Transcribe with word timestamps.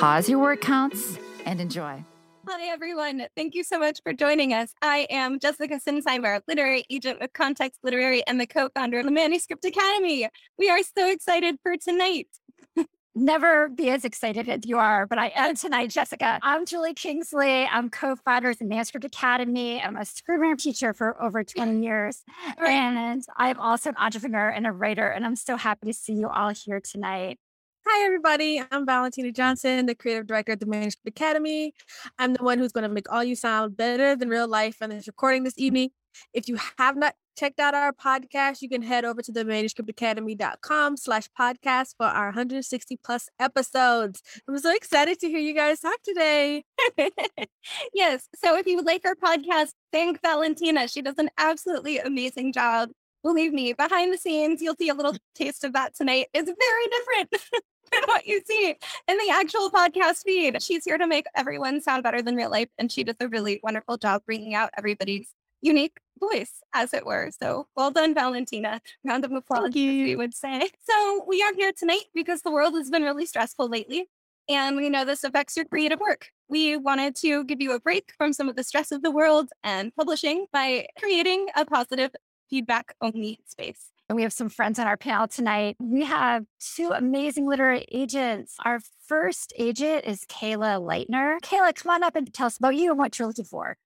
pause 0.00 0.30
your 0.30 0.38
word 0.38 0.62
counts, 0.62 1.18
and 1.44 1.60
enjoy. 1.60 2.02
Hi, 2.48 2.68
everyone. 2.68 3.26
Thank 3.36 3.54
you 3.54 3.62
so 3.62 3.78
much 3.78 4.00
for 4.02 4.14
joining 4.14 4.54
us. 4.54 4.72
I 4.80 5.06
am 5.10 5.38
Jessica 5.38 5.78
Sinsheimer, 5.78 6.40
literary 6.48 6.84
agent 6.88 7.20
with 7.20 7.34
Context 7.34 7.80
Literary 7.82 8.26
and 8.26 8.40
the 8.40 8.46
co 8.46 8.70
founder 8.74 9.00
of 9.00 9.04
the 9.04 9.10
Manuscript 9.10 9.62
Academy. 9.62 10.26
We 10.58 10.70
are 10.70 10.78
so 10.96 11.10
excited 11.10 11.56
for 11.62 11.76
tonight. 11.76 12.28
Never 13.14 13.68
be 13.68 13.90
as 13.90 14.06
excited 14.06 14.48
as 14.48 14.60
you 14.64 14.78
are, 14.78 15.06
but 15.06 15.18
I 15.18 15.32
am 15.34 15.54
tonight, 15.54 15.90
Jessica. 15.90 16.38
I'm 16.42 16.64
Julie 16.64 16.94
Kingsley. 16.94 17.66
I'm 17.66 17.90
co-founder 17.90 18.48
of 18.48 18.58
the 18.58 18.64
Manuscript 18.64 19.04
Academy. 19.04 19.82
I'm 19.82 19.96
a 19.96 20.06
screenwriter 20.06 20.56
teacher 20.56 20.94
for 20.94 21.22
over 21.22 21.44
20 21.44 21.84
years. 21.84 22.22
And 22.56 23.22
I'm 23.36 23.60
also 23.60 23.90
an 23.90 23.96
entrepreneur 23.98 24.48
and 24.48 24.66
a 24.66 24.72
writer. 24.72 25.08
And 25.08 25.26
I'm 25.26 25.36
so 25.36 25.58
happy 25.58 25.88
to 25.88 25.92
see 25.92 26.14
you 26.14 26.28
all 26.28 26.54
here 26.54 26.80
tonight. 26.80 27.38
Hi, 27.86 28.04
everybody. 28.04 28.62
I'm 28.70 28.84
Valentina 28.84 29.32
Johnson, 29.32 29.86
the 29.86 29.94
creative 29.94 30.26
director 30.26 30.52
at 30.52 30.60
the 30.60 30.66
Manuscript 30.66 31.08
Academy. 31.08 31.72
I'm 32.18 32.34
the 32.34 32.44
one 32.44 32.58
who's 32.58 32.72
going 32.72 32.86
to 32.86 32.94
make 32.94 33.10
all 33.10 33.24
you 33.24 33.34
sound 33.34 33.74
better 33.76 34.14
than 34.14 34.28
real 34.28 34.46
life 34.46 34.76
on 34.82 34.90
this 34.90 35.06
recording 35.06 35.44
this 35.44 35.56
evening. 35.56 35.88
If 36.34 36.46
you 36.46 36.58
have 36.78 36.96
not 36.98 37.14
checked 37.38 37.58
out 37.58 37.74
our 37.74 37.94
podcast, 37.94 38.60
you 38.60 38.68
can 38.68 38.82
head 38.82 39.06
over 39.06 39.22
to 39.22 39.32
the 39.32 39.44
manuscriptacademy.com 39.44 40.98
slash 40.98 41.28
podcast 41.38 41.94
for 41.96 42.04
our 42.04 42.26
160 42.26 42.98
plus 43.02 43.30
episodes. 43.38 44.22
I'm 44.46 44.58
so 44.58 44.74
excited 44.74 45.18
to 45.20 45.28
hear 45.28 45.38
you 45.38 45.54
guys 45.54 45.80
talk 45.80 46.02
today. 46.02 46.64
yes. 47.94 48.28
So 48.36 48.58
if 48.58 48.66
you 48.66 48.76
would 48.76 48.86
like 48.86 49.06
our 49.06 49.14
podcast, 49.14 49.70
thank 49.90 50.20
Valentina. 50.20 50.86
She 50.86 51.00
does 51.00 51.16
an 51.16 51.30
absolutely 51.38 51.98
amazing 51.98 52.52
job. 52.52 52.90
Believe 53.22 53.52
me, 53.52 53.72
behind 53.72 54.12
the 54.12 54.18
scenes, 54.18 54.62
you'll 54.62 54.76
see 54.76 54.88
a 54.88 54.94
little 54.94 55.14
taste 55.34 55.64
of 55.64 55.72
that 55.74 55.94
tonight. 55.94 56.28
It's 56.32 56.50
very 56.50 56.86
different 56.88 57.64
than 57.92 58.02
what 58.06 58.26
you 58.26 58.40
see 58.46 58.74
in 59.08 59.18
the 59.18 59.30
actual 59.30 59.70
podcast 59.70 60.22
feed. 60.24 60.62
She's 60.62 60.84
here 60.84 60.98
to 60.98 61.06
make 61.06 61.26
everyone 61.34 61.80
sound 61.82 62.02
better 62.02 62.22
than 62.22 62.36
real 62.36 62.50
life, 62.50 62.68
and 62.78 62.90
she 62.90 63.04
does 63.04 63.16
a 63.20 63.28
really 63.28 63.60
wonderful 63.62 63.98
job 63.98 64.22
bringing 64.24 64.54
out 64.54 64.70
everybody's 64.76 65.34
unique 65.60 65.98
voice, 66.18 66.62
as 66.74 66.94
it 66.94 67.04
were. 67.04 67.30
So 67.30 67.66
well 67.76 67.90
done, 67.90 68.14
Valentina. 68.14 68.80
Round 69.04 69.24
of 69.24 69.32
applause, 69.32 69.74
we 69.74 70.16
would 70.16 70.34
say. 70.34 70.70
So 70.88 71.24
we 71.26 71.42
are 71.42 71.54
here 71.54 71.72
tonight 71.76 72.04
because 72.14 72.42
the 72.42 72.50
world 72.50 72.74
has 72.74 72.90
been 72.90 73.02
really 73.02 73.26
stressful 73.26 73.68
lately. 73.68 74.08
And 74.48 74.76
we 74.76 74.88
know 74.90 75.04
this 75.04 75.22
affects 75.22 75.56
your 75.56 75.64
creative 75.66 76.00
work. 76.00 76.28
We 76.48 76.76
wanted 76.76 77.14
to 77.16 77.44
give 77.44 77.60
you 77.60 77.72
a 77.72 77.80
break 77.80 78.12
from 78.18 78.32
some 78.32 78.48
of 78.48 78.56
the 78.56 78.64
stress 78.64 78.90
of 78.90 79.02
the 79.02 79.10
world 79.10 79.50
and 79.62 79.94
publishing 79.94 80.46
by 80.52 80.88
creating 80.98 81.46
a 81.54 81.64
positive 81.64 82.10
feedback 82.50 82.94
only 83.00 83.40
space. 83.46 83.90
And 84.08 84.16
we 84.16 84.22
have 84.22 84.32
some 84.32 84.48
friends 84.48 84.80
on 84.80 84.88
our 84.88 84.96
panel 84.96 85.28
tonight. 85.28 85.76
We 85.78 86.04
have 86.04 86.44
two 86.74 86.90
amazing 86.92 87.46
literary 87.48 87.86
agents. 87.92 88.56
Our 88.64 88.80
first 89.06 89.52
agent 89.56 90.04
is 90.04 90.24
Kayla 90.24 90.80
Lightner. 90.82 91.38
Kayla, 91.42 91.74
come 91.76 91.92
on 91.92 92.02
up 92.02 92.16
and 92.16 92.34
tell 92.34 92.48
us 92.48 92.58
about 92.58 92.74
you 92.74 92.90
and 92.90 92.98
what 92.98 93.18
you're 93.18 93.28
looking 93.28 93.44
for. 93.44 93.76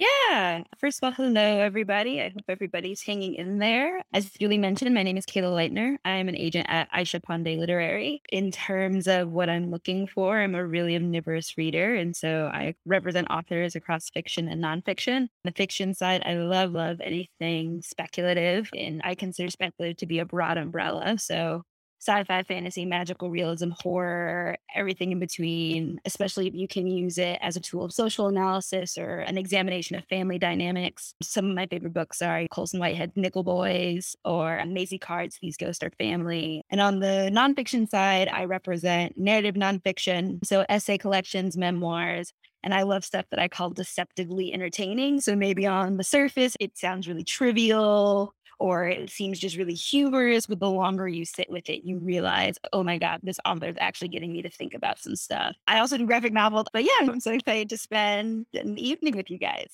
Yeah. 0.00 0.62
First 0.78 0.98
of 1.02 1.06
all, 1.08 1.12
hello, 1.12 1.42
everybody. 1.60 2.22
I 2.22 2.30
hope 2.30 2.44
everybody's 2.48 3.02
hanging 3.02 3.34
in 3.34 3.58
there. 3.58 4.02
As 4.14 4.30
Julie 4.30 4.56
mentioned, 4.56 4.94
my 4.94 5.02
name 5.02 5.18
is 5.18 5.26
Kayla 5.26 5.52
Lightner. 5.54 5.96
I'm 6.06 6.26
an 6.30 6.36
agent 6.38 6.68
at 6.70 6.88
Ayesha 6.90 7.20
Pande 7.20 7.58
Literary. 7.58 8.22
In 8.32 8.50
terms 8.50 9.06
of 9.06 9.28
what 9.30 9.50
I'm 9.50 9.70
looking 9.70 10.06
for, 10.06 10.40
I'm 10.40 10.54
a 10.54 10.66
really 10.66 10.96
omnivorous 10.96 11.58
reader. 11.58 11.94
And 11.94 12.16
so 12.16 12.50
I 12.50 12.76
represent 12.86 13.30
authors 13.30 13.76
across 13.76 14.08
fiction 14.08 14.48
and 14.48 14.64
nonfiction. 14.64 15.28
The 15.44 15.52
fiction 15.52 15.92
side, 15.92 16.22
I 16.24 16.36
love, 16.36 16.72
love 16.72 17.02
anything 17.02 17.82
speculative. 17.82 18.70
And 18.74 19.02
I 19.04 19.14
consider 19.14 19.50
speculative 19.50 19.98
to 19.98 20.06
be 20.06 20.18
a 20.18 20.24
broad 20.24 20.56
umbrella. 20.56 21.18
So 21.18 21.64
sci-fi, 22.00 22.42
fantasy, 22.42 22.86
magical 22.86 23.30
realism, 23.30 23.70
horror, 23.78 24.56
everything 24.74 25.12
in 25.12 25.18
between, 25.18 26.00
especially 26.04 26.48
if 26.48 26.54
you 26.54 26.66
can 26.66 26.86
use 26.86 27.18
it 27.18 27.38
as 27.42 27.56
a 27.56 27.60
tool 27.60 27.84
of 27.84 27.92
social 27.92 28.26
analysis 28.26 28.96
or 28.96 29.18
an 29.20 29.36
examination 29.36 29.96
of 29.96 30.04
family 30.06 30.38
dynamics. 30.38 31.14
Some 31.22 31.50
of 31.50 31.54
my 31.54 31.66
favorite 31.66 31.92
books 31.92 32.22
are 32.22 32.46
Colson 32.50 32.80
Whitehead's 32.80 33.16
Nickel 33.16 33.42
Boys 33.42 34.16
or 34.24 34.64
Maisie 34.64 34.98
Card's 34.98 35.38
These 35.42 35.58
Ghosts 35.58 35.84
Are 35.84 35.92
Family. 35.98 36.62
And 36.70 36.80
on 36.80 37.00
the 37.00 37.30
nonfiction 37.32 37.88
side, 37.88 38.28
I 38.28 38.44
represent 38.44 39.18
narrative 39.18 39.54
nonfiction, 39.54 40.44
so 40.44 40.64
essay 40.68 40.96
collections, 40.96 41.56
memoirs, 41.56 42.32
and 42.62 42.74
I 42.74 42.82
love 42.82 43.04
stuff 43.04 43.26
that 43.30 43.40
I 43.40 43.48
call 43.48 43.70
deceptively 43.70 44.52
entertaining. 44.52 45.20
So 45.20 45.34
maybe 45.34 45.66
on 45.66 45.96
the 45.96 46.04
surface, 46.04 46.56
it 46.60 46.76
sounds 46.76 47.08
really 47.08 47.24
trivial 47.24 48.34
or 48.60 48.86
it 48.86 49.10
seems 49.10 49.38
just 49.38 49.56
really 49.56 49.74
humorous, 49.74 50.46
but 50.46 50.60
the 50.60 50.70
longer 50.70 51.08
you 51.08 51.24
sit 51.24 51.50
with 51.50 51.68
it, 51.70 51.82
you 51.82 51.98
realize, 51.98 52.56
oh 52.72 52.84
my 52.84 52.98
God, 52.98 53.20
this 53.22 53.40
author 53.44 53.66
is 53.66 53.76
actually 53.80 54.08
getting 54.08 54.32
me 54.32 54.42
to 54.42 54.50
think 54.50 54.74
about 54.74 54.98
some 54.98 55.16
stuff. 55.16 55.56
I 55.66 55.80
also 55.80 55.96
do 55.96 56.06
graphic 56.06 56.34
novels, 56.34 56.66
but 56.72 56.84
yeah, 56.84 56.90
I'm 57.00 57.20
so 57.20 57.32
excited 57.32 57.70
to 57.70 57.78
spend 57.78 58.46
an 58.54 58.78
evening 58.78 59.16
with 59.16 59.30
you 59.30 59.38
guys. 59.38 59.70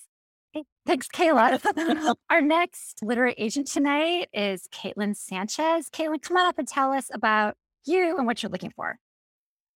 Thanks, 0.86 1.08
Kayla. 1.08 2.14
Our 2.30 2.40
next 2.40 3.02
literary 3.02 3.34
agent 3.36 3.66
tonight 3.66 4.28
is 4.32 4.68
Kaitlyn 4.72 5.14
Sanchez. 5.14 5.90
Kaitlyn, 5.90 6.22
come 6.22 6.36
on 6.38 6.46
up 6.46 6.58
and 6.58 6.66
tell 6.66 6.92
us 6.92 7.10
about 7.12 7.56
you 7.84 8.16
and 8.16 8.26
what 8.26 8.42
you're 8.42 8.50
looking 8.50 8.72
for. 8.74 8.98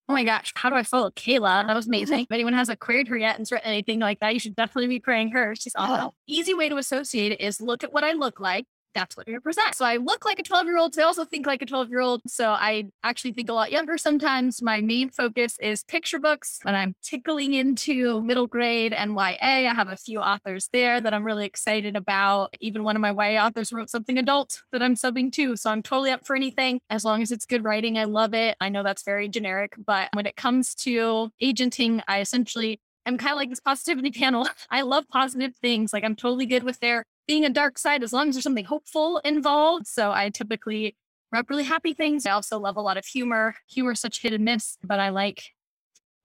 Oh 0.09 0.13
my 0.13 0.25
gosh, 0.25 0.53
how 0.57 0.71
do 0.71 0.77
I 0.77 0.83
follow 0.83 1.11
Kayla? 1.11 1.67
That 1.67 1.77
was 1.77 1.87
amazing. 1.87 2.21
If 2.21 2.33
anyone 2.33 2.53
hasn't 2.53 2.81
queried 2.81 3.09
her 3.09 3.17
yet 3.17 3.39
and 3.39 3.47
written 3.51 3.71
anything 3.71 3.99
like 3.99 4.21
that, 4.21 4.35
you 4.35 4.41
should 4.41 4.57
definitely 4.57 4.89
be 4.89 5.01
querying 5.01 5.31
her. 5.33 5.55
She's 5.55 5.75
awesome. 5.77 6.11
Easy 6.27 6.55
way 6.55 6.69
to 6.69 6.79
associate 6.79 7.33
it 7.33 7.41
is 7.41 7.61
look 7.61 7.85
at 7.85 7.93
what 7.93 8.03
I 8.03 8.13
look 8.13 8.41
like 8.41 8.67
that's 8.95 9.17
what 9.17 9.29
I 9.29 9.33
represent. 9.33 9.75
So 9.75 9.85
I 9.85 9.97
look 9.97 10.25
like 10.25 10.39
a 10.39 10.43
12 10.43 10.67
year 10.67 10.79
old. 10.79 10.95
So 10.95 11.03
I 11.03 11.05
also 11.05 11.25
think 11.25 11.47
like 11.47 11.63
a 11.63 11.67
12 11.67 11.91
year 11.91 12.01
old. 12.01 12.23
So 12.27 12.51
I 12.51 12.85
actually 13.03 13.33
think 13.33 13.49
a 13.49 13.53
lot 13.53 13.73
younger 13.73 13.99
sometimes. 13.99 14.63
My 14.63 14.81
main 14.81 15.11
focus 15.11 15.57
is 15.61 15.85
picture 15.85 16.19
books. 16.19 16.61
When 16.63 16.75
I'm 16.75 16.95
tickling 17.03 17.55
into 17.55 18.21
middle 18.23 18.47
grade 18.47 18.93
and 18.93 19.13
YA, 19.13 19.37
I 19.41 19.75
have 19.75 19.89
a 19.89 19.97
few 19.97 20.21
authors 20.21 20.69
there 20.73 21.01
that 21.01 21.15
I'm 21.15 21.25
really 21.25 21.47
excited 21.47 21.97
about. 21.97 22.55
Even 22.61 22.85
one 22.85 22.97
of 22.97 23.03
my 23.03 23.13
YA 23.13 23.45
authors 23.45 23.73
wrote 23.73 23.91
something 23.91 24.19
adult 24.19 24.63
that 24.73 24.83
I'm 24.83 24.95
subbing 24.95 25.33
to. 25.33 25.57
So 25.57 25.71
I'm 25.71 25.83
totally 25.83 26.11
up 26.11 26.27
for 26.27 26.37
anything 26.37 26.81
as 26.91 27.05
long 27.05 27.23
as 27.23 27.33
it's 27.33 27.47
good 27.47 27.65
writing. 27.65 27.99
I 27.99 28.05
love 28.05 28.35
it. 28.35 28.57
I 28.61 28.69
know 28.69 28.83
that's 28.83 29.03
very 29.03 29.29
generic, 29.29 29.75
but 29.85 30.09
when 30.13 30.27
it 30.27 30.37
comes 30.37 30.75
to 30.77 31.31
agenting, 31.41 32.03
I 32.09 32.21
essentially 32.21 32.81
I'm 33.07 33.19
kind 33.19 33.33
of 33.33 33.37
like 33.39 33.51
this 33.51 33.61
positivity 33.61 34.11
panel. 34.21 34.47
I 34.71 34.83
love 34.83 35.05
positive 35.09 35.55
things. 35.57 35.93
Like 35.93 36.05
I'm 36.05 36.17
totally 36.17 36.47
good 36.47 36.63
with 36.63 36.81
their 36.81 37.05
being 37.31 37.45
a 37.45 37.49
dark 37.49 37.79
side 37.79 38.03
as 38.03 38.13
long 38.13 38.29
as 38.29 38.35
there's 38.35 38.43
something 38.43 38.65
hopeful 38.65 39.19
involved. 39.19 39.87
So 39.87 40.11
I 40.11 40.31
typically 40.31 40.97
rep 41.31 41.49
really 41.49 41.63
happy 41.63 41.95
things. 41.95 42.27
I 42.27 42.33
also 42.33 42.59
love 42.59 42.77
a 42.77 42.81
lot 42.81 42.97
of 42.97 43.07
humor. 43.07 43.55
Humor 43.69 43.93
is 43.93 44.01
such 44.01 44.21
hit 44.21 44.33
and 44.33 44.45
miss, 44.45 44.77
but 44.83 44.99
I 44.99 45.11
like 45.11 45.45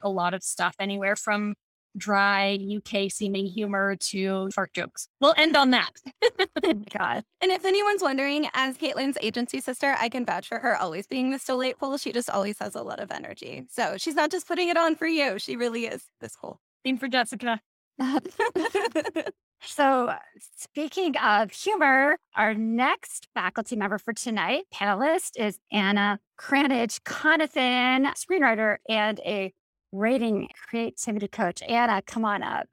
a 0.01 0.09
lot 0.09 0.33
of 0.33 0.41
stuff 0.41 0.73
anywhere 0.79 1.15
from 1.15 1.53
dry 1.95 2.57
UK 2.77 3.11
seeming 3.11 3.45
humor 3.45 3.95
to 3.97 4.49
fart 4.49 4.73
jokes. 4.73 5.07
We'll 5.21 5.35
end 5.37 5.55
on 5.55 5.69
that. 5.71 5.91
Oh 6.63 6.73
God. 6.97 7.23
And 7.41 7.51
if 7.51 7.65
anyone's 7.65 8.01
wondering, 8.01 8.47
as 8.55 8.77
Kaitlyn's 8.77 9.17
agency 9.21 9.61
sister, 9.61 9.95
I 9.99 10.09
can 10.09 10.25
vouch 10.25 10.47
for 10.47 10.57
her 10.57 10.75
always 10.75 11.05
being 11.05 11.29
this 11.29 11.43
delightful. 11.43 11.97
She 11.97 12.11
just 12.11 12.29
always 12.29 12.57
has 12.59 12.73
a 12.73 12.81
lot 12.81 12.99
of 12.99 13.11
energy. 13.11 13.67
So 13.69 13.97
she's 13.97 14.15
not 14.15 14.31
just 14.31 14.47
putting 14.47 14.69
it 14.69 14.77
on 14.77 14.95
for 14.95 15.05
you. 15.05 15.37
She 15.37 15.55
really 15.55 15.85
is 15.85 16.05
this 16.21 16.35
cool. 16.35 16.59
Theme 16.83 16.97
for 16.97 17.07
Jessica. 17.07 17.61
So, 19.61 20.13
speaking 20.57 21.17
of 21.17 21.51
humor, 21.51 22.17
our 22.35 22.53
next 22.53 23.27
faculty 23.33 23.75
member 23.75 23.97
for 23.97 24.13
tonight, 24.13 24.65
panelist, 24.73 25.31
is 25.37 25.59
Anna 25.71 26.19
Cranage 26.37 27.01
Conathan, 27.03 28.11
screenwriter 28.13 28.77
and 28.87 29.19
a 29.25 29.53
writing 29.91 30.49
creativity 30.69 31.27
coach. 31.27 31.61
Anna, 31.67 32.01
come 32.05 32.25
on 32.25 32.43
up. 32.43 32.67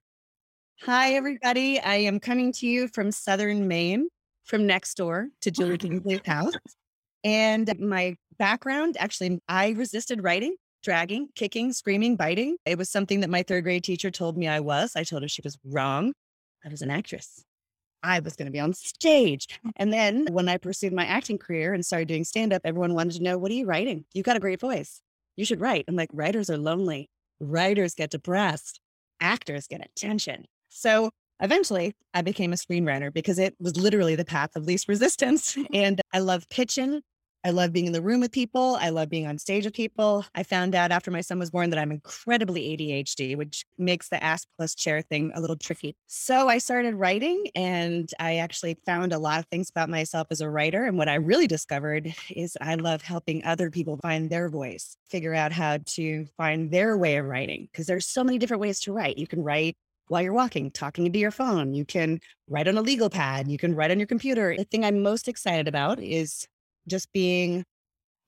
Hi, 0.82 1.14
everybody. 1.14 1.80
I 1.80 1.94
am 1.94 2.18
coming 2.18 2.52
to 2.54 2.66
you 2.66 2.88
from 2.88 3.12
Southern 3.12 3.68
Maine, 3.68 4.08
from 4.44 4.66
next 4.66 4.96
door 4.96 5.28
to 5.40 5.50
Julie 5.50 5.78
Kingsley's 5.78 6.20
house. 6.26 6.52
And 7.24 7.72
my 7.78 8.16
background 8.38 8.96
actually, 8.98 9.38
I 9.48 9.70
resisted 9.70 10.22
writing, 10.22 10.56
dragging, 10.82 11.28
kicking, 11.36 11.72
screaming, 11.72 12.16
biting. 12.16 12.56
It 12.66 12.78
was 12.78 12.90
something 12.90 13.20
that 13.20 13.30
my 13.30 13.44
third 13.44 13.62
grade 13.64 13.84
teacher 13.84 14.10
told 14.10 14.36
me 14.36 14.48
I 14.48 14.60
was. 14.60 14.92
I 14.96 15.04
told 15.04 15.22
her 15.22 15.28
she 15.28 15.42
was 15.44 15.56
wrong. 15.64 16.12
I 16.64 16.68
was 16.68 16.82
an 16.82 16.90
actress. 16.90 17.44
I 18.02 18.20
was 18.20 18.34
going 18.36 18.46
to 18.46 18.52
be 18.52 18.60
on 18.60 18.74
stage. 18.74 19.46
And 19.76 19.92
then 19.92 20.26
when 20.30 20.48
I 20.48 20.58
pursued 20.58 20.92
my 20.92 21.06
acting 21.06 21.38
career 21.38 21.72
and 21.74 21.84
started 21.84 22.08
doing 22.08 22.24
stand 22.24 22.52
up, 22.52 22.62
everyone 22.64 22.94
wanted 22.94 23.14
to 23.16 23.22
know, 23.22 23.38
what 23.38 23.50
are 23.50 23.54
you 23.54 23.66
writing? 23.66 24.04
You've 24.12 24.26
got 24.26 24.36
a 24.36 24.40
great 24.40 24.60
voice. 24.60 25.00
You 25.36 25.44
should 25.44 25.60
write. 25.60 25.84
I'm 25.88 25.96
like, 25.96 26.10
writers 26.12 26.50
are 26.50 26.58
lonely. 26.58 27.10
writers 27.40 27.94
get 27.94 28.10
depressed, 28.10 28.80
actors 29.20 29.66
get 29.66 29.84
attention. 29.84 30.46
So 30.68 31.10
eventually 31.40 31.94
I 32.14 32.22
became 32.22 32.52
a 32.52 32.56
screenwriter 32.56 33.12
because 33.12 33.38
it 33.38 33.54
was 33.58 33.76
literally 33.76 34.14
the 34.14 34.24
path 34.24 34.50
of 34.56 34.64
least 34.66 34.88
resistance. 34.88 35.56
And 35.72 36.00
I 36.12 36.18
love 36.20 36.48
pitching. 36.48 37.02
I 37.44 37.50
love 37.50 37.72
being 37.72 37.86
in 37.86 37.92
the 37.92 38.02
room 38.02 38.20
with 38.20 38.30
people. 38.30 38.76
I 38.80 38.90
love 38.90 39.08
being 39.08 39.26
on 39.26 39.36
stage 39.36 39.64
with 39.64 39.74
people. 39.74 40.24
I 40.34 40.44
found 40.44 40.76
out 40.76 40.92
after 40.92 41.10
my 41.10 41.22
son 41.22 41.40
was 41.40 41.50
born 41.50 41.70
that 41.70 41.78
I'm 41.78 41.90
incredibly 41.90 42.76
ADHD, 42.76 43.36
which 43.36 43.64
makes 43.78 44.08
the 44.08 44.22
ask 44.22 44.46
plus 44.56 44.76
chair 44.76 45.02
thing 45.02 45.32
a 45.34 45.40
little 45.40 45.56
tricky. 45.56 45.96
So 46.06 46.48
I 46.48 46.58
started 46.58 46.94
writing 46.94 47.48
and 47.56 48.08
I 48.20 48.36
actually 48.36 48.78
found 48.86 49.12
a 49.12 49.18
lot 49.18 49.40
of 49.40 49.46
things 49.46 49.70
about 49.70 49.88
myself 49.88 50.28
as 50.30 50.40
a 50.40 50.48
writer. 50.48 50.84
And 50.84 50.96
what 50.96 51.08
I 51.08 51.14
really 51.14 51.48
discovered 51.48 52.14
is 52.30 52.56
I 52.60 52.76
love 52.76 53.02
helping 53.02 53.44
other 53.44 53.70
people 53.70 53.98
find 54.02 54.30
their 54.30 54.48
voice, 54.48 54.96
figure 55.08 55.34
out 55.34 55.50
how 55.52 55.78
to 55.78 56.26
find 56.36 56.70
their 56.70 56.96
way 56.96 57.16
of 57.16 57.26
writing, 57.26 57.68
because 57.72 57.86
there's 57.86 58.06
so 58.06 58.22
many 58.22 58.38
different 58.38 58.60
ways 58.60 58.78
to 58.80 58.92
write. 58.92 59.18
You 59.18 59.26
can 59.26 59.42
write 59.42 59.76
while 60.08 60.22
you're 60.22 60.32
walking, 60.32 60.70
talking 60.70 61.06
into 61.06 61.18
your 61.18 61.30
phone. 61.30 61.74
You 61.74 61.84
can 61.84 62.20
write 62.48 62.68
on 62.68 62.76
a 62.76 62.82
legal 62.82 63.10
pad. 63.10 63.48
You 63.48 63.58
can 63.58 63.74
write 63.74 63.90
on 63.90 63.98
your 63.98 64.06
computer. 64.06 64.54
The 64.56 64.64
thing 64.64 64.84
I'm 64.84 65.02
most 65.02 65.26
excited 65.26 65.66
about 65.66 66.00
is 66.00 66.46
just 66.88 67.12
being 67.12 67.64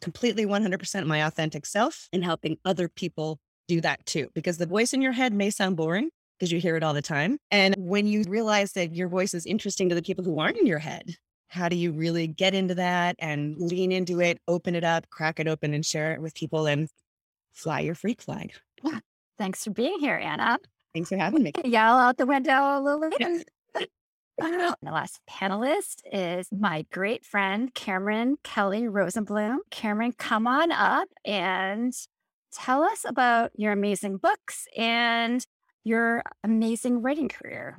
completely 0.01 0.45
100% 0.45 1.06
my 1.06 1.27
authentic 1.27 1.67
self 1.67 2.09
and 2.12 2.25
helping 2.25 2.59
other 2.65 2.89
people 2.89 3.39
do 3.69 3.81
that 3.81 4.05
too. 4.06 4.29
Because 4.35 4.59
the 4.59 4.67
voice 4.67 4.93
in 4.93 5.01
your 5.01 5.12
head 5.12 5.33
may 5.33 5.51
sound 5.51 5.77
boring 5.77 6.11
because 6.39 6.53
you 6.53 6.61
hear 6.61 6.77
it 6.77 6.83
all 6.83 6.95
the 6.95 7.03
time. 7.03 7.39
And 7.51 7.75
when 7.79 8.06
you 8.06 8.25
realize 8.29 8.73
that 8.73 8.95
your 8.95 9.09
voice 9.09 9.35
is 9.35 9.47
interesting 9.47 9.89
to 9.89 9.95
the 9.95 10.03
people 10.03 10.25
who 10.25 10.39
aren't 10.39 10.59
in 10.59 10.67
your 10.67 10.79
head, 10.79 11.15
how 11.49 11.69
do 11.69 11.77
you 11.77 11.93
really 11.93 12.27
get 12.27 12.55
into 12.55 12.75
that 12.75 13.17
and 13.19 13.56
lean 13.56 13.93
into 13.93 14.21
it, 14.21 14.39
open 14.49 14.75
it 14.75 14.85
up, 14.85 15.09
crack 15.11 15.39
it 15.39 15.47
open, 15.47 15.73
and 15.73 15.87
share 15.87 16.12
it 16.12 16.21
with 16.21 16.35
people 16.35 16.67
and 16.67 16.89
fly 17.53 17.81
your 17.81 17.95
freak 17.95 18.21
flag? 18.21 18.53
Thanks 19.39 19.65
for 19.65 19.71
being 19.71 19.99
here, 20.00 20.17
Anna. 20.17 20.59
Thanks 20.93 21.09
for 21.09 21.17
having 21.17 21.43
me. 21.43 21.53
Yell 21.65 21.97
out 21.97 22.19
the 22.19 22.27
window 22.27 22.53
a 22.53 22.81
little 22.81 23.00
later. 23.00 23.43
the 24.39 24.77
last 24.83 25.21
panelist 25.29 26.03
is 26.13 26.49
my 26.53 26.87
great 26.93 27.25
friend, 27.25 27.73
Cameron 27.75 28.37
Kelly 28.43 28.83
Rosenblum. 28.83 29.59
Cameron, 29.71 30.13
come 30.13 30.47
on 30.47 30.73
up 30.73 31.09
and 31.25 31.93
tell 32.53 32.83
us 32.83 33.05
about 33.07 33.53
your 33.57 33.73
amazing 33.73 34.17
books 34.17 34.67
and 34.77 35.47
your 35.85 36.23
amazing 36.43 37.03
writing 37.03 37.29
career. 37.29 37.79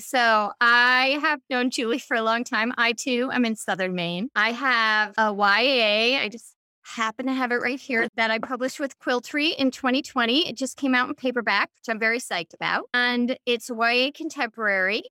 So 0.00 0.52
I 0.60 1.18
have 1.22 1.40
known 1.50 1.70
Julie 1.70 1.98
for 1.98 2.16
a 2.16 2.22
long 2.22 2.44
time. 2.44 2.72
I 2.78 2.92
too 2.92 3.30
am 3.32 3.44
in 3.44 3.56
Southern 3.56 3.94
Maine. 3.94 4.28
I 4.36 4.52
have 4.52 5.14
a 5.18 5.32
YA. 5.32 6.20
I 6.20 6.28
just 6.30 6.54
happen 6.84 7.26
to 7.26 7.34
have 7.34 7.52
it 7.52 7.56
right 7.56 7.78
here 7.78 8.08
that 8.16 8.30
I 8.30 8.38
published 8.38 8.80
with 8.80 8.98
Quill 8.98 9.20
Tree 9.20 9.54
in 9.58 9.70
2020. 9.70 10.48
It 10.48 10.56
just 10.56 10.76
came 10.76 10.94
out 10.94 11.08
in 11.08 11.14
paperback, 11.14 11.70
which 11.74 11.92
I'm 11.92 11.98
very 11.98 12.18
psyched 12.18 12.54
about. 12.54 12.84
And 12.94 13.36
it's 13.44 13.68
YA 13.68 14.10
contemporary. 14.14 15.02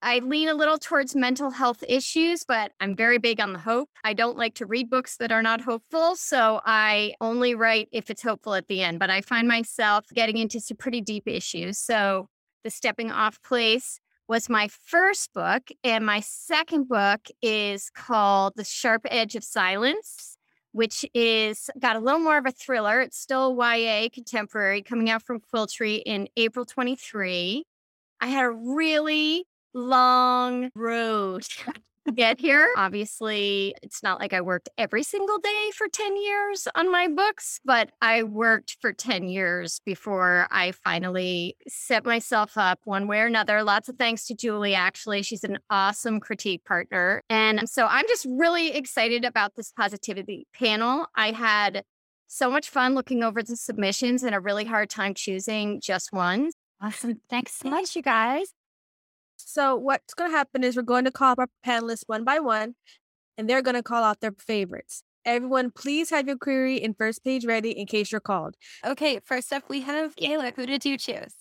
I 0.00 0.20
lean 0.20 0.48
a 0.48 0.54
little 0.54 0.78
towards 0.78 1.16
mental 1.16 1.50
health 1.50 1.82
issues, 1.88 2.44
but 2.46 2.72
I'm 2.78 2.94
very 2.94 3.18
big 3.18 3.40
on 3.40 3.52
the 3.52 3.58
hope. 3.58 3.90
I 4.04 4.12
don't 4.12 4.36
like 4.36 4.54
to 4.54 4.66
read 4.66 4.88
books 4.88 5.16
that 5.16 5.32
are 5.32 5.42
not 5.42 5.60
hopeful. 5.60 6.14
So 6.14 6.60
I 6.64 7.14
only 7.20 7.56
write 7.56 7.88
if 7.90 8.08
it's 8.08 8.22
hopeful 8.22 8.54
at 8.54 8.68
the 8.68 8.82
end. 8.82 9.00
But 9.00 9.10
I 9.10 9.22
find 9.22 9.48
myself 9.48 10.04
getting 10.14 10.36
into 10.36 10.60
some 10.60 10.76
pretty 10.76 11.00
deep 11.00 11.26
issues. 11.26 11.78
So 11.78 12.28
The 12.62 12.70
Stepping 12.70 13.10
Off 13.10 13.42
Place 13.42 13.98
was 14.28 14.48
my 14.48 14.68
first 14.68 15.32
book. 15.32 15.68
And 15.82 16.06
my 16.06 16.20
second 16.20 16.88
book 16.88 17.26
is 17.42 17.90
called 17.90 18.52
The 18.54 18.64
Sharp 18.64 19.02
Edge 19.10 19.34
of 19.34 19.44
Silence 19.44 20.36
which 20.72 21.04
is 21.14 21.70
got 21.80 21.96
a 21.96 21.98
little 21.98 22.20
more 22.20 22.38
of 22.38 22.46
a 22.46 22.52
thriller. 22.52 23.00
It's 23.00 23.18
still 23.18 23.56
YA 23.58 24.08
contemporary 24.12 24.82
coming 24.82 25.08
out 25.10 25.22
from 25.22 25.40
Quill 25.40 25.66
Tree 25.66 25.96
in 25.96 26.28
April 26.36 26.64
23. 26.64 27.64
I 28.20 28.26
had 28.26 28.44
a 28.44 28.50
really 28.50 29.46
long 29.78 30.70
road 30.74 31.46
to 32.08 32.12
get 32.12 32.40
here. 32.40 32.72
Obviously, 32.76 33.74
it's 33.82 34.02
not 34.02 34.18
like 34.18 34.32
I 34.32 34.40
worked 34.40 34.68
every 34.78 35.02
single 35.02 35.38
day 35.38 35.70
for 35.76 35.88
10 35.88 36.16
years 36.20 36.66
on 36.74 36.90
my 36.90 37.08
books, 37.08 37.60
but 37.64 37.90
I 38.00 38.22
worked 38.22 38.76
for 38.80 38.92
10 38.92 39.28
years 39.28 39.80
before 39.84 40.48
I 40.50 40.72
finally 40.72 41.56
set 41.68 42.04
myself 42.04 42.56
up 42.56 42.80
one 42.84 43.06
way 43.06 43.20
or 43.20 43.26
another. 43.26 43.62
Lots 43.62 43.88
of 43.88 43.96
thanks 43.96 44.26
to 44.26 44.34
Julie, 44.34 44.74
actually. 44.74 45.22
She's 45.22 45.44
an 45.44 45.58
awesome 45.70 46.20
critique 46.20 46.64
partner. 46.64 47.22
And 47.28 47.68
so 47.68 47.86
I'm 47.86 48.06
just 48.08 48.26
really 48.28 48.74
excited 48.74 49.24
about 49.24 49.54
this 49.56 49.72
positivity 49.72 50.46
panel. 50.54 51.06
I 51.14 51.32
had 51.32 51.84
so 52.26 52.50
much 52.50 52.68
fun 52.68 52.94
looking 52.94 53.22
over 53.22 53.42
the 53.42 53.56
submissions 53.56 54.22
and 54.22 54.34
a 54.34 54.40
really 54.40 54.64
hard 54.64 54.90
time 54.90 55.14
choosing 55.14 55.80
just 55.80 56.12
one. 56.12 56.50
Awesome. 56.80 57.20
Thanks 57.28 57.54
so 57.54 57.68
much, 57.68 57.96
you 57.96 58.02
guys. 58.02 58.57
So 59.48 59.76
what's 59.76 60.12
going 60.12 60.30
to 60.30 60.36
happen 60.36 60.62
is 60.62 60.76
we're 60.76 60.82
going 60.82 61.06
to 61.06 61.10
call 61.10 61.32
up 61.32 61.38
our 61.38 61.48
panelists 61.66 62.02
one 62.06 62.22
by 62.22 62.38
one, 62.38 62.74
and 63.38 63.48
they're 63.48 63.62
going 63.62 63.76
to 63.76 63.82
call 63.82 64.04
out 64.04 64.20
their 64.20 64.34
favorites. 64.38 65.02
Everyone, 65.24 65.70
please 65.70 66.10
have 66.10 66.26
your 66.26 66.36
query 66.36 66.76
in 66.76 66.92
first 66.92 67.24
page 67.24 67.46
ready 67.46 67.70
in 67.70 67.86
case 67.86 68.12
you're 68.12 68.20
called. 68.20 68.56
Okay, 68.84 69.20
first 69.24 69.50
up, 69.50 69.62
we 69.70 69.80
have 69.80 70.14
Kayla. 70.16 70.54
Who 70.54 70.66
did 70.66 70.84
you 70.84 70.98
choose? 70.98 71.34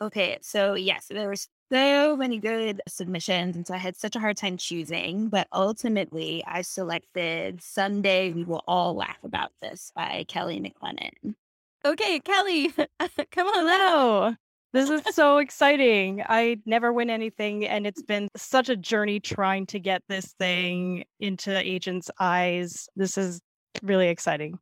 Okay, 0.00 0.38
so 0.42 0.74
yes, 0.74 1.06
there 1.08 1.28
were 1.28 1.36
so 1.72 2.16
many 2.16 2.38
good 2.38 2.82
submissions, 2.88 3.54
and 3.54 3.64
so 3.64 3.74
I 3.74 3.78
had 3.78 3.96
such 3.96 4.16
a 4.16 4.20
hard 4.20 4.36
time 4.36 4.56
choosing. 4.56 5.28
But 5.28 5.46
ultimately, 5.52 6.42
I 6.44 6.62
selected 6.62 7.62
"Someday 7.62 8.32
We 8.32 8.42
Will 8.42 8.64
All 8.66 8.96
Laugh 8.96 9.22
About 9.22 9.52
This" 9.62 9.92
by 9.94 10.24
Kelly 10.26 10.58
McLenon. 10.60 11.36
Okay, 11.84 12.18
Kelly, 12.18 12.70
come 13.30 13.46
on. 13.46 13.68
Hello. 13.68 14.34
This 14.72 14.88
is 14.88 15.02
so 15.14 15.36
exciting. 15.36 16.22
I 16.26 16.56
never 16.64 16.94
win 16.94 17.10
anything, 17.10 17.66
and 17.66 17.86
it's 17.86 18.02
been 18.02 18.28
such 18.36 18.70
a 18.70 18.76
journey 18.76 19.20
trying 19.20 19.66
to 19.66 19.78
get 19.78 20.02
this 20.08 20.34
thing 20.38 21.04
into 21.20 21.54
agents' 21.58 22.10
eyes. 22.18 22.88
This 22.96 23.18
is 23.18 23.42
really 23.82 24.08
exciting. 24.08 24.58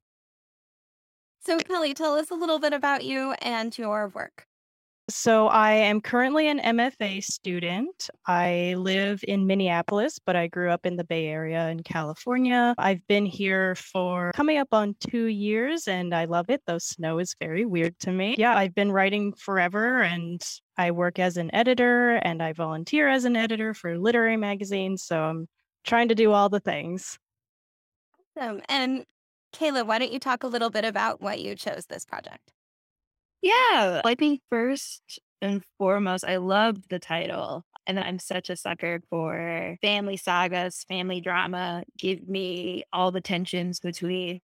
So, 1.43 1.59
Kelly, 1.59 1.95
tell 1.95 2.15
us 2.15 2.31
a 2.31 2.35
little 2.35 2.59
bit 2.59 2.73
about 2.73 3.05
you 3.05 3.35
and 3.41 3.77
your 3.79 4.09
work. 4.09 4.47
So, 5.11 5.49
I 5.49 5.73
am 5.73 6.01
currently 6.01 6.49
an 6.49 6.61
MFA 6.61 7.23
student. 7.23 8.09
I 8.27 8.75
live 8.79 9.25
in 9.27 9.47
Minneapolis, 9.47 10.21
but 10.25 10.37
I 10.37 10.47
grew 10.47 10.71
up 10.71 10.87
in 10.87 10.97
the 10.97 11.05
Bay 11.05 11.27
Area 11.27 11.69
in 11.69 11.83
California. 11.83 12.75
I've 12.79 13.05
been 13.09 13.27
here 13.27 13.75
for 13.75 14.31
coming 14.35 14.59
up 14.59 14.69
on 14.73 14.95
two 15.01 15.25
years 15.25 15.89
and 15.89 16.15
I 16.15 16.27
love 16.27 16.47
it, 16.49 16.63
though 16.67 16.79
snow 16.79 17.19
is 17.19 17.35
very 17.41 17.65
weird 17.67 17.99
to 18.01 18.13
me. 18.13 18.37
Yeah, 18.39 18.57
I've 18.57 18.75
been 18.75 18.93
writing 18.93 19.33
forever 19.33 20.03
and 20.03 20.41
I 20.79 20.93
work 20.93 21.19
as 21.19 21.37
an 21.37 21.53
editor 21.53 22.17
and 22.23 22.41
I 22.41 22.53
volunteer 22.53 23.09
as 23.09 23.25
an 23.25 23.35
editor 23.35 23.75
for 23.75 23.99
literary 23.99 24.37
magazines. 24.37 25.03
So, 25.03 25.21
I'm 25.21 25.49
trying 25.85 26.09
to 26.09 26.15
do 26.15 26.31
all 26.33 26.49
the 26.49 26.61
things. 26.61 27.19
Awesome. 28.39 28.63
And 28.69 29.05
Kayla, 29.53 29.85
why 29.85 29.99
don't 29.99 30.13
you 30.13 30.21
talk 30.21 30.45
a 30.45 30.47
little 30.47 30.71
bit 30.71 30.85
about 30.85 31.21
what 31.21 31.41
you 31.41 31.57
chose 31.57 31.87
this 31.87 32.05
project? 32.05 32.53
Yeah, 33.43 34.03
I 34.05 34.15
think 34.15 34.43
first 34.51 35.21
and 35.41 35.63
foremost, 35.79 36.25
I 36.25 36.37
loved 36.37 36.89
the 36.91 36.99
title. 36.99 37.65
And 37.87 37.99
I'm 37.99 38.19
such 38.19 38.51
a 38.51 38.57
sucker 38.57 39.03
for 39.11 39.77
family 39.83 40.17
sagas, 40.17 40.85
family 40.85 41.21
drama. 41.21 41.83
Give 41.99 42.29
me 42.29 42.85
all 42.93 43.11
the 43.11 43.21
tensions 43.23 43.81
between 43.81 44.41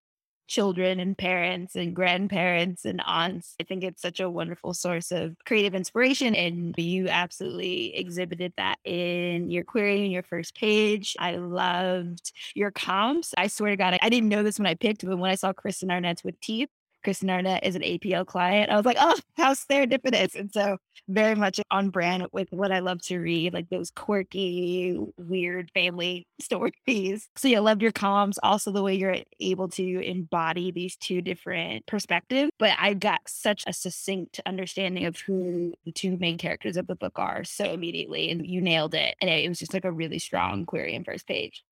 children 0.48 1.00
and 1.00 1.18
parents 1.18 1.74
and 1.76 1.94
grandparents 1.94 2.84
and 2.84 3.02
aunts. 3.04 3.54
I 3.60 3.64
think 3.64 3.84
it's 3.84 4.00
such 4.00 4.20
a 4.20 4.30
wonderful 4.30 4.74
source 4.74 5.12
of 5.12 5.36
creative 5.44 5.74
inspiration. 5.74 6.34
And 6.34 6.74
you 6.78 7.08
absolutely 7.08 7.96
exhibited 7.96 8.52
that 8.56 8.78
in 8.84 9.50
your 9.50 9.64
query 9.64 10.04
in 10.04 10.10
your 10.10 10.22
first 10.22 10.56
page. 10.56 11.14
I 11.18 11.36
loved 11.36 12.32
your 12.54 12.70
comps. 12.70 13.34
I 13.36 13.48
swear 13.48 13.72
to 13.72 13.76
God, 13.76 13.94
I, 13.94 13.98
I 14.02 14.08
didn't 14.08 14.28
know 14.28 14.42
this 14.42 14.58
when 14.58 14.66
I 14.66 14.74
picked, 14.74 15.04
but 15.04 15.18
when 15.18 15.30
I 15.30 15.34
saw 15.34 15.52
Kristen 15.52 15.90
Arnett's 15.90 16.24
with 16.24 16.40
teeth, 16.40 16.70
Kristen 17.06 17.30
Arnett 17.30 17.64
is 17.64 17.76
an 17.76 17.82
APL 17.82 18.26
client. 18.26 18.68
I 18.68 18.74
was 18.74 18.84
like, 18.84 18.96
oh, 18.98 19.16
how 19.36 19.54
serendipitous. 19.54 20.34
And 20.34 20.52
so 20.52 20.78
very 21.06 21.36
much 21.36 21.60
on 21.70 21.90
brand 21.90 22.26
with 22.32 22.48
what 22.50 22.72
I 22.72 22.80
love 22.80 23.00
to 23.02 23.20
read, 23.20 23.54
like 23.54 23.68
those 23.68 23.92
quirky, 23.92 24.98
weird 25.16 25.70
family 25.72 26.26
stories. 26.40 27.28
So 27.36 27.46
yeah, 27.46 27.60
loved 27.60 27.80
your 27.80 27.92
comms. 27.92 28.38
Also 28.42 28.72
the 28.72 28.82
way 28.82 28.96
you're 28.96 29.18
able 29.38 29.68
to 29.68 30.00
embody 30.00 30.72
these 30.72 30.96
two 30.96 31.22
different 31.22 31.86
perspectives. 31.86 32.50
But 32.58 32.72
I 32.76 32.94
got 32.94 33.20
such 33.28 33.62
a 33.68 33.72
succinct 33.72 34.40
understanding 34.44 35.06
of 35.06 35.16
who 35.16 35.74
the 35.84 35.92
two 35.92 36.16
main 36.16 36.38
characters 36.38 36.76
of 36.76 36.88
the 36.88 36.96
book 36.96 37.20
are 37.20 37.44
so 37.44 37.66
immediately. 37.66 38.32
And 38.32 38.44
you 38.44 38.60
nailed 38.60 38.96
it. 38.96 39.14
And 39.20 39.30
it 39.30 39.48
was 39.48 39.60
just 39.60 39.72
like 39.72 39.84
a 39.84 39.92
really 39.92 40.18
strong 40.18 40.66
query 40.66 40.94
in 40.94 41.04
first 41.04 41.28
page. 41.28 41.62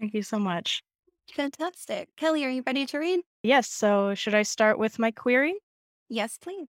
Thank 0.00 0.12
you 0.12 0.24
so 0.24 0.40
much. 0.40 0.82
Fantastic. 1.34 2.14
Kelly, 2.16 2.44
are 2.44 2.50
you 2.50 2.62
ready 2.66 2.86
to 2.86 2.98
read? 2.98 3.20
Yes. 3.42 3.68
So, 3.70 4.14
should 4.14 4.34
I 4.34 4.42
start 4.42 4.78
with 4.78 4.98
my 4.98 5.10
query? 5.10 5.54
Yes, 6.08 6.38
please. 6.38 6.66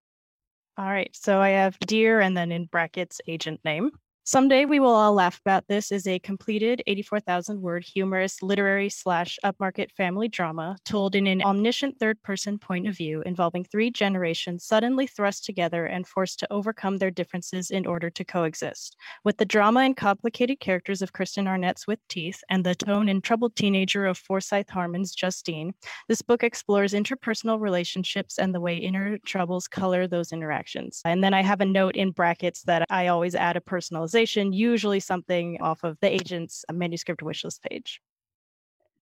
All 0.78 0.86
right. 0.86 1.14
So, 1.16 1.40
I 1.40 1.50
have 1.50 1.78
Dear 1.80 2.22
and 2.22 2.36
then 2.36 2.52
in 2.52 2.66
brackets 2.66 3.22
agent 3.28 3.60
name. 3.66 3.92
Someday 4.24 4.66
We 4.66 4.80
Will 4.80 4.94
All 4.94 5.14
Laugh 5.16 5.40
About 5.44 5.68
This 5.68 5.92
is 5.92 6.06
a 6.06 6.20
completed 6.20 6.84
84,000 6.86 7.60
word 7.60 7.84
humorous 7.84 8.44
literary 8.44 8.88
slash 8.88 9.40
upmarket 9.44 9.90
family 9.98 10.28
drama 10.28 10.78
told 10.86 11.16
in 11.16 11.26
an 11.26 11.42
omniscient 11.42 11.98
third 12.00 12.22
person 12.22 12.60
point 12.60 12.88
of 12.88 12.96
view 12.96 13.24
involving 13.26 13.64
three 13.64 13.90
generations 13.90 14.64
suddenly 14.64 15.08
thrust 15.08 15.44
together 15.44 15.88
and 15.88 16.06
forced 16.08 16.38
to 16.40 16.54
overcome 16.54 16.98
their 16.98 17.10
differences 17.10 17.72
in 17.72 17.88
order 17.88 18.12
to 18.12 18.24
coexist. 18.24 18.96
With 19.24 19.38
the 19.38 19.46
drama 19.46 19.80
and 19.80 19.98
complicated 19.98 20.60
characters 20.60 21.02
of 21.02 21.14
Kristen 21.14 21.48
Arnett's 21.48 21.88
with 21.88 22.00
teeth 22.08 22.44
and 22.48 22.64
the 22.64 22.76
tone 22.76 23.10
and 23.10 23.24
troubled 23.24 23.56
teenager 23.56 24.06
of 24.06 24.20
Forsyth 24.20 24.70
Harmon's 24.70 25.16
Justine, 25.16 25.74
this 26.08 26.22
book 26.22 26.44
explores 26.44 26.94
interpersonal 26.94 27.60
relationships 27.60 28.38
and 28.38 28.54
the 28.54 28.62
way 28.62 28.78
inner 28.78 29.18
troubles 29.26 29.68
color 29.68 30.06
those 30.06 30.32
interactions. 30.32 31.02
And 31.06 31.24
then 31.24 31.34
I 31.34 31.42
have 31.42 31.60
a 31.60 31.66
note 31.66 31.96
in 31.96 32.12
brackets 32.12 32.62
that 32.66 32.86
I 32.92 33.08
always 33.08 33.34
add 33.34 33.58
a 33.58 33.62
personal 33.62 34.11
usually 34.14 35.00
something 35.00 35.62
off 35.62 35.84
of 35.84 35.98
the 36.00 36.12
agent's 36.14 36.64
manuscript 36.72 37.22
wishlist 37.22 37.62
page. 37.62 38.02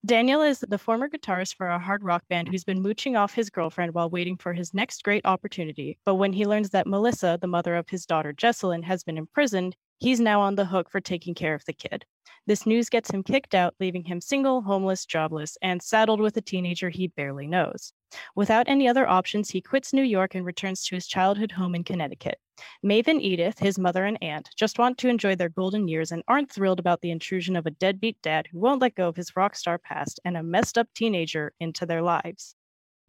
Daniel 0.06 0.42
is 0.42 0.62
the 0.62 0.78
former 0.78 1.10
guitarist 1.10 1.56
for 1.56 1.68
a 1.68 1.78
hard 1.78 2.06
rock 2.06 2.24
band 2.30 2.48
who's 2.48 2.64
been 2.64 2.82
mooching 2.82 3.18
off 3.18 3.34
his 3.34 3.50
girlfriend 3.50 3.94
while 3.94 4.10
waiting 4.10 4.38
for 4.38 4.54
his 4.54 4.74
next 4.74 5.04
great 5.04 5.26
opportunity. 5.26 6.00
But 6.06 6.16
when 6.16 6.32
he 6.32 6.46
learns 6.46 6.70
that 6.70 6.88
Melissa, 6.88 7.38
the 7.42 7.48
mother 7.48 7.76
of 7.76 7.90
his 7.90 8.06
daughter 8.06 8.32
Jessalyn, 8.32 8.82
has 8.86 9.04
been 9.04 9.18
imprisoned, 9.18 9.76
he's 9.98 10.22
now 10.22 10.40
on 10.40 10.56
the 10.56 10.64
hook 10.64 10.90
for 10.90 11.02
taking 11.02 11.36
care 11.36 11.54
of 11.54 11.66
the 11.66 11.74
kid. 11.74 12.06
This 12.48 12.66
news 12.66 12.88
gets 12.88 13.12
him 13.12 13.24
kicked 13.24 13.54
out, 13.54 13.76
leaving 13.82 14.06
him 14.06 14.22
single, 14.22 14.62
homeless, 14.62 15.06
jobless, 15.06 15.58
and 15.62 15.82
saddled 15.82 16.22
with 16.22 16.38
a 16.38 16.42
teenager 16.42 16.90
he 16.90 17.08
barely 17.08 17.46
knows. 17.46 17.92
Without 18.36 18.70
any 18.70 18.88
other 18.88 19.06
options, 19.06 19.50
he 19.50 19.60
quits 19.60 19.92
New 19.92 20.04
York 20.04 20.34
and 20.34 20.46
returns 20.46 20.86
to 20.86 20.96
his 20.96 21.08
childhood 21.08 21.52
home 21.52 21.76
in 21.76 21.84
Connecticut. 21.84 22.40
Maeve 22.84 23.08
and 23.08 23.22
Edith, 23.22 23.60
his 23.60 23.80
mother 23.80 24.06
and 24.06 24.18
aunt, 24.22 24.50
just 24.56 24.80
want 24.80 24.98
to 24.98 25.10
enjoy 25.10 25.36
their 25.36 25.50
golden 25.50 25.88
years 25.88 26.12
and 26.12 26.24
aren't 26.28 26.52
thrilled 26.52 26.80
about 26.80 27.02
the 27.02 27.12
intrusion 27.12 27.56
of 27.56 27.66
a 27.66 27.72
deadbeat 27.72 28.22
dad 28.22 28.48
who 28.52 28.60
won't 28.60 28.82
let 28.82 28.96
go 28.96 29.08
of 29.08 29.16
his 29.16 29.36
rock 29.36 29.56
star 29.56 29.78
past 29.78 30.20
and 30.26 30.38
a 30.38 30.44
messed 30.44 30.78
up 30.78 30.88
teenager 30.96 31.54
into 31.60 31.86
their 31.86 32.02
lives. 32.02 32.56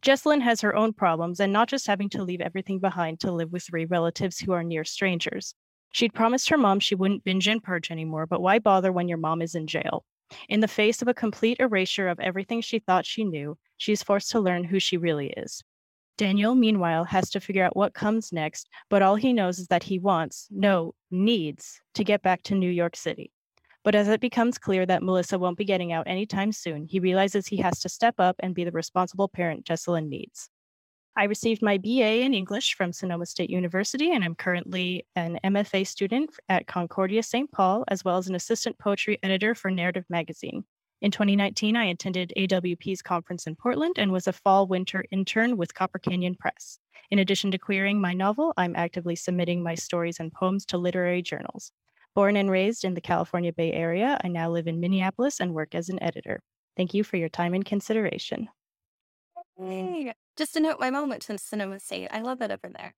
Jessalyn 0.02 0.40
has 0.40 0.60
her 0.62 0.74
own 0.74 0.92
problems 0.92 1.40
and 1.40 1.52
not 1.52 1.68
just 1.68 1.86
having 1.86 2.08
to 2.10 2.22
leave 2.22 2.40
everything 2.40 2.78
behind 2.78 3.20
to 3.20 3.32
live 3.32 3.52
with 3.52 3.62
three 3.62 3.84
relatives 3.84 4.38
who 4.38 4.52
are 4.52 4.64
near 4.64 4.84
strangers. 4.84 5.54
She'd 5.92 6.14
promised 6.14 6.48
her 6.48 6.56
mom 6.56 6.80
she 6.80 6.94
wouldn't 6.94 7.24
binge 7.24 7.48
and 7.48 7.62
purge 7.62 7.90
anymore, 7.90 8.26
but 8.26 8.40
why 8.40 8.60
bother 8.60 8.92
when 8.92 9.08
your 9.08 9.18
mom 9.18 9.42
is 9.42 9.54
in 9.54 9.66
jail? 9.66 10.04
In 10.48 10.60
the 10.60 10.68
face 10.68 11.02
of 11.02 11.08
a 11.08 11.14
complete 11.14 11.58
erasure 11.58 12.08
of 12.08 12.20
everything 12.20 12.60
she 12.60 12.78
thought 12.78 13.04
she 13.04 13.24
knew, 13.24 13.58
she's 13.76 14.02
forced 14.02 14.30
to 14.30 14.40
learn 14.40 14.64
who 14.64 14.78
she 14.78 14.96
really 14.96 15.30
is. 15.36 15.62
Daniel, 16.20 16.54
meanwhile, 16.54 17.04
has 17.04 17.30
to 17.30 17.40
figure 17.40 17.64
out 17.64 17.74
what 17.74 17.94
comes 17.94 18.30
next, 18.30 18.68
but 18.90 19.00
all 19.00 19.16
he 19.16 19.32
knows 19.32 19.58
is 19.58 19.68
that 19.68 19.84
he 19.84 19.98
wants, 19.98 20.48
no, 20.50 20.94
needs, 21.10 21.80
to 21.94 22.04
get 22.04 22.20
back 22.20 22.42
to 22.42 22.54
New 22.54 22.68
York 22.68 22.94
City. 22.94 23.32
But 23.84 23.94
as 23.94 24.06
it 24.06 24.20
becomes 24.20 24.58
clear 24.58 24.84
that 24.84 25.02
Melissa 25.02 25.38
won't 25.38 25.56
be 25.56 25.64
getting 25.64 25.94
out 25.94 26.06
anytime 26.06 26.52
soon, 26.52 26.84
he 26.84 27.00
realizes 27.00 27.46
he 27.46 27.56
has 27.56 27.80
to 27.80 27.88
step 27.88 28.16
up 28.18 28.36
and 28.40 28.54
be 28.54 28.64
the 28.64 28.70
responsible 28.70 29.28
parent 29.28 29.64
Jessalyn 29.64 30.10
needs. 30.10 30.50
I 31.16 31.24
received 31.24 31.62
my 31.62 31.78
BA 31.78 32.20
in 32.20 32.34
English 32.34 32.74
from 32.74 32.92
Sonoma 32.92 33.24
State 33.24 33.48
University, 33.48 34.12
and 34.12 34.22
I'm 34.22 34.34
currently 34.34 35.06
an 35.16 35.38
MFA 35.42 35.86
student 35.86 36.28
at 36.50 36.66
Concordia 36.66 37.22
St. 37.22 37.50
Paul, 37.50 37.84
as 37.88 38.04
well 38.04 38.18
as 38.18 38.28
an 38.28 38.34
assistant 38.34 38.78
poetry 38.78 39.18
editor 39.22 39.54
for 39.54 39.70
Narrative 39.70 40.04
Magazine. 40.10 40.64
In 41.02 41.10
2019, 41.10 41.76
I 41.76 41.86
attended 41.86 42.32
AWP's 42.36 43.00
conference 43.00 43.46
in 43.46 43.56
Portland 43.56 43.94
and 43.98 44.12
was 44.12 44.26
a 44.26 44.34
fall 44.34 44.66
winter 44.66 45.04
intern 45.10 45.56
with 45.56 45.74
Copper 45.74 45.98
Canyon 45.98 46.34
Press. 46.34 46.78
In 47.10 47.18
addition 47.18 47.50
to 47.52 47.58
querying 47.58 48.00
my 48.00 48.12
novel, 48.12 48.52
I'm 48.58 48.76
actively 48.76 49.16
submitting 49.16 49.62
my 49.62 49.74
stories 49.74 50.20
and 50.20 50.30
poems 50.32 50.66
to 50.66 50.78
literary 50.78 51.22
journals. 51.22 51.72
Born 52.14 52.36
and 52.36 52.50
raised 52.50 52.84
in 52.84 52.92
the 52.92 53.00
California 53.00 53.52
Bay 53.52 53.72
Area, 53.72 54.18
I 54.22 54.28
now 54.28 54.50
live 54.50 54.66
in 54.66 54.78
Minneapolis 54.78 55.40
and 55.40 55.54
work 55.54 55.74
as 55.74 55.88
an 55.88 56.02
editor. 56.02 56.42
Thank 56.76 56.92
you 56.92 57.02
for 57.02 57.16
your 57.16 57.30
time 57.30 57.54
and 57.54 57.64
consideration. 57.64 58.48
Hey, 59.56 60.12
just 60.36 60.52
to 60.54 60.60
note 60.60 60.80
my 60.80 60.90
moment 60.90 61.22
to 61.22 61.38
Sonoma 61.38 61.80
State. 61.80 62.08
I 62.10 62.20
love 62.20 62.42
it 62.42 62.50
over 62.50 62.68
there. 62.68 62.94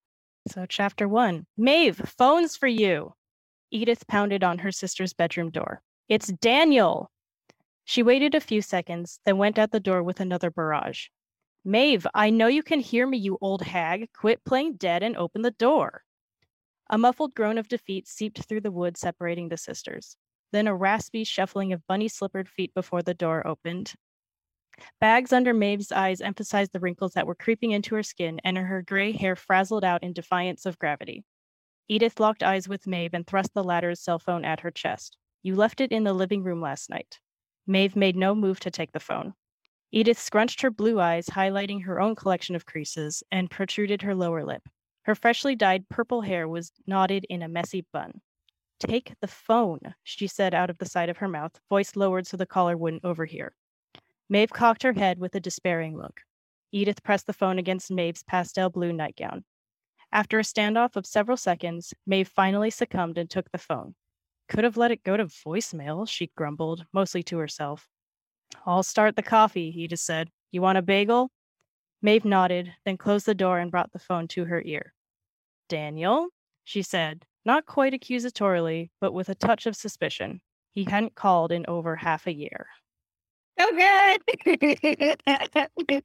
So, 0.49 0.67
chapter 0.67 1.07
one 1.07 1.47
Maeve, 1.57 2.03
phones 2.19 2.57
for 2.57 2.67
you. 2.67 3.15
Edith 3.71 4.07
pounded 4.09 4.43
on 4.43 4.59
her 4.59 4.73
sister's 4.73 5.13
bedroom 5.13 5.51
door. 5.51 5.83
It's 6.09 6.29
Daniel. 6.33 7.11
She 7.85 8.03
waited 8.03 8.35
a 8.35 8.41
few 8.41 8.63
seconds, 8.63 9.21
then 9.25 9.39
went 9.39 9.59
out 9.59 9.71
the 9.71 9.81
door 9.81 10.03
with 10.03 10.21
another 10.21 10.51
barrage. 10.51 11.09
Maeve, 11.65 12.07
I 12.15 12.31
know 12.31 12.47
you 12.47 12.63
can 12.63 12.81
hear 12.81 13.07
me, 13.07 13.19
you 13.19 13.39
old 13.41 13.63
hag. 13.63 14.11
Quit 14.13 14.45
playing 14.45 14.77
dead 14.77 15.03
and 15.03 15.17
open 15.17 15.43
the 15.43 15.51
door. 15.51 16.03
A 16.91 16.99
muffled 16.99 17.35
groan 17.35 17.59
of 17.59 17.69
defeat 17.69 18.09
seeped 18.09 18.45
through 18.45 18.61
the 18.63 18.71
wood 18.71 18.97
separating 18.97 19.49
the 19.49 19.57
sisters. 19.57 20.17
Then 20.51 20.67
a 20.67 20.75
raspy 20.75 21.25
shuffling 21.25 21.73
of 21.73 21.87
bunny 21.87 22.09
slippered 22.09 22.49
feet 22.49 22.75
before 22.75 23.03
the 23.03 23.15
door 23.15 23.47
opened. 23.47 23.95
Bags 25.01 25.33
under 25.33 25.55
Maeve's 25.55 25.93
eyes 25.93 26.21
emphasized 26.21 26.73
the 26.73 26.81
wrinkles 26.81 27.13
that 27.13 27.27
were 27.27 27.35
creeping 27.35 27.71
into 27.73 27.95
her 27.95 28.03
skin, 28.03 28.41
and 28.43 28.57
her 28.59 28.83
gray 28.83 29.13
hair 29.13 29.37
frazzled 29.37 29.85
out 29.85 30.03
in 30.03 30.13
defiance 30.13 30.67
of 30.67 30.79
gravity. 30.79 31.25
Edith 31.89 32.19
locked 32.21 32.43
eyes 32.43 32.69
with 32.69 32.87
Maeve 32.87 33.15
and 33.15 33.27
thrust 33.27 33.55
the 33.55 33.65
latter's 33.65 34.01
cell 34.01 34.19
phone 34.19 34.45
at 34.45 34.61
her 34.61 34.71
chest. 34.71 35.17
You 35.43 35.55
left 35.55 35.81
it 35.81 35.93
in 35.93 36.05
the 36.05 36.13
living 36.13 36.43
room 36.43 36.61
last 36.61 36.91
night. 36.91 37.19
Maeve 37.67 37.97
made 37.97 38.17
no 38.17 38.35
move 38.35 38.61
to 38.61 38.71
take 38.71 38.93
the 38.93 39.01
phone. 39.01 39.35
Edith 39.91 40.19
scrunched 40.19 40.63
her 40.63 40.71
blue 40.71 40.99
eyes, 40.99 41.27
highlighting 41.27 41.85
her 41.85 42.01
own 42.01 42.15
collection 42.15 42.57
of 42.57 42.67
creases, 42.67 43.23
and 43.31 43.51
protruded 43.51 44.03
her 44.03 44.15
lower 44.15 44.45
lip. 44.45 44.63
Her 45.03 45.15
freshly 45.15 45.55
dyed 45.55 45.89
purple 45.89 46.23
hair 46.23 46.49
was 46.49 46.73
knotted 46.87 47.27
in 47.29 47.43
a 47.43 47.49
messy 47.49 47.85
bun. 47.93 48.21
Take 48.81 49.15
the 49.21 49.29
phone, 49.29 49.81
she 50.03 50.27
said 50.27 50.55
out 50.55 50.71
of 50.71 50.79
the 50.79 50.87
side 50.87 51.09
of 51.09 51.19
her 51.19 51.29
mouth, 51.29 51.61
voice 51.69 51.95
lowered 51.95 52.27
so 52.27 52.37
the 52.37 52.47
caller 52.47 52.77
wouldn't 52.77 53.05
overhear. 53.05 53.55
Maeve 54.29 54.51
cocked 54.51 54.83
her 54.83 54.95
head 54.95 55.19
with 55.19 55.35
a 55.35 55.41
despairing 55.41 55.97
look. 55.97 56.23
Edith 56.73 57.03
pressed 57.03 57.27
the 57.27 57.33
phone 57.33 57.59
against 57.59 57.91
Maeve's 57.91 58.23
pastel 58.23 58.71
blue 58.71 58.93
nightgown. 58.93 59.45
After 60.11 60.39
a 60.39 60.43
standoff 60.43 60.97
of 60.97 61.07
several 61.07 61.37
seconds, 61.37 61.95
Maeve 62.07 62.29
finally 62.29 62.71
succumbed 62.71 63.19
and 63.19 63.29
took 63.29 63.51
the 63.51 63.59
phone. 63.59 63.95
Could 64.53 64.65
have 64.65 64.77
let 64.77 64.91
it 64.91 65.03
go 65.03 65.17
to 65.17 65.25
voicemail, 65.25 66.07
she 66.07 66.31
grumbled, 66.37 66.85
mostly 66.93 67.23
to 67.23 67.39
herself. 67.39 67.89
I'll 68.67 68.83
start 68.83 69.17
the 69.17 69.23
coffee, 69.23 69.73
Edith 69.75 70.01
said. 70.01 70.29
You 70.51 70.61
want 70.61 70.77
a 70.77 70.83
bagel? 70.83 71.31
Maeve 72.03 72.27
nodded, 72.27 72.71
then 72.85 72.99
closed 72.99 73.25
the 73.25 73.35
door 73.35 73.61
and 73.61 73.71
brought 73.71 73.91
the 73.93 73.99
phone 73.99 74.29
to 74.29 74.45
her 74.45 74.61
ear. 74.61 74.93
Daniel, 75.71 76.29
she 76.65 76.83
said, 76.83 77.25
not 77.47 77.65
quite 77.65 77.95
accusatorily, 77.95 78.91
but 79.01 79.15
with 79.15 79.31
a 79.31 79.35
touch 79.35 79.65
of 79.65 79.75
suspicion. 79.75 80.43
He 80.75 80.85
hadn't 80.85 81.15
called 81.15 81.51
in 81.51 81.65
over 81.67 81.97
half 81.97 82.27
a 82.27 82.35
year. 82.35 82.67
So 83.59 83.71
good. 83.71 84.21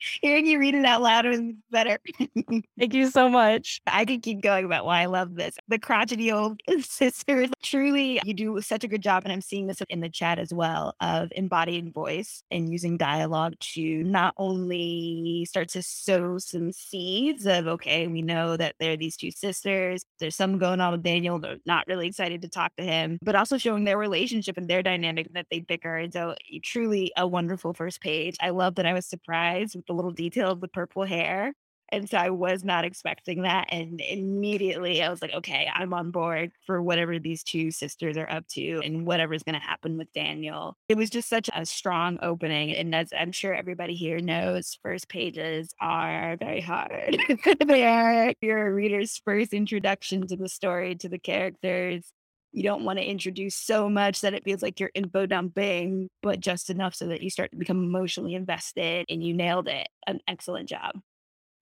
Hearing 0.22 0.46
you 0.46 0.60
read 0.60 0.75
it 0.75 0.86
out 0.86 1.01
loud 1.01 1.25
was 1.25 1.39
better. 1.72 1.98
Thank 2.77 2.94
you 2.94 3.10
so 3.10 3.30
much. 3.30 3.82
I 3.88 4.06
could 4.06 4.22
keep 4.22 4.42
going 4.42 4.66
about 4.66 4.86
why 4.86 5.01
I 5.01 5.06
love 5.06 5.36
this. 5.36 5.56
The 5.68 5.80
crotchety 5.80 6.32
old 6.32 6.60
sisters. 6.82 7.50
Truly, 7.63 8.20
you 8.25 8.34
do 8.34 8.62
such 8.62 8.84
a 8.84 8.88
good 8.88 9.01
job. 9.01 9.24
And 9.24 9.32
I'm 9.32 9.42
seeing 9.42 9.68
this 9.68 9.82
in 9.89 10.01
the 10.01 10.10
chat 10.10 10.39
as 10.39 10.54
well 10.54 10.94
of 11.00 11.30
embodying 11.36 11.92
voice 11.92 12.44
and 12.51 12.70
using 12.70 12.98
dialogue 12.98 13.54
to 13.74 14.04
not 14.04 14.34
only 14.38 15.46
start 15.48 15.70
to 15.70 15.82
sow 15.82 16.38
some 16.39 16.72
seeds 16.72 17.46
of, 17.46 17.68
okay, 17.68 18.08
we 18.08 18.22
know 18.22 18.58
that 18.58 18.75
there 18.80 18.94
are 18.94 18.98
these 18.98 19.16
two 19.16 19.32
sisters. 19.32 20.04
There's 20.20 20.36
some 20.36 20.58
going 20.58 20.82
on 20.82 20.92
with 20.92 21.04
Daniel. 21.04 21.39
They're 21.39 21.58
not 21.66 21.88
really 21.88 22.08
excited 22.08 22.42
to 22.42 22.50
talk 22.50 22.75
to 22.75 22.84
him, 22.84 23.20
but 23.22 23.36
also 23.36 23.58
showing 23.58 23.86
their 23.86 23.98
relationship 23.98 24.58
and 24.58 24.68
their 24.68 24.84
dynamic 24.84 25.32
that 25.34 25.48
they 25.50 25.62
bicker. 25.62 25.98
And 25.98 26.12
so, 26.12 26.36
you 26.46 26.60
truly 26.62 27.12
a 27.16 27.25
wonderful 27.38 27.72
first 27.72 28.01
page. 28.01 28.36
I 28.41 28.50
love 28.50 28.74
that 28.75 28.88
I 28.88 28.94
was 28.94 29.06
surprised 29.06 29.75
with 29.75 29.86
the 29.86 29.94
little 29.94 30.10
detail 30.10 30.50
of 30.50 30.60
the 30.60 30.67
purple 30.67 31.03
hair. 31.03 31.53
And 31.89 32.10
so 32.10 32.17
I 32.17 32.32
was 32.32 32.63
not 32.63 32.84
expecting 32.84 33.44
that. 33.44 33.67
And 33.70 34.01
immediately 34.01 35.03
I 35.03 35.10
was 35.10 35.22
like, 35.22 35.34
okay, 35.36 35.70
I'm 35.72 35.94
on 35.94 36.10
board 36.10 36.51
for 36.65 36.82
whatever 36.82 37.20
these 37.20 37.44
two 37.44 37.70
sisters 37.70 38.17
are 38.17 38.29
up 38.29 38.48
to 38.53 38.82
and 38.84 39.06
whatever's 39.06 39.44
going 39.44 39.53
to 39.53 39.65
happen 39.65 40.00
with 40.00 40.12
Daniel. 40.13 40.75
It 40.89 40.98
was 40.98 41.12
just 41.12 41.29
such 41.29 41.48
a 41.53 41.63
strong 41.63 42.17
opening. 42.24 42.75
And 42.75 42.96
as 42.96 43.10
I'm 43.17 43.32
sure 43.32 43.53
everybody 43.53 43.94
here 43.94 44.20
knows, 44.20 44.79
first 44.82 45.10
pages 45.10 45.70
are 45.79 46.38
very 46.38 46.62
hard. 46.62 47.20
they 47.67 47.86
are 47.86 48.34
your 48.41 48.74
reader's 48.74 49.22
first 49.24 49.53
introduction 49.53 50.25
to 50.27 50.36
the 50.36 50.50
story, 50.50 50.96
to 50.96 51.08
the 51.08 51.20
characters 51.20 52.12
you 52.58 52.64
don't 52.64 52.84
want 52.84 52.98
to 52.98 53.06
introduce 53.06 53.54
so 53.54 53.88
much 53.88 54.22
that 54.22 54.34
it 54.34 54.44
feels 54.44 54.64
like 54.64 54.80
you're 54.80 54.90
info 54.96 55.28
dumping, 55.28 56.10
but 56.24 56.40
just 56.40 56.72
enough 56.72 56.96
so 56.96 57.06
that 57.06 57.22
you 57.22 57.30
start 57.30 57.52
to 57.52 57.58
become 57.58 57.84
emotionally 57.84 58.34
invested 58.34 59.06
and 59.10 59.24
you 59.24 59.32
nailed 59.32 59.68
it. 59.68 59.88
An 60.08 60.22
excellent 60.28 60.68
job. 60.68 61.00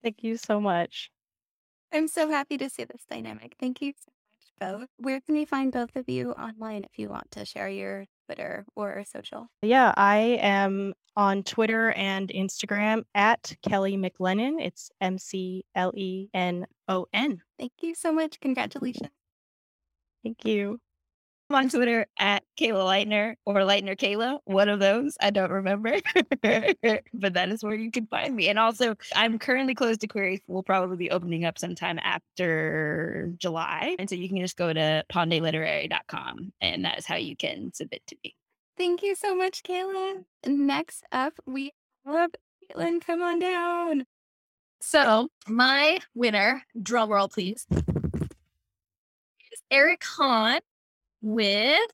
Thank 0.03 0.23
you 0.23 0.37
so 0.37 0.61
much. 0.61 1.11
I'm 1.93 2.07
so 2.07 2.29
happy 2.29 2.57
to 2.59 2.69
see 2.69 2.85
this 2.85 3.03
dynamic. 3.09 3.57
Thank 3.59 3.81
you 3.81 3.91
so 3.91 4.11
much, 4.61 4.79
both. 4.79 4.89
Where 4.95 5.19
can 5.19 5.35
we 5.35 5.43
find 5.43 5.69
both 5.73 5.97
of 5.97 6.07
you 6.07 6.31
online 6.31 6.85
if 6.85 6.97
you 6.97 7.09
want 7.09 7.29
to 7.31 7.43
share 7.43 7.67
your 7.67 8.05
Twitter 8.25 8.65
or 8.77 9.03
social? 9.05 9.47
Yeah, 9.61 9.93
I 9.97 10.39
am 10.41 10.93
on 11.17 11.43
Twitter 11.43 11.91
and 11.91 12.29
Instagram 12.29 13.03
at 13.13 13.53
Kelly 13.67 13.97
McLenon. 13.97 14.61
It's 14.61 14.91
M 15.01 15.17
C 15.17 15.65
L 15.75 15.91
E 15.93 16.29
N 16.33 16.65
O 16.87 17.07
N. 17.11 17.41
Thank 17.59 17.73
you 17.81 17.95
so 17.95 18.13
much. 18.13 18.39
Congratulations. 18.39 19.09
Thank 20.23 20.45
you. 20.45 20.79
I'm 21.49 21.55
on 21.57 21.69
Twitter 21.69 22.07
at 22.17 22.43
Kayla 22.59 22.83
Lightner 22.85 23.35
or 23.45 23.55
Lightner 23.57 23.95
Kayla, 23.95 24.39
one 24.45 24.67
of 24.67 24.79
those. 24.79 25.15
I 25.21 25.29
don't 25.29 25.51
remember. 25.51 25.99
but 26.41 27.33
that 27.33 27.49
is 27.49 27.63
where 27.63 27.75
you 27.75 27.91
can 27.91 28.07
find 28.07 28.35
me. 28.35 28.49
And 28.49 28.57
also, 28.57 28.95
I'm 29.15 29.37
currently 29.37 29.75
closed 29.75 30.01
to 30.01 30.07
queries. 30.07 30.39
We'll 30.47 30.63
probably 30.63 30.97
be 30.97 31.11
opening 31.11 31.45
up 31.45 31.59
sometime 31.59 31.99
after 32.03 33.31
July. 33.37 33.95
And 33.99 34.09
so 34.09 34.15
you 34.15 34.27
can 34.27 34.39
just 34.39 34.57
go 34.57 34.73
to 34.73 35.03
pandeliterary.com 35.13 36.51
and 36.61 36.83
that 36.83 36.97
is 36.97 37.05
how 37.05 37.17
you 37.17 37.35
can 37.35 37.71
submit 37.73 38.01
to 38.07 38.15
me. 38.23 38.35
Thank 38.75 39.03
you 39.03 39.13
so 39.13 39.35
much, 39.35 39.61
Kayla. 39.61 40.25
Next 40.47 41.03
up, 41.11 41.33
we 41.45 41.73
have 42.07 42.31
Kaitlyn. 42.73 43.05
Come 43.05 43.21
on 43.21 43.37
down. 43.37 44.05
So 44.81 45.29
my 45.47 45.99
winner, 46.15 46.63
drum 46.81 47.11
roll 47.11 47.27
please, 47.27 47.67
is 47.71 49.61
Eric 49.69 50.03
Hahn 50.03 50.59
with 51.25 51.89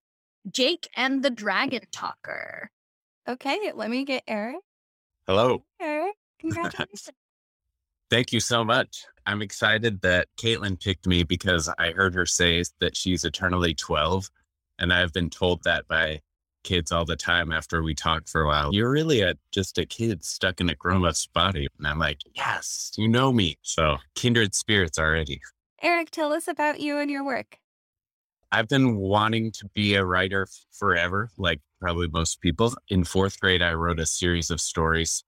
Jake 0.51 0.89
and 0.95 1.23
the 1.23 1.29
Dragon 1.29 1.81
Talker. 1.91 2.69
Okay, 3.27 3.71
let 3.73 3.89
me 3.89 4.03
get 4.03 4.23
Eric. 4.27 4.57
Hello. 5.25 5.63
Eric, 5.79 6.15
congratulations. 6.39 7.09
Thank 8.09 8.33
you 8.33 8.41
so 8.41 8.65
much. 8.65 9.05
I'm 9.25 9.41
excited 9.41 10.01
that 10.01 10.27
Kaitlyn 10.37 10.77
picked 10.77 11.07
me 11.07 11.23
because 11.23 11.69
I 11.79 11.91
heard 11.91 12.13
her 12.13 12.25
say 12.25 12.61
that 12.81 12.97
she's 12.97 13.23
eternally 13.23 13.73
12. 13.73 14.29
And 14.79 14.91
I've 14.91 15.13
been 15.13 15.29
told 15.29 15.63
that 15.63 15.87
by 15.87 16.19
kids 16.65 16.91
all 16.91 17.05
the 17.05 17.15
time 17.15 17.53
after 17.53 17.81
we 17.81 17.95
talk 17.95 18.27
for 18.27 18.41
a 18.41 18.47
while. 18.47 18.73
You're 18.73 18.91
really 18.91 19.21
a, 19.21 19.35
just 19.53 19.77
a 19.77 19.85
kid 19.85 20.25
stuck 20.25 20.59
in 20.59 20.69
a 20.69 20.75
grown 20.75 21.05
up's 21.05 21.27
body. 21.27 21.69
And 21.77 21.87
I'm 21.87 21.99
like, 21.99 22.19
yes, 22.35 22.91
you 22.97 23.07
know 23.07 23.31
me. 23.31 23.57
So 23.61 23.97
kindred 24.15 24.55
spirits 24.55 24.99
already. 24.99 25.39
Eric, 25.81 26.11
tell 26.11 26.33
us 26.33 26.49
about 26.49 26.81
you 26.81 26.97
and 26.97 27.09
your 27.09 27.23
work. 27.23 27.60
I've 28.51 28.67
been 28.67 28.97
wanting 28.97 29.51
to 29.53 29.69
be 29.73 29.95
a 29.95 30.05
writer 30.05 30.47
forever, 30.71 31.29
like 31.37 31.61
probably 31.79 32.07
most 32.09 32.41
people. 32.41 32.73
In 32.89 33.03
fourth 33.03 33.39
grade, 33.39 33.61
I 33.61 33.73
wrote 33.73 33.99
a 33.99 34.05
series 34.05 34.49
of 34.49 34.59
stories 34.59 35.23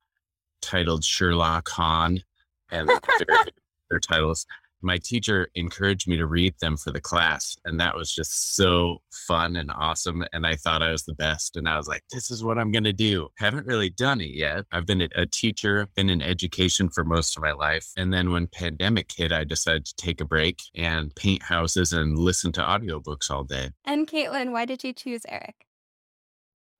titled 0.62 1.04
Sherlock 1.04 1.70
Hahn, 1.70 2.24
and 2.72 2.90
their, 2.90 3.46
their 3.90 4.00
titles. 4.00 4.46
My 4.84 4.98
teacher 4.98 5.50
encouraged 5.56 6.08
me 6.08 6.18
to 6.18 6.28
read 6.28 6.56
them 6.60 6.78
for 6.78 6.92
the 6.92 7.02
class, 7.02 7.56
and 7.66 7.80
that 7.80 7.96
was 7.96 8.14
just 8.14 8.56
so 8.56 9.02
fun 9.12 9.56
and 9.56 9.72
awesome. 9.72 10.26
And 10.34 10.46
I 10.46 10.56
thought 10.56 10.84
I 10.84 10.92
was 10.92 11.04
the 11.04 11.16
best, 11.16 11.56
and 11.56 11.68
I 11.68 11.78
was 11.78 11.88
like, 11.88 12.04
"This 12.12 12.30
is 12.30 12.44
what 12.44 12.58
I'm 12.58 12.72
going 12.72 12.84
to 12.84 12.94
do." 12.94 13.30
Haven't 13.38 13.66
really 13.66 13.90
done 13.90 14.20
it 14.22 14.36
yet. 14.36 14.66
I've 14.72 14.86
been 14.86 15.08
a 15.16 15.26
teacher, 15.26 15.88
been 15.96 16.10
in 16.10 16.22
education 16.22 16.90
for 16.90 17.04
most 17.04 17.38
of 17.38 17.44
my 17.44 17.54
life, 17.54 17.88
and 17.98 18.14
then 18.14 18.32
when 18.32 18.48
pandemic 18.48 19.12
hit, 19.12 19.32
I 19.32 19.46
decided 19.46 19.86
to 19.86 19.96
take 19.96 20.20
a 20.20 20.26
break 20.26 20.62
and 20.76 21.16
paint 21.16 21.44
houses 21.44 21.94
and 21.94 22.20
listen 22.20 22.52
to 22.54 22.62
audiobooks 22.62 23.32
all 23.32 23.44
day. 23.46 23.70
And 23.86 24.08
Kaitlyn, 24.08 24.52
why 24.52 24.66
did 24.66 24.84
you 24.84 24.94
choose 24.94 25.22
Eric? 25.30 25.66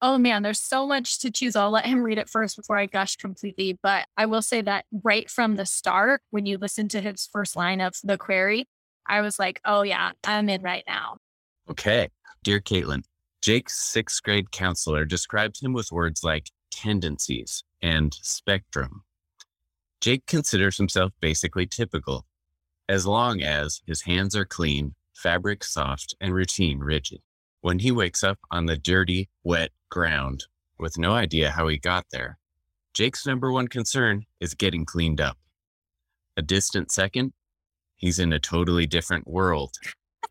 Oh 0.06 0.18
man, 0.18 0.44
there's 0.44 0.60
so 0.60 0.86
much 0.86 1.20
to 1.20 1.32
choose. 1.32 1.56
I'll 1.56 1.72
let 1.72 1.86
him 1.86 2.04
read 2.04 2.18
it 2.18 2.30
first 2.30 2.58
before 2.58 2.78
I 2.78 2.88
gush 2.88 3.16
completely. 3.16 3.80
But 3.82 4.06
I 4.18 4.26
will 4.26 4.42
say 4.42 4.62
that 4.62 4.84
right 4.92 5.30
from 5.32 5.56
the 5.56 5.66
start, 5.66 6.22
when 6.30 6.46
you 6.46 6.58
listen 6.58 6.90
to 6.90 7.00
his 7.00 7.30
first 7.32 7.56
line 7.56 7.80
of 7.80 7.96
the 8.04 8.18
query, 8.18 8.68
I 9.08 9.22
was 9.22 9.40
like, 9.40 9.62
oh 9.64 9.84
yeah, 9.84 10.12
I'm 10.26 10.50
in 10.50 10.62
right 10.62 10.84
now. 10.86 11.20
Okay. 11.70 12.10
Dear 12.44 12.60
Kaitlyn, 12.60 13.04
Jake's 13.42 13.78
sixth 13.78 14.22
grade 14.24 14.52
counselor 14.52 15.06
describes 15.06 15.62
him 15.62 15.72
with 15.72 15.90
words 15.90 16.22
like 16.22 16.50
tendencies 16.70 17.64
and 17.82 18.14
spectrum. 18.22 19.04
Jake 20.02 20.26
considers 20.26 20.78
himself 20.78 21.14
basically 21.22 21.66
typical, 21.66 22.26
as 22.90 23.08
long 23.08 23.42
as 23.42 23.82
his 23.88 24.02
hands 24.02 24.36
are 24.36 24.44
clean, 24.44 24.96
fabric 25.16 25.64
soft, 25.64 26.14
and 26.20 26.34
routine 26.34 26.80
rigid. 26.80 27.22
When 27.62 27.80
he 27.80 27.92
wakes 27.92 28.22
up 28.26 28.40
on 28.52 28.66
the 28.66 28.76
dirty, 28.76 29.30
wet 29.46 29.72
ground 29.94 30.46
with 30.80 30.98
no 30.98 31.14
idea 31.14 31.52
how 31.52 31.68
he 31.68 31.78
got 31.78 32.08
there, 32.12 32.40
Jake's 32.96 33.28
number 33.28 33.52
one 33.52 33.68
concern 33.68 34.26
is 34.40 34.56
getting 34.56 34.86
cleaned 34.86 35.22
up. 35.22 35.38
A 36.36 36.42
distant 36.42 36.92
second, 36.92 37.32
he's 37.96 38.18
in 38.18 38.34
a 38.34 38.40
totally 38.40 38.88
different 38.88 39.28
world. 39.28 39.76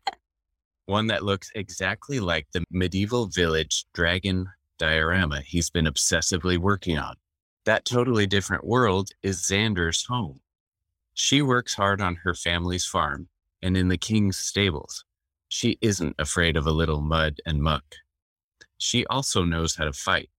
One 0.85 1.07
that 1.07 1.23
looks 1.23 1.49
exactly 1.55 2.19
like 2.19 2.47
the 2.51 2.65
medieval 2.69 3.27
village 3.27 3.85
dragon 3.93 4.49
diorama 4.77 5.39
he's 5.39 5.69
been 5.69 5.85
obsessively 5.85 6.57
working 6.57 6.97
on. 6.97 7.15
That 7.63 7.85
totally 7.85 8.27
different 8.27 8.65
world 8.65 9.11
is 9.21 9.41
Xander's 9.43 10.03
home. 10.03 10.41
She 11.13 11.41
works 11.41 11.73
hard 11.73 12.01
on 12.01 12.15
her 12.15 12.33
family's 12.33 12.85
farm 12.85 13.29
and 13.61 13.77
in 13.77 13.87
the 13.87 13.97
king's 13.97 14.35
stables. 14.35 15.05
She 15.47 15.77
isn't 15.79 16.15
afraid 16.19 16.57
of 16.57 16.67
a 16.67 16.71
little 16.71 16.99
mud 16.99 17.39
and 17.45 17.63
muck. 17.63 17.85
She 18.83 19.05
also 19.05 19.45
knows 19.45 19.75
how 19.75 19.85
to 19.85 19.93
fight. 19.93 20.29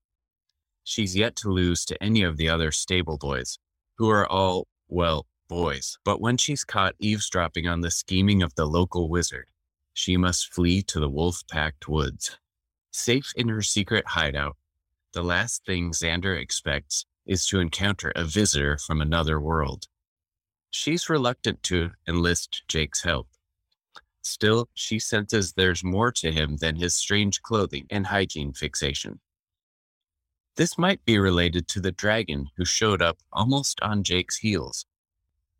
She's 0.83 1.15
yet 1.15 1.35
to 1.37 1.49
lose 1.49 1.83
to 1.85 2.01
any 2.01 2.21
of 2.21 2.37
the 2.37 2.47
other 2.47 2.71
stable 2.71 3.17
boys, 3.17 3.57
who 3.97 4.07
are 4.07 4.27
all, 4.27 4.67
well, 4.87 5.25
boys. 5.49 5.97
But 6.05 6.21
when 6.21 6.37
she's 6.37 6.63
caught 6.63 6.93
eavesdropping 6.99 7.67
on 7.67 7.81
the 7.81 7.89
scheming 7.89 8.43
of 8.43 8.53
the 8.53 8.67
local 8.67 9.09
wizard, 9.09 9.47
she 9.95 10.15
must 10.15 10.53
flee 10.53 10.83
to 10.83 10.99
the 10.99 11.09
wolf 11.09 11.41
packed 11.49 11.87
woods. 11.87 12.37
Safe 12.91 13.33
in 13.35 13.49
her 13.49 13.63
secret 13.63 14.05
hideout, 14.09 14.57
the 15.13 15.23
last 15.23 15.65
thing 15.65 15.89
Xander 15.89 16.39
expects 16.39 17.07
is 17.25 17.47
to 17.47 17.59
encounter 17.59 18.13
a 18.15 18.25
visitor 18.25 18.77
from 18.77 19.01
another 19.01 19.39
world. 19.39 19.87
She's 20.69 21.09
reluctant 21.09 21.63
to 21.63 21.93
enlist 22.07 22.61
Jake's 22.67 23.01
help. 23.01 23.27
Still, 24.25 24.69
she 24.73 24.97
senses 24.97 25.53
there's 25.53 25.83
more 25.83 26.11
to 26.13 26.31
him 26.31 26.57
than 26.57 26.77
his 26.77 26.95
strange 26.95 27.43
clothing 27.43 27.85
and 27.91 28.07
hygiene 28.07 28.53
fixation. 28.53 29.19
This 30.55 30.79
might 30.79 31.05
be 31.05 31.19
related 31.19 31.67
to 31.67 31.79
the 31.79 31.91
dragon 31.91 32.49
who 32.57 32.65
showed 32.65 33.03
up 33.03 33.19
almost 33.31 33.79
on 33.81 34.03
Jake's 34.03 34.37
heels. 34.37 34.87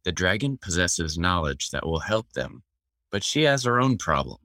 The 0.04 0.12
dragon 0.12 0.58
possesses 0.58 1.15
knowledge 1.15 1.69
that 1.69 1.86
will 1.86 1.99
help 1.99 2.34
them, 2.34 2.63
but 3.12 3.23
she 3.23 3.43
has 3.43 3.65
her 3.65 3.80
own 3.80 3.99
problem. 3.99 4.39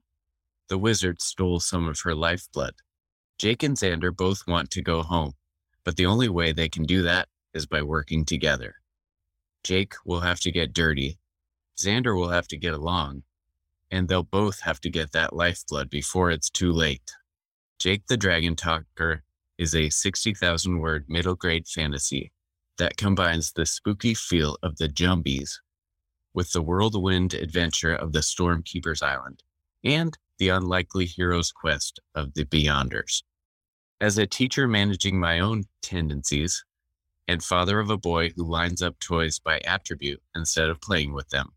The 0.69 0.77
wizard 0.77 1.23
stole 1.23 1.59
some 1.59 1.89
of 1.89 2.01
her 2.01 2.15
lifeblood. 2.15 2.75
Jake 3.39 3.63
and 3.63 3.75
Xander 3.75 4.15
both 4.15 4.47
want 4.47 4.71
to 4.73 4.83
go 4.83 5.03
home, 5.03 5.33
but 5.83 5.97
the 5.97 6.05
only 6.05 6.29
way 6.29 6.53
they 6.53 6.69
can 6.69 6.83
do 6.83 7.01
that 7.05 7.31
is 7.55 7.65
by 7.65 7.81
working 7.81 8.27
together. 8.27 8.75
Jake 9.65 9.95
will 10.05 10.21
have 10.21 10.41
to 10.41 10.53
get 10.53 10.75
dirty. 10.75 11.19
Xander 11.79 12.15
will 12.15 12.29
have 12.29 12.49
to 12.49 12.59
get 12.59 12.75
along, 12.75 13.23
and 13.91 14.09
they'll 14.09 14.23
both 14.23 14.61
have 14.61 14.81
to 14.81 14.91
get 14.91 15.13
that 15.13 15.35
lifeblood 15.35 15.91
before 15.91 16.31
it's 16.31 16.51
too 16.51 16.73
late. 16.73 17.13
Jake 17.79 18.07
the 18.07 18.17
Dragon 18.17 18.57
Talker 18.57 19.23
is 19.59 19.75
a 19.75 19.91
60,000 19.91 20.79
word 20.79 21.05
middle 21.09 21.35
grade 21.35 21.67
fantasy 21.67 22.33
that 22.79 22.97
combines 22.97 23.53
the 23.53 23.67
spooky 23.67 24.15
feel 24.15 24.57
of 24.63 24.77
the 24.79 24.89
Jumbies 24.89 25.61
with 26.33 26.53
the 26.53 26.63
whirlwind 26.63 27.35
adventure 27.35 27.95
of 27.95 28.13
the 28.13 28.21
Stormkeeper's 28.21 29.03
Island 29.03 29.43
and 29.85 30.17
the 30.39 30.49
unlikely 30.49 31.07
hero's 31.07 31.53
quest 31.53 32.01
of 32.15 32.35
the 32.35 32.45
Beyonders. 32.45 33.23
As 34.01 34.17
a 34.17 34.27
teacher 34.27 34.67
managing 34.67 35.21
my 35.21 35.41
own 35.41 35.65
tendencies 35.83 36.65
and 37.29 37.43
father 37.43 37.81
of 37.81 37.91
a 37.91 37.99
boy 37.99 38.31
who 38.31 38.45
lines 38.45 38.81
up 38.83 38.99
toys 38.99 39.39
by 39.39 39.59
attribute 39.67 40.23
instead 40.35 40.71
of 40.71 40.81
playing 40.81 41.13
with 41.13 41.29
them, 41.29 41.53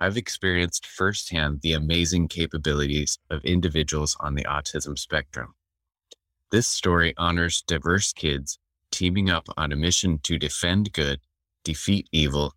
I've 0.00 0.16
experienced 0.16 0.86
firsthand 0.86 1.60
the 1.62 1.72
amazing 1.72 2.28
capabilities 2.28 3.18
of 3.30 3.44
individuals 3.44 4.16
on 4.20 4.34
the 4.34 4.44
autism 4.44 4.98
spectrum. 4.98 5.54
This 6.52 6.68
story 6.68 7.14
honors 7.16 7.62
diverse 7.62 8.12
kids 8.12 8.58
teaming 8.92 9.28
up 9.28 9.48
on 9.56 9.72
a 9.72 9.76
mission 9.76 10.18
to 10.22 10.38
defend 10.38 10.92
good, 10.92 11.20
defeat 11.64 12.08
evil, 12.12 12.54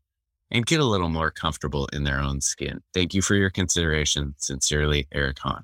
and 0.51 0.65
get 0.65 0.79
a 0.79 0.85
little 0.85 1.09
more 1.09 1.31
comfortable 1.31 1.87
in 1.87 2.03
their 2.03 2.19
own 2.19 2.41
skin. 2.41 2.81
Thank 2.93 3.13
you 3.13 3.21
for 3.21 3.35
your 3.35 3.49
consideration. 3.49 4.35
Sincerely, 4.37 5.07
Eric 5.11 5.39
Hahn. 5.39 5.63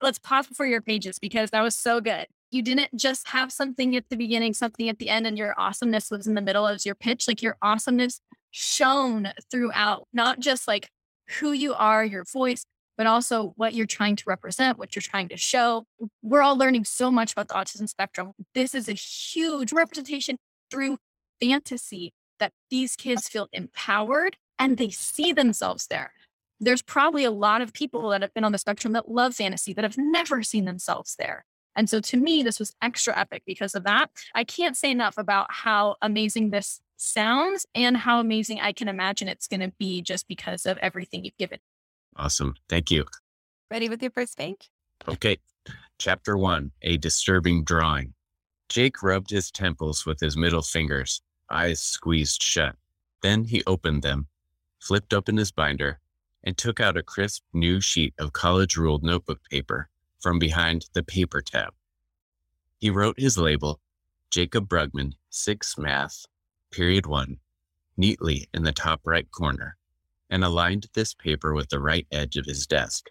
Let's 0.00 0.18
pause 0.18 0.46
before 0.46 0.66
your 0.66 0.80
pages 0.80 1.18
because 1.18 1.50
that 1.50 1.62
was 1.62 1.76
so 1.76 2.00
good. 2.00 2.26
You 2.50 2.62
didn't 2.62 2.96
just 2.96 3.28
have 3.28 3.52
something 3.52 3.94
at 3.96 4.08
the 4.08 4.16
beginning, 4.16 4.54
something 4.54 4.88
at 4.88 4.98
the 4.98 5.10
end, 5.10 5.26
and 5.26 5.36
your 5.36 5.54
awesomeness 5.58 6.10
was 6.10 6.26
in 6.26 6.34
the 6.34 6.40
middle 6.40 6.66
as 6.66 6.86
your 6.86 6.94
pitch. 6.94 7.28
Like 7.28 7.42
your 7.42 7.58
awesomeness 7.60 8.20
shown 8.50 9.32
throughout, 9.50 10.08
not 10.12 10.40
just 10.40 10.66
like 10.66 10.88
who 11.38 11.52
you 11.52 11.74
are, 11.74 12.04
your 12.04 12.24
voice, 12.24 12.64
but 12.96 13.06
also 13.06 13.52
what 13.56 13.74
you're 13.74 13.86
trying 13.86 14.16
to 14.16 14.24
represent, 14.26 14.78
what 14.78 14.94
you're 14.94 15.02
trying 15.02 15.28
to 15.28 15.36
show. 15.36 15.86
We're 16.22 16.42
all 16.42 16.56
learning 16.56 16.84
so 16.84 17.10
much 17.10 17.32
about 17.32 17.48
the 17.48 17.54
autism 17.54 17.88
spectrum. 17.88 18.32
This 18.54 18.74
is 18.74 18.88
a 18.88 18.92
huge 18.92 19.72
representation 19.72 20.36
through 20.70 20.98
fantasy 21.40 22.12
that 22.40 22.52
these 22.70 22.96
kids 22.96 23.28
feel 23.28 23.48
empowered 23.52 24.36
and 24.58 24.76
they 24.76 24.90
see 24.90 25.32
themselves 25.32 25.86
there. 25.86 26.12
There's 26.60 26.82
probably 26.82 27.24
a 27.24 27.30
lot 27.30 27.60
of 27.60 27.72
people 27.72 28.08
that 28.10 28.22
have 28.22 28.34
been 28.34 28.44
on 28.44 28.52
the 28.52 28.58
spectrum 28.58 28.92
that 28.94 29.08
love 29.08 29.36
fantasy 29.36 29.72
that 29.74 29.84
have 29.84 29.96
never 29.96 30.42
seen 30.42 30.64
themselves 30.64 31.14
there. 31.18 31.44
And 31.76 31.88
so 31.88 32.00
to 32.00 32.16
me, 32.16 32.42
this 32.42 32.58
was 32.58 32.74
extra 32.82 33.16
epic 33.16 33.44
because 33.46 33.76
of 33.76 33.84
that. 33.84 34.10
I 34.34 34.42
can't 34.42 34.76
say 34.76 34.90
enough 34.90 35.16
about 35.16 35.46
how 35.50 35.94
amazing 36.02 36.50
this 36.50 36.80
sounds 36.98 37.66
and 37.74 37.96
how 37.96 38.20
amazing 38.20 38.60
I 38.60 38.72
can 38.72 38.88
imagine 38.88 39.28
it's 39.28 39.46
going 39.48 39.60
to 39.60 39.72
be 39.78 40.02
just 40.02 40.28
because 40.28 40.66
of 40.66 40.78
everything 40.78 41.24
you've 41.24 41.38
given. 41.38 41.58
Awesome. 42.16 42.54
Thank 42.68 42.90
you. 42.90 43.06
Ready 43.70 43.88
with 43.88 44.02
your 44.02 44.10
first 44.10 44.36
page? 44.36 44.70
Okay. 45.06 45.38
Chapter 45.98 46.36
one 46.36 46.72
A 46.82 46.96
disturbing 46.96 47.64
drawing. 47.64 48.14
Jake 48.68 49.02
rubbed 49.02 49.30
his 49.30 49.50
temples 49.50 50.04
with 50.04 50.20
his 50.20 50.36
middle 50.36 50.62
fingers, 50.62 51.22
eyes 51.50 51.80
squeezed 51.80 52.42
shut. 52.42 52.76
Then 53.22 53.44
he 53.44 53.62
opened 53.66 54.02
them, 54.02 54.26
flipped 54.78 55.14
open 55.14 55.36
his 55.36 55.50
binder, 55.50 56.00
and 56.44 56.56
took 56.56 56.80
out 56.80 56.96
a 56.96 57.02
crisp 57.02 57.42
new 57.52 57.80
sheet 57.80 58.14
of 58.18 58.32
college 58.32 58.76
ruled 58.76 59.02
notebook 59.02 59.40
paper 59.50 59.88
from 60.20 60.38
behind 60.38 60.86
the 60.92 61.02
paper 61.02 61.40
tab. 61.40 61.72
He 62.78 62.90
wrote 62.90 63.18
his 63.18 63.38
label, 63.38 63.80
Jacob 64.30 64.68
Brugman, 64.68 65.14
6 65.30 65.78
Math, 65.78 66.26
period 66.70 67.06
1, 67.06 67.38
neatly 67.96 68.48
in 68.54 68.62
the 68.62 68.72
top 68.72 69.00
right 69.04 69.30
corner, 69.30 69.76
and 70.30 70.44
aligned 70.44 70.86
this 70.94 71.14
paper 71.14 71.54
with 71.54 71.68
the 71.68 71.80
right 71.80 72.06
edge 72.12 72.36
of 72.36 72.46
his 72.46 72.66
desk. 72.66 73.10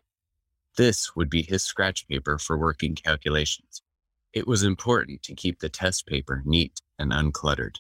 This 0.77 1.15
would 1.15 1.29
be 1.29 1.41
his 1.41 1.63
scratch 1.63 2.07
paper 2.07 2.37
for 2.37 2.57
working 2.57 2.95
calculations. 2.95 3.81
It 4.33 4.47
was 4.47 4.63
important 4.63 5.23
to 5.23 5.35
keep 5.35 5.59
the 5.59 5.69
test 5.69 6.05
paper 6.05 6.43
neat 6.45 6.81
and 6.99 7.11
uncluttered. 7.11 7.77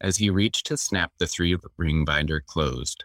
As 0.00 0.16
he 0.16 0.30
reached 0.30 0.66
to 0.66 0.76
snap 0.76 1.12
the 1.18 1.26
three 1.26 1.56
ring 1.76 2.04
binder 2.04 2.40
closed, 2.40 3.04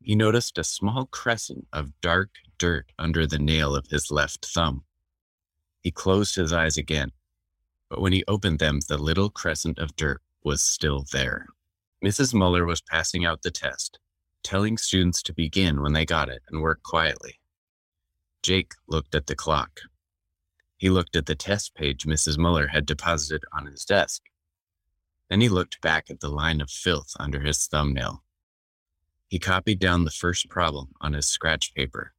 he 0.00 0.14
noticed 0.14 0.58
a 0.58 0.64
small 0.64 1.06
crescent 1.06 1.66
of 1.72 2.00
dark 2.00 2.30
dirt 2.58 2.92
under 2.98 3.26
the 3.26 3.38
nail 3.38 3.74
of 3.74 3.86
his 3.86 4.10
left 4.10 4.46
thumb. 4.46 4.84
He 5.80 5.90
closed 5.90 6.36
his 6.36 6.52
eyes 6.52 6.76
again, 6.76 7.12
but 7.88 8.00
when 8.00 8.12
he 8.12 8.24
opened 8.26 8.58
them, 8.58 8.80
the 8.88 8.98
little 8.98 9.30
crescent 9.30 9.78
of 9.78 9.96
dirt 9.96 10.20
was 10.44 10.62
still 10.62 11.04
there. 11.12 11.46
Mrs. 12.04 12.34
Muller 12.34 12.64
was 12.64 12.80
passing 12.80 13.24
out 13.24 13.42
the 13.42 13.50
test, 13.50 13.98
telling 14.42 14.76
students 14.76 15.22
to 15.22 15.32
begin 15.32 15.80
when 15.80 15.92
they 15.92 16.04
got 16.04 16.28
it 16.28 16.42
and 16.50 16.60
work 16.60 16.82
quietly. 16.82 17.38
Jake 18.42 18.72
looked 18.88 19.14
at 19.14 19.26
the 19.26 19.36
clock. 19.36 19.80
He 20.76 20.90
looked 20.90 21.14
at 21.14 21.26
the 21.26 21.36
test 21.36 21.76
page 21.76 22.04
Mrs. 22.04 22.38
Muller 22.38 22.66
had 22.66 22.86
deposited 22.86 23.44
on 23.52 23.66
his 23.66 23.84
desk. 23.84 24.22
Then 25.30 25.40
he 25.40 25.48
looked 25.48 25.80
back 25.80 26.10
at 26.10 26.20
the 26.20 26.28
line 26.28 26.60
of 26.60 26.70
filth 26.70 27.12
under 27.20 27.40
his 27.40 27.66
thumbnail. 27.66 28.24
He 29.28 29.38
copied 29.38 29.78
down 29.78 30.04
the 30.04 30.10
first 30.10 30.48
problem 30.48 30.88
on 31.00 31.12
his 31.12 31.26
scratch 31.26 31.72
paper. 31.72 32.12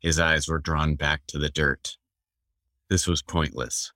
His 0.00 0.18
eyes 0.18 0.48
were 0.48 0.58
drawn 0.58 0.94
back 0.94 1.22
to 1.28 1.38
the 1.38 1.50
dirt. 1.50 1.98
This 2.88 3.06
was 3.06 3.22
pointless. 3.22 3.92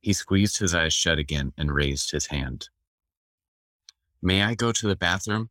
He 0.00 0.12
squeezed 0.12 0.58
his 0.58 0.74
eyes 0.74 0.94
shut 0.94 1.18
again 1.18 1.52
and 1.56 1.72
raised 1.72 2.10
his 2.10 2.26
hand. 2.26 2.70
May 4.24 4.42
I 4.44 4.54
go 4.54 4.70
to 4.70 4.86
the 4.86 4.94
bathroom? 4.94 5.50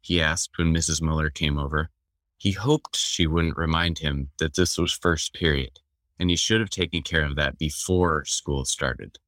He 0.00 0.20
asked 0.20 0.58
when 0.58 0.74
Mrs. 0.74 1.00
Muller 1.00 1.30
came 1.30 1.56
over. 1.56 1.90
He 2.36 2.50
hoped 2.50 2.96
she 2.96 3.28
wouldn't 3.28 3.56
remind 3.56 4.00
him 4.00 4.30
that 4.38 4.54
this 4.54 4.76
was 4.76 4.92
first 4.92 5.32
period, 5.34 5.78
and 6.18 6.28
he 6.28 6.34
should 6.34 6.60
have 6.60 6.70
taken 6.70 7.02
care 7.02 7.24
of 7.24 7.36
that 7.36 7.58
before 7.58 8.24
school 8.24 8.64
started. 8.64 9.18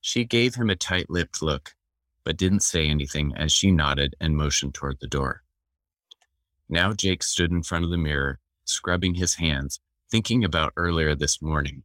She 0.00 0.24
gave 0.24 0.56
him 0.56 0.68
a 0.68 0.74
tight 0.74 1.08
lipped 1.10 1.42
look, 1.42 1.76
but 2.24 2.36
didn't 2.36 2.64
say 2.64 2.88
anything 2.88 3.34
as 3.36 3.52
she 3.52 3.70
nodded 3.70 4.16
and 4.20 4.36
motioned 4.36 4.74
toward 4.74 4.98
the 4.98 5.06
door. 5.06 5.44
Now 6.68 6.92
Jake 6.92 7.22
stood 7.22 7.52
in 7.52 7.62
front 7.62 7.84
of 7.84 7.90
the 7.90 7.96
mirror, 7.96 8.40
scrubbing 8.64 9.14
his 9.14 9.34
hands, 9.34 9.78
thinking 10.10 10.44
about 10.44 10.72
earlier 10.76 11.14
this 11.14 11.40
morning. 11.40 11.84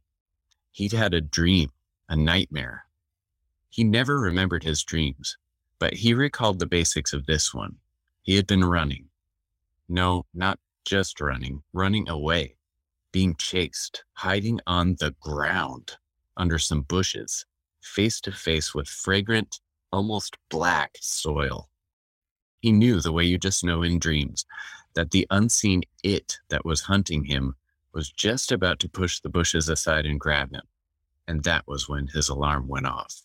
He'd 0.72 0.92
had 0.92 1.14
a 1.14 1.20
dream, 1.20 1.70
a 2.08 2.16
nightmare. 2.16 2.86
He 3.68 3.84
never 3.84 4.18
remembered 4.18 4.64
his 4.64 4.82
dreams, 4.82 5.36
but 5.78 5.94
he 5.94 6.14
recalled 6.14 6.58
the 6.58 6.66
basics 6.66 7.12
of 7.12 7.26
this 7.26 7.54
one. 7.54 7.76
He 8.22 8.36
had 8.36 8.46
been 8.46 8.64
running. 8.64 9.06
No, 9.88 10.26
not 10.34 10.58
just 10.84 11.20
running, 11.20 11.62
running 11.72 12.08
away, 12.08 12.56
being 13.12 13.34
chased, 13.36 14.04
hiding 14.12 14.60
on 14.66 14.96
the 15.00 15.14
ground 15.20 15.96
under 16.36 16.58
some 16.58 16.82
bushes, 16.82 17.46
face 17.80 18.20
to 18.22 18.32
face 18.32 18.74
with 18.74 18.88
fragrant, 18.88 19.60
almost 19.92 20.36
black 20.50 20.96
soil. 21.00 21.68
He 22.60 22.72
knew 22.72 23.00
the 23.00 23.12
way 23.12 23.24
you 23.24 23.38
just 23.38 23.64
know 23.64 23.82
in 23.82 23.98
dreams 23.98 24.44
that 24.94 25.10
the 25.10 25.26
unseen 25.30 25.82
it 26.02 26.38
that 26.48 26.64
was 26.64 26.82
hunting 26.82 27.24
him 27.24 27.54
was 27.92 28.10
just 28.10 28.52
about 28.52 28.78
to 28.80 28.88
push 28.88 29.20
the 29.20 29.28
bushes 29.28 29.68
aside 29.68 30.06
and 30.06 30.20
grab 30.20 30.52
him. 30.52 30.62
And 31.26 31.44
that 31.44 31.66
was 31.66 31.88
when 31.88 32.08
his 32.08 32.28
alarm 32.28 32.66
went 32.68 32.86
off. 32.86 33.22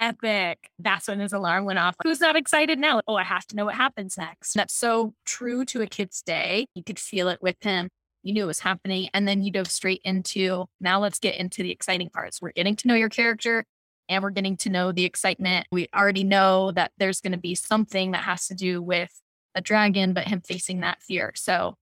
Epic. 0.00 0.70
That's 0.78 1.08
when 1.08 1.20
his 1.20 1.32
alarm 1.32 1.64
went 1.64 1.78
off. 1.78 1.96
Who's 2.02 2.20
not 2.20 2.36
excited 2.36 2.78
now? 2.78 3.00
Oh, 3.06 3.16
I 3.16 3.24
have 3.24 3.46
to 3.48 3.56
know 3.56 3.64
what 3.64 3.74
happens 3.74 4.16
next. 4.18 4.54
That's 4.54 4.74
so 4.74 5.14
true 5.24 5.64
to 5.66 5.82
a 5.82 5.86
kid's 5.86 6.22
day. 6.22 6.66
You 6.74 6.84
could 6.84 6.98
feel 6.98 7.28
it 7.28 7.40
with 7.40 7.56
him. 7.60 7.88
You 8.22 8.32
knew 8.34 8.44
it 8.44 8.48
was 8.48 8.60
happening. 8.60 9.08
And 9.14 9.26
then 9.26 9.42
you 9.42 9.52
dove 9.52 9.70
straight 9.70 10.00
into 10.04 10.66
now 10.80 11.00
let's 11.00 11.18
get 11.18 11.36
into 11.36 11.62
the 11.62 11.70
exciting 11.70 12.10
parts. 12.10 12.42
We're 12.42 12.52
getting 12.52 12.76
to 12.76 12.88
know 12.88 12.94
your 12.94 13.08
character 13.08 13.64
and 14.08 14.22
we're 14.22 14.30
getting 14.30 14.56
to 14.58 14.70
know 14.70 14.92
the 14.92 15.04
excitement. 15.04 15.66
We 15.70 15.88
already 15.94 16.24
know 16.24 16.72
that 16.72 16.92
there's 16.98 17.20
going 17.20 17.32
to 17.32 17.38
be 17.38 17.54
something 17.54 18.12
that 18.12 18.24
has 18.24 18.46
to 18.48 18.54
do 18.54 18.82
with 18.82 19.10
a 19.54 19.60
dragon, 19.60 20.12
but 20.12 20.28
him 20.28 20.40
facing 20.40 20.80
that 20.80 21.02
fear. 21.02 21.32
So 21.34 21.76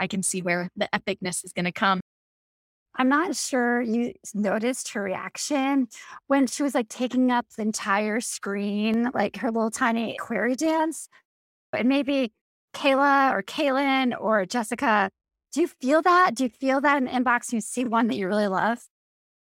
I 0.00 0.06
can 0.06 0.22
see 0.22 0.42
where 0.42 0.68
the 0.76 0.88
epicness 0.92 1.44
is 1.44 1.52
going 1.52 1.66
to 1.66 1.72
come. 1.72 2.00
I'm 2.96 3.08
not 3.08 3.34
sure 3.34 3.80
you 3.80 4.12
noticed 4.34 4.92
her 4.92 5.02
reaction 5.02 5.88
when 6.26 6.46
she 6.46 6.62
was 6.62 6.74
like 6.74 6.88
taking 6.88 7.30
up 7.30 7.46
the 7.56 7.62
entire 7.62 8.20
screen, 8.20 9.10
like 9.14 9.36
her 9.38 9.50
little 9.50 9.70
tiny 9.70 10.16
query 10.18 10.56
dance. 10.56 11.08
And 11.72 11.88
maybe 11.88 12.32
Kayla 12.74 13.32
or 13.32 13.42
Kaylin 13.42 14.14
or 14.18 14.44
Jessica, 14.44 15.10
do 15.52 15.62
you 15.62 15.68
feel 15.68 16.02
that? 16.02 16.34
Do 16.34 16.44
you 16.44 16.50
feel 16.50 16.80
that 16.82 16.98
in 16.98 17.04
the 17.04 17.10
inbox 17.10 17.52
you 17.52 17.60
see 17.60 17.84
one 17.84 18.08
that 18.08 18.16
you 18.16 18.26
really 18.26 18.48
love? 18.48 18.80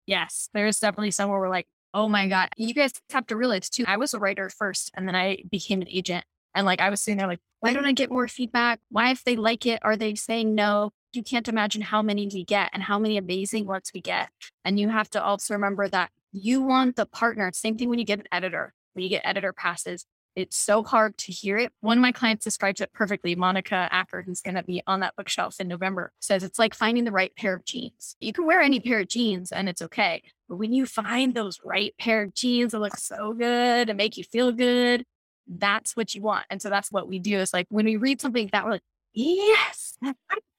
Yes, 0.06 0.48
there's 0.52 0.78
definitely 0.78 1.10
some 1.10 1.30
where 1.30 1.40
we're 1.40 1.48
like, 1.48 1.66
oh 1.94 2.08
my 2.08 2.28
God. 2.28 2.48
You 2.56 2.74
guys 2.74 2.92
have 3.10 3.26
to 3.28 3.36
realize 3.36 3.70
too, 3.70 3.84
I 3.86 3.96
was 3.96 4.12
a 4.14 4.18
writer 4.18 4.50
first 4.50 4.90
and 4.94 5.06
then 5.08 5.14
I 5.14 5.38
became 5.50 5.80
an 5.80 5.88
agent. 5.88 6.24
And 6.54 6.66
like 6.66 6.80
I 6.80 6.90
was 6.90 7.00
sitting 7.00 7.18
there 7.18 7.26
like, 7.26 7.40
why 7.60 7.72
don't 7.72 7.86
I 7.86 7.92
get 7.92 8.10
more 8.10 8.28
feedback? 8.28 8.80
Why, 8.90 9.10
if 9.10 9.24
they 9.24 9.36
like 9.36 9.64
it, 9.64 9.78
are 9.82 9.96
they 9.96 10.14
saying 10.16 10.54
no? 10.54 10.90
You 11.12 11.22
can't 11.22 11.48
imagine 11.48 11.82
how 11.82 12.00
many 12.00 12.28
we 12.32 12.44
get 12.44 12.70
and 12.72 12.82
how 12.82 12.98
many 12.98 13.18
amazing 13.18 13.66
ones 13.66 13.90
we 13.94 14.00
get. 14.00 14.30
And 14.64 14.80
you 14.80 14.88
have 14.88 15.10
to 15.10 15.22
also 15.22 15.54
remember 15.54 15.88
that 15.88 16.10
you 16.32 16.62
want 16.62 16.96
the 16.96 17.06
partner. 17.06 17.50
Same 17.52 17.76
thing 17.76 17.90
when 17.90 17.98
you 17.98 18.04
get 18.04 18.20
an 18.20 18.28
editor, 18.32 18.72
when 18.94 19.02
you 19.02 19.10
get 19.10 19.22
editor 19.24 19.52
passes. 19.52 20.06
It's 20.34 20.56
so 20.56 20.82
hard 20.82 21.18
to 21.18 21.32
hear 21.32 21.58
it. 21.58 21.72
One 21.80 21.98
of 21.98 22.02
my 22.02 22.12
clients 22.12 22.44
describes 22.44 22.80
it 22.80 22.94
perfectly. 22.94 23.34
Monica 23.34 23.86
Acker, 23.92 24.22
who's 24.22 24.40
going 24.40 24.54
to 24.54 24.62
be 24.62 24.82
on 24.86 25.00
that 25.00 25.14
bookshelf 25.14 25.60
in 25.60 25.68
November, 25.68 26.10
says 26.20 26.42
it's 26.42 26.58
like 26.58 26.72
finding 26.72 27.04
the 27.04 27.12
right 27.12 27.36
pair 27.36 27.54
of 27.54 27.66
jeans. 27.66 28.16
You 28.18 28.32
can 28.32 28.46
wear 28.46 28.62
any 28.62 28.80
pair 28.80 29.00
of 29.00 29.08
jeans 29.08 29.52
and 29.52 29.68
it's 29.68 29.82
okay. 29.82 30.22
But 30.48 30.56
when 30.56 30.72
you 30.72 30.86
find 30.86 31.34
those 31.34 31.60
right 31.62 31.94
pair 31.98 32.22
of 32.22 32.34
jeans 32.34 32.72
that 32.72 32.78
look 32.78 32.96
so 32.96 33.34
good 33.34 33.90
and 33.90 33.96
make 33.98 34.16
you 34.16 34.24
feel 34.24 34.52
good, 34.52 35.04
that's 35.46 35.94
what 35.94 36.14
you 36.14 36.22
want. 36.22 36.46
And 36.48 36.62
so 36.62 36.70
that's 36.70 36.90
what 36.90 37.08
we 37.08 37.18
do 37.18 37.38
is 37.38 37.52
like 37.52 37.66
when 37.68 37.84
we 37.84 37.96
read 37.96 38.22
something 38.22 38.44
like 38.44 38.52
that, 38.52 38.64
we're 38.64 38.70
like, 38.70 38.82
yes, 39.12 39.98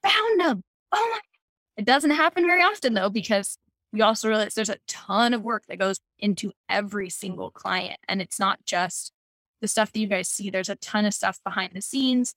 found 0.03 0.39
them. 0.39 0.63
Oh 0.91 1.09
my. 1.11 1.19
It 1.77 1.85
doesn't 1.85 2.11
happen 2.11 2.45
very 2.45 2.61
often 2.61 2.93
though, 2.93 3.09
because 3.09 3.57
we 3.91 4.01
also 4.01 4.27
realize 4.27 4.53
there's 4.53 4.69
a 4.69 4.77
ton 4.87 5.33
of 5.33 5.43
work 5.43 5.63
that 5.67 5.79
goes 5.79 5.99
into 6.19 6.51
every 6.69 7.09
single 7.09 7.51
client. 7.51 7.99
And 8.07 8.21
it's 8.21 8.39
not 8.39 8.63
just 8.65 9.11
the 9.61 9.67
stuff 9.67 9.91
that 9.91 9.99
you 9.99 10.07
guys 10.07 10.29
see, 10.29 10.49
there's 10.49 10.69
a 10.69 10.75
ton 10.75 11.05
of 11.05 11.13
stuff 11.13 11.39
behind 11.43 11.71
the 11.73 11.81
scenes. 11.81 12.33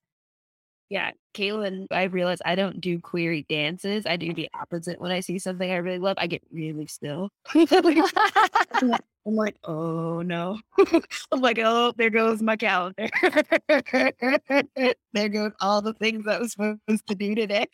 Yeah, 0.88 1.10
Kaitlyn, 1.34 1.86
I 1.90 2.04
realize 2.04 2.38
I 2.44 2.54
don't 2.54 2.80
do 2.80 3.00
query 3.00 3.44
dances. 3.48 4.06
I 4.06 4.16
do 4.16 4.32
the 4.32 4.48
opposite. 4.54 5.00
When 5.00 5.10
I 5.10 5.18
see 5.20 5.38
something 5.38 5.68
I 5.68 5.76
really 5.76 5.98
love, 5.98 6.16
I 6.18 6.28
get 6.28 6.42
really 6.52 6.86
still. 6.86 7.30
I'm 7.54 9.34
like, 9.34 9.56
oh 9.64 10.22
no. 10.22 10.60
I'm 11.32 11.40
like, 11.40 11.58
oh, 11.58 11.92
there 11.96 12.10
goes 12.10 12.40
my 12.40 12.54
calendar. 12.54 13.08
there 15.12 15.28
goes 15.28 15.52
all 15.60 15.82
the 15.82 15.94
things 15.98 16.26
I 16.28 16.38
was 16.38 16.52
supposed 16.52 17.06
to 17.08 17.14
do 17.16 17.34
today. 17.34 17.66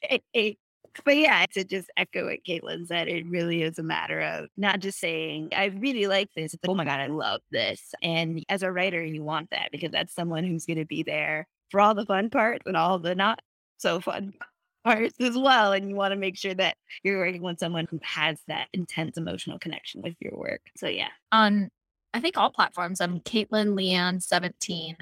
But 1.04 1.16
yeah, 1.16 1.44
to 1.52 1.64
just 1.64 1.90
echo 1.96 2.26
what 2.26 2.44
Kaitlyn 2.44 2.86
said, 2.86 3.08
it 3.08 3.26
really 3.26 3.62
is 3.62 3.78
a 3.78 3.82
matter 3.82 4.20
of 4.20 4.48
not 4.56 4.80
just 4.80 4.98
saying, 4.98 5.50
I 5.54 5.66
really 5.66 6.06
like 6.06 6.30
this. 6.34 6.54
Oh 6.66 6.74
my 6.74 6.84
God, 6.84 7.00
I 7.00 7.06
love 7.06 7.40
this. 7.50 7.94
And 8.02 8.42
as 8.48 8.62
a 8.62 8.72
writer, 8.72 9.02
you 9.02 9.22
want 9.22 9.50
that 9.50 9.68
because 9.72 9.90
that's 9.90 10.14
someone 10.14 10.44
who's 10.44 10.66
going 10.66 10.78
to 10.78 10.86
be 10.86 11.02
there 11.02 11.46
for 11.72 11.80
all 11.80 11.94
the 11.94 12.06
fun 12.06 12.30
parts 12.30 12.62
and 12.66 12.76
all 12.76 13.00
the 13.00 13.16
not 13.16 13.40
so 13.78 14.00
fun 14.00 14.34
parts 14.84 15.16
as 15.18 15.36
well. 15.36 15.72
And 15.72 15.88
you 15.88 15.96
want 15.96 16.12
to 16.12 16.16
make 16.16 16.36
sure 16.36 16.54
that 16.54 16.76
you're 17.02 17.18
working 17.18 17.42
with 17.42 17.58
someone 17.58 17.88
who 17.90 17.98
has 18.02 18.38
that 18.46 18.68
intense 18.72 19.16
emotional 19.16 19.58
connection 19.58 20.02
with 20.02 20.14
your 20.20 20.36
work. 20.36 20.60
So 20.76 20.86
yeah. 20.86 21.08
On 21.32 21.68
I 22.14 22.20
think 22.20 22.36
all 22.36 22.50
platforms, 22.50 23.00
I'm 23.00 23.20
Kaitlyn 23.20 23.74
Leanne 23.74 24.22
17, 24.22 24.98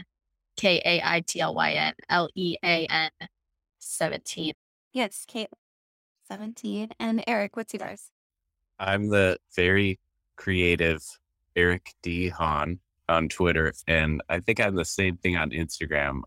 K 0.57 0.81
A 0.85 1.03
I 1.05 1.21
T 1.21 1.41
L 1.41 1.55
Y 1.55 1.73
N 1.73 1.93
L 2.09 2.29
E 2.35 2.57
A 2.65 2.87
N 2.87 3.11
17. 3.81 4.55
Yes, 4.93 5.25
Kate 5.27 5.49
17. 6.29 6.91
And 7.01 7.25
Eric, 7.27 7.57
what's 7.57 7.75
yours? 7.75 8.11
I'm 8.79 9.09
the 9.09 9.39
very 9.57 9.99
creative 10.37 11.03
Eric 11.57 11.95
D. 12.03 12.29
Hahn 12.29 12.79
on 13.09 13.29
Twitter, 13.29 13.73
and 13.89 14.23
I 14.29 14.39
think 14.39 14.61
I'm 14.61 14.77
the 14.77 14.85
same 14.85 15.17
thing 15.17 15.37
on 15.37 15.51
Instagram. 15.51 16.23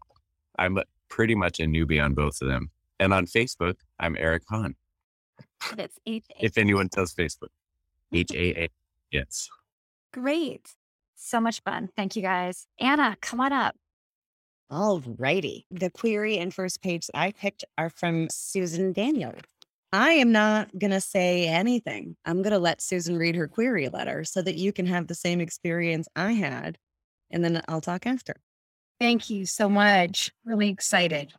I'm 0.57 0.79
pretty 1.09 1.35
much 1.35 1.59
a 1.59 1.63
newbie 1.63 2.03
on 2.03 2.13
both 2.13 2.41
of 2.41 2.47
them. 2.47 2.69
And 2.99 3.13
on 3.13 3.25
Facebook, 3.25 3.75
I'm 3.99 4.15
Eric 4.17 4.43
Hahn. 4.49 4.75
It's 5.77 5.97
H. 6.05 6.25
If 6.39 6.57
anyone 6.57 6.89
tells 6.89 7.13
Facebook, 7.13 7.49
H 8.11 8.31
A 8.33 8.63
A. 8.63 8.69
Yes. 9.11 9.49
Great. 10.11 10.73
So 11.15 11.39
much 11.39 11.61
fun. 11.63 11.89
Thank 11.95 12.15
you 12.15 12.21
guys. 12.21 12.67
Anna, 12.79 13.17
come 13.21 13.39
on 13.39 13.53
up. 13.53 13.75
All 14.69 15.01
righty. 15.17 15.65
The 15.71 15.89
query 15.89 16.37
and 16.37 16.53
first 16.53 16.81
page 16.81 17.09
I 17.13 17.31
picked 17.31 17.63
are 17.77 17.89
from 17.89 18.27
Susan 18.29 18.91
Daniel. 18.91 19.33
I 19.91 20.11
am 20.11 20.31
not 20.31 20.69
going 20.77 20.91
to 20.91 21.01
say 21.01 21.47
anything. 21.47 22.15
I'm 22.25 22.41
going 22.41 22.53
to 22.53 22.59
let 22.59 22.81
Susan 22.81 23.17
read 23.17 23.35
her 23.35 23.47
query 23.47 23.89
letter 23.89 24.23
so 24.23 24.41
that 24.41 24.55
you 24.55 24.73
can 24.73 24.87
have 24.87 25.07
the 25.07 25.15
same 25.15 25.39
experience 25.39 26.07
I 26.15 26.31
had. 26.31 26.77
And 27.29 27.43
then 27.43 27.61
I'll 27.67 27.81
talk 27.81 28.07
after. 28.07 28.35
Thank 28.99 29.29
you 29.29 29.45
so 29.45 29.69
much. 29.69 30.32
Really 30.45 30.69
excited. 30.69 31.34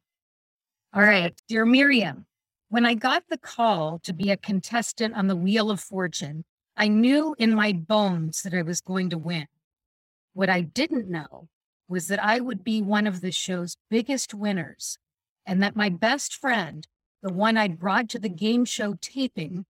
All 0.93 1.03
right. 1.03 1.35
Dear 1.49 1.65
Miriam, 1.65 2.27
when 2.69 2.85
I 2.85 2.95
got 2.95 3.25
the 3.29 3.39
call 3.39 3.99
to 4.01 4.13
be 4.13 4.31
a 4.31 4.37
contestant 4.37 5.15
on 5.15 5.27
the 5.27 5.37
Wheel 5.37 5.71
of 5.71 5.81
Fortune, 5.81 6.45
I 6.77 6.89
knew 6.89 7.35
in 7.39 7.55
my 7.55 7.73
bones 7.73 8.43
that 8.43 8.55
I 8.55 8.63
was 8.63 8.81
going 8.81 9.11
to 9.11 9.19
win. 9.19 9.47
What 10.33 10.51
I 10.51 10.63
didn't 10.63 11.09
know 11.09 11.49
was 11.89 12.09
that 12.09 12.23
I 12.23 12.41
would 12.41 12.65
be 12.65 12.83
one 12.83 13.07
of 13.07 13.21
the 13.21 13.31
show's 13.31 13.77
biggest 13.91 14.35
winners 14.35 14.99
and 15.47 15.63
that 15.63 15.77
my 15.77 15.89
best 15.89 16.35
friend, 16.35 16.87
the 17.23 17.33
one 17.33 17.57
I'd 17.57 17.79
brought 17.79 18.09
to 18.11 18.19
the 18.19 18.29
game 18.29 18.65
show 18.65 18.97
taping, 19.01 19.67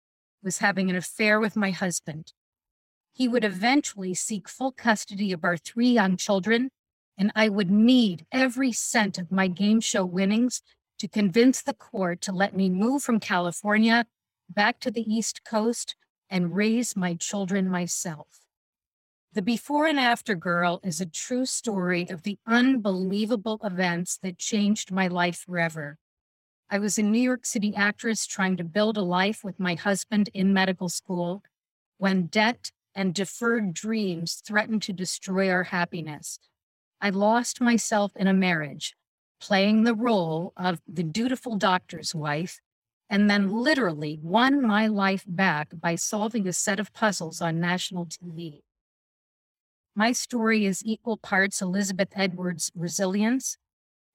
was 0.42 0.58
having 0.58 0.90
an 0.90 0.96
affair 0.96 1.38
with 1.38 1.56
my 1.56 1.70
husband. 1.70 2.32
He 3.12 3.28
would 3.28 3.44
eventually 3.44 4.14
seek 4.14 4.48
full 4.48 4.72
custody 4.72 5.32
of 5.32 5.44
our 5.44 5.56
three 5.56 5.90
young 5.90 6.16
children, 6.16 6.70
and 7.18 7.32
I 7.34 7.48
would 7.48 7.70
need 7.70 8.24
every 8.30 8.72
cent 8.72 9.18
of 9.18 9.32
my 9.32 9.48
game 9.48 9.80
show 9.80 10.04
winnings 10.04 10.62
to 11.00 11.08
convince 11.08 11.60
the 11.60 11.74
court 11.74 12.20
to 12.22 12.32
let 12.32 12.56
me 12.56 12.70
move 12.70 13.02
from 13.02 13.20
California 13.20 14.06
back 14.48 14.80
to 14.80 14.90
the 14.90 15.02
East 15.02 15.44
Coast 15.44 15.96
and 16.30 16.54
raise 16.54 16.96
my 16.96 17.14
children 17.14 17.68
myself. 17.68 18.40
The 19.32 19.42
Before 19.42 19.86
and 19.86 20.00
After 20.00 20.34
Girl 20.34 20.80
is 20.82 21.00
a 21.00 21.06
true 21.06 21.44
story 21.44 22.06
of 22.08 22.22
the 22.22 22.38
unbelievable 22.46 23.60
events 23.62 24.18
that 24.22 24.38
changed 24.38 24.90
my 24.90 25.06
life 25.06 25.44
forever. 25.46 25.98
I 26.70 26.78
was 26.78 26.98
a 26.98 27.02
New 27.02 27.20
York 27.20 27.46
City 27.46 27.74
actress 27.76 28.26
trying 28.26 28.56
to 28.56 28.64
build 28.64 28.96
a 28.96 29.02
life 29.02 29.44
with 29.44 29.60
my 29.60 29.74
husband 29.74 30.30
in 30.34 30.52
medical 30.52 30.88
school 30.88 31.42
when 31.98 32.26
debt 32.26 32.72
and 32.94 33.14
deferred 33.14 33.74
dreams 33.74 34.42
threatened 34.46 34.82
to 34.82 34.92
destroy 34.92 35.50
our 35.50 35.64
happiness. 35.64 36.38
I 37.00 37.10
lost 37.10 37.60
myself 37.60 38.12
in 38.16 38.26
a 38.26 38.32
marriage, 38.34 38.96
playing 39.40 39.84
the 39.84 39.94
role 39.94 40.52
of 40.56 40.80
the 40.86 41.04
dutiful 41.04 41.56
doctor's 41.56 42.14
wife, 42.14 42.60
and 43.08 43.30
then 43.30 43.50
literally 43.50 44.18
won 44.22 44.60
my 44.60 44.86
life 44.88 45.24
back 45.26 45.68
by 45.80 45.94
solving 45.94 46.46
a 46.48 46.52
set 46.52 46.80
of 46.80 46.92
puzzles 46.92 47.40
on 47.40 47.60
national 47.60 48.06
TV. 48.06 48.62
My 49.94 50.12
story 50.12 50.66
is 50.66 50.84
equal 50.84 51.16
parts 51.16 51.62
Elizabeth 51.62 52.10
Edwards' 52.14 52.70
resilience 52.74 53.56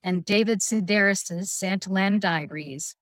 and 0.03 0.25
David 0.25 0.59
Sedaris' 0.59 1.31
Santaland 1.31 2.19
Diaries. 2.19 2.95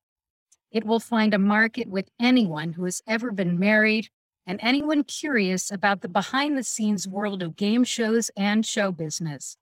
It 0.72 0.86
will 0.86 1.00
find 1.00 1.34
a 1.34 1.40
market 1.40 1.88
with 1.88 2.10
anyone 2.20 2.74
who 2.74 2.86
has 2.86 3.02
ever 3.08 3.32
been 3.32 3.60
married 3.60 4.10
and 4.46 4.60
anyone 4.62 5.04
curious 5.04 5.72
about 5.72 6.02
the 6.02 6.08
behind 6.08 6.58
the 6.58 6.64
scenes 6.64 7.08
world 7.08 7.44
of 7.44 7.56
game 7.56 7.84
shows 7.84 8.32
and 8.38 8.66
show 8.66 8.92
business. 8.92 9.58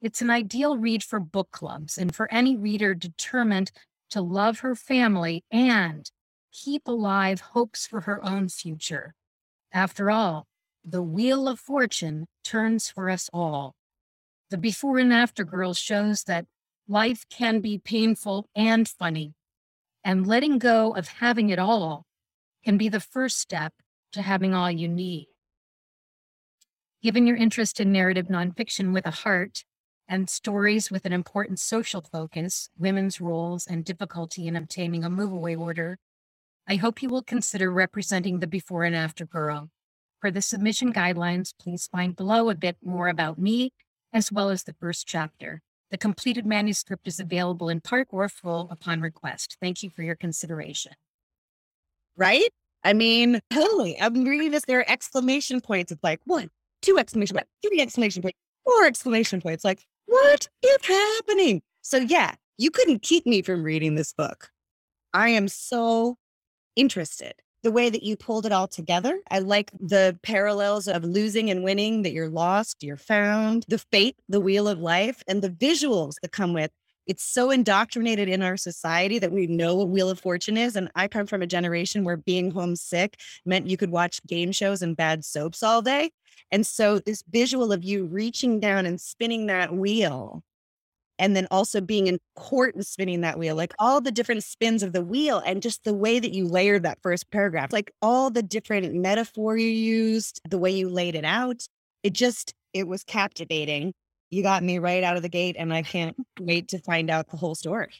It's 0.00 0.22
an 0.22 0.30
ideal 0.30 0.78
read 0.78 1.02
for 1.04 1.20
book 1.20 1.50
clubs 1.50 1.98
and 1.98 2.14
for 2.14 2.32
any 2.32 2.56
reader 2.56 2.94
determined 2.94 3.70
to 4.10 4.22
love 4.22 4.60
her 4.60 4.74
family 4.74 5.44
and 5.50 6.10
keep 6.52 6.88
alive 6.88 7.40
hopes 7.40 7.86
for 7.86 8.02
her 8.02 8.24
own 8.24 8.48
future. 8.48 9.14
After 9.72 10.10
all, 10.10 10.46
the 10.82 11.02
wheel 11.02 11.46
of 11.48 11.60
fortune 11.60 12.26
turns 12.42 12.88
for 12.88 13.10
us 13.10 13.28
all. 13.32 13.74
The 14.48 14.56
before 14.56 14.98
and 14.98 15.12
after 15.12 15.44
girl 15.44 15.74
shows 15.74 16.24
that 16.24 16.46
life 16.88 17.24
can 17.28 17.60
be 17.60 17.78
painful 17.78 18.48
and 18.56 18.88
funny, 18.88 19.34
and 20.02 20.26
letting 20.26 20.58
go 20.58 20.92
of 20.92 21.08
having 21.08 21.50
it 21.50 21.58
all 21.58 22.06
can 22.64 22.78
be 22.78 22.88
the 22.88 23.00
first 23.00 23.38
step 23.38 23.74
to 24.12 24.22
having 24.22 24.54
all 24.54 24.70
you 24.70 24.88
need. 24.88 25.28
Given 27.02 27.26
your 27.26 27.36
interest 27.36 27.80
in 27.80 27.92
narrative 27.92 28.26
nonfiction 28.26 28.92
with 28.92 29.06
a 29.06 29.10
heart 29.10 29.64
and 30.10 30.28
stories 30.28 30.90
with 30.90 31.06
an 31.06 31.12
important 31.12 31.60
social 31.60 32.02
focus, 32.02 32.68
women's 32.76 33.20
roles, 33.20 33.64
and 33.66 33.84
difficulty 33.84 34.48
in 34.48 34.56
obtaining 34.56 35.04
a 35.04 35.08
move 35.08 35.30
away 35.30 35.54
order, 35.54 35.98
I 36.68 36.76
hope 36.76 37.00
you 37.00 37.08
will 37.08 37.22
consider 37.22 37.70
representing 37.70 38.40
the 38.40 38.48
before 38.48 38.82
and 38.82 38.94
after 38.94 39.24
girl. 39.24 39.70
For 40.20 40.32
the 40.32 40.42
submission 40.42 40.92
guidelines, 40.92 41.54
please 41.58 41.88
find 41.90 42.16
below 42.16 42.50
a 42.50 42.56
bit 42.56 42.76
more 42.84 43.08
about 43.08 43.38
me, 43.38 43.72
as 44.12 44.32
well 44.32 44.50
as 44.50 44.64
the 44.64 44.74
first 44.80 45.06
chapter. 45.06 45.62
The 45.92 45.96
completed 45.96 46.44
manuscript 46.44 47.06
is 47.06 47.20
available 47.20 47.68
in 47.68 47.80
part 47.80 48.08
or 48.10 48.28
full 48.28 48.68
upon 48.70 49.00
request. 49.00 49.56
Thank 49.62 49.82
you 49.82 49.90
for 49.90 50.02
your 50.02 50.16
consideration. 50.16 50.92
Right? 52.16 52.50
I 52.82 52.94
mean, 52.94 53.40
totally. 53.50 54.00
I'm 54.00 54.24
reading 54.24 54.50
this. 54.50 54.64
There 54.66 54.80
are 54.80 54.90
exclamation 54.90 55.60
points. 55.60 55.92
It's 55.92 56.02
like 56.02 56.20
one, 56.24 56.50
two 56.82 56.98
exclamation 56.98 57.36
points, 57.36 57.50
three 57.64 57.80
exclamation 57.80 58.22
points, 58.22 58.38
four 58.64 58.86
exclamation 58.86 59.40
points. 59.40 59.64
Like, 59.64 59.84
what 60.10 60.48
is 60.62 60.86
happening? 60.86 61.62
So, 61.82 61.98
yeah, 61.98 62.34
you 62.58 62.70
couldn't 62.70 63.02
keep 63.02 63.26
me 63.26 63.42
from 63.42 63.62
reading 63.62 63.94
this 63.94 64.12
book. 64.12 64.50
I 65.14 65.30
am 65.30 65.48
so 65.48 66.16
interested 66.76 67.34
the 67.62 67.70
way 67.70 67.90
that 67.90 68.02
you 68.02 68.16
pulled 68.16 68.46
it 68.46 68.52
all 68.52 68.66
together. 68.66 69.20
I 69.30 69.38
like 69.38 69.70
the 69.78 70.18
parallels 70.22 70.88
of 70.88 71.04
losing 71.04 71.50
and 71.50 71.62
winning, 71.62 72.02
that 72.02 72.12
you're 72.12 72.28
lost, 72.28 72.82
you're 72.82 72.96
found, 72.96 73.64
the 73.68 73.78
fate, 73.78 74.16
the 74.28 74.40
wheel 74.40 74.66
of 74.66 74.80
life, 74.80 75.22
and 75.28 75.42
the 75.42 75.50
visuals 75.50 76.14
that 76.22 76.32
come 76.32 76.54
with. 76.54 76.70
It's 77.06 77.24
so 77.24 77.50
indoctrinated 77.50 78.28
in 78.28 78.42
our 78.42 78.56
society 78.56 79.18
that 79.18 79.32
we 79.32 79.46
know 79.46 79.74
what 79.74 79.88
Wheel 79.88 80.10
of 80.10 80.20
Fortune 80.20 80.56
is. 80.56 80.76
And 80.76 80.90
I 80.94 81.08
come 81.08 81.26
from 81.26 81.42
a 81.42 81.46
generation 81.46 82.04
where 82.04 82.16
being 82.16 82.50
homesick 82.50 83.18
meant 83.44 83.66
you 83.66 83.76
could 83.76 83.90
watch 83.90 84.24
game 84.26 84.52
shows 84.52 84.80
and 84.80 84.96
bad 84.96 85.24
soaps 85.24 85.62
all 85.62 85.82
day. 85.82 86.10
And 86.50 86.66
so, 86.66 86.98
this 86.98 87.22
visual 87.30 87.72
of 87.72 87.84
you 87.84 88.06
reaching 88.06 88.60
down 88.60 88.86
and 88.86 89.00
spinning 89.00 89.46
that 89.46 89.74
wheel 89.74 90.42
and 91.20 91.36
then 91.36 91.46
also 91.50 91.82
being 91.82 92.06
in 92.06 92.18
court 92.34 92.74
and 92.74 92.84
spinning 92.84 93.20
that 93.20 93.38
wheel, 93.38 93.54
like 93.54 93.74
all 93.78 94.00
the 94.00 94.10
different 94.10 94.42
spins 94.42 94.82
of 94.82 94.94
the 94.94 95.04
wheel 95.04 95.42
and 95.44 95.62
just 95.62 95.84
the 95.84 95.92
way 95.92 96.18
that 96.18 96.32
you 96.32 96.46
layered 96.46 96.82
that 96.82 96.98
first 97.02 97.30
paragraph, 97.30 97.72
like 97.72 97.92
all 98.00 98.30
the 98.30 98.42
different 98.42 98.94
metaphor 98.94 99.56
you 99.56 99.68
used, 99.68 100.40
the 100.48 100.56
way 100.56 100.70
you 100.70 100.88
laid 100.88 101.14
it 101.14 101.24
out. 101.24 101.62
It 102.02 102.14
just, 102.14 102.54
it 102.72 102.88
was 102.88 103.04
captivating. 103.04 103.92
You 104.30 104.42
got 104.42 104.62
me 104.62 104.78
right 104.78 105.04
out 105.04 105.16
of 105.16 105.22
the 105.22 105.28
gate, 105.28 105.56
and 105.58 105.74
I 105.74 105.82
can't 105.82 106.16
wait 106.40 106.68
to 106.68 106.78
find 106.78 107.10
out 107.10 107.28
the 107.28 107.36
whole 107.36 107.54
story. 107.54 107.92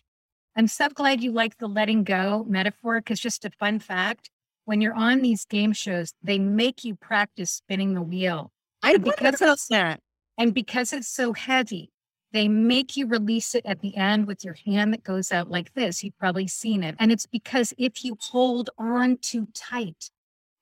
I'm 0.57 0.67
so 0.67 0.89
glad 0.89 1.21
you 1.21 1.33
like 1.33 1.59
the 1.59 1.69
letting 1.69 2.05
go 2.05 2.47
metaphor 2.49 3.01
because 3.01 3.21
just 3.21 3.45
a 3.45 3.51
fun 3.59 3.81
fact 3.81 4.31
when 4.71 4.81
you're 4.81 4.95
on 4.95 5.21
these 5.21 5.45
game 5.47 5.73
shows, 5.73 6.15
they 6.23 6.39
make 6.39 6.85
you 6.85 6.95
practice 6.95 7.51
spinning 7.51 7.93
the 7.93 8.03
wheel. 8.03 8.53
I 8.85 8.99
because 8.99 9.41
that. 9.69 9.99
And 10.39 10.55
because 10.55 10.93
it's 10.93 11.09
so 11.09 11.33
heavy, 11.33 11.91
they 12.33 12.47
make 12.47 12.97
you 12.97 13.09
release 13.09 13.57
it 13.57 13.67
at 13.67 13.81
the 13.81 13.97
end 13.97 14.29
with 14.29 14.45
your 14.45 14.55
hand 14.65 14.93
that 14.93 15.03
goes 15.03 15.33
out 15.33 15.51
like 15.51 15.75
this. 15.75 16.05
You've 16.05 16.17
probably 16.21 16.47
seen 16.47 16.85
it. 16.85 16.95
And 17.01 17.11
it's 17.11 17.27
because 17.27 17.75
if 17.79 18.05
you 18.05 18.17
hold 18.21 18.71
on 18.79 19.17
too 19.17 19.49
tight, 19.55 20.09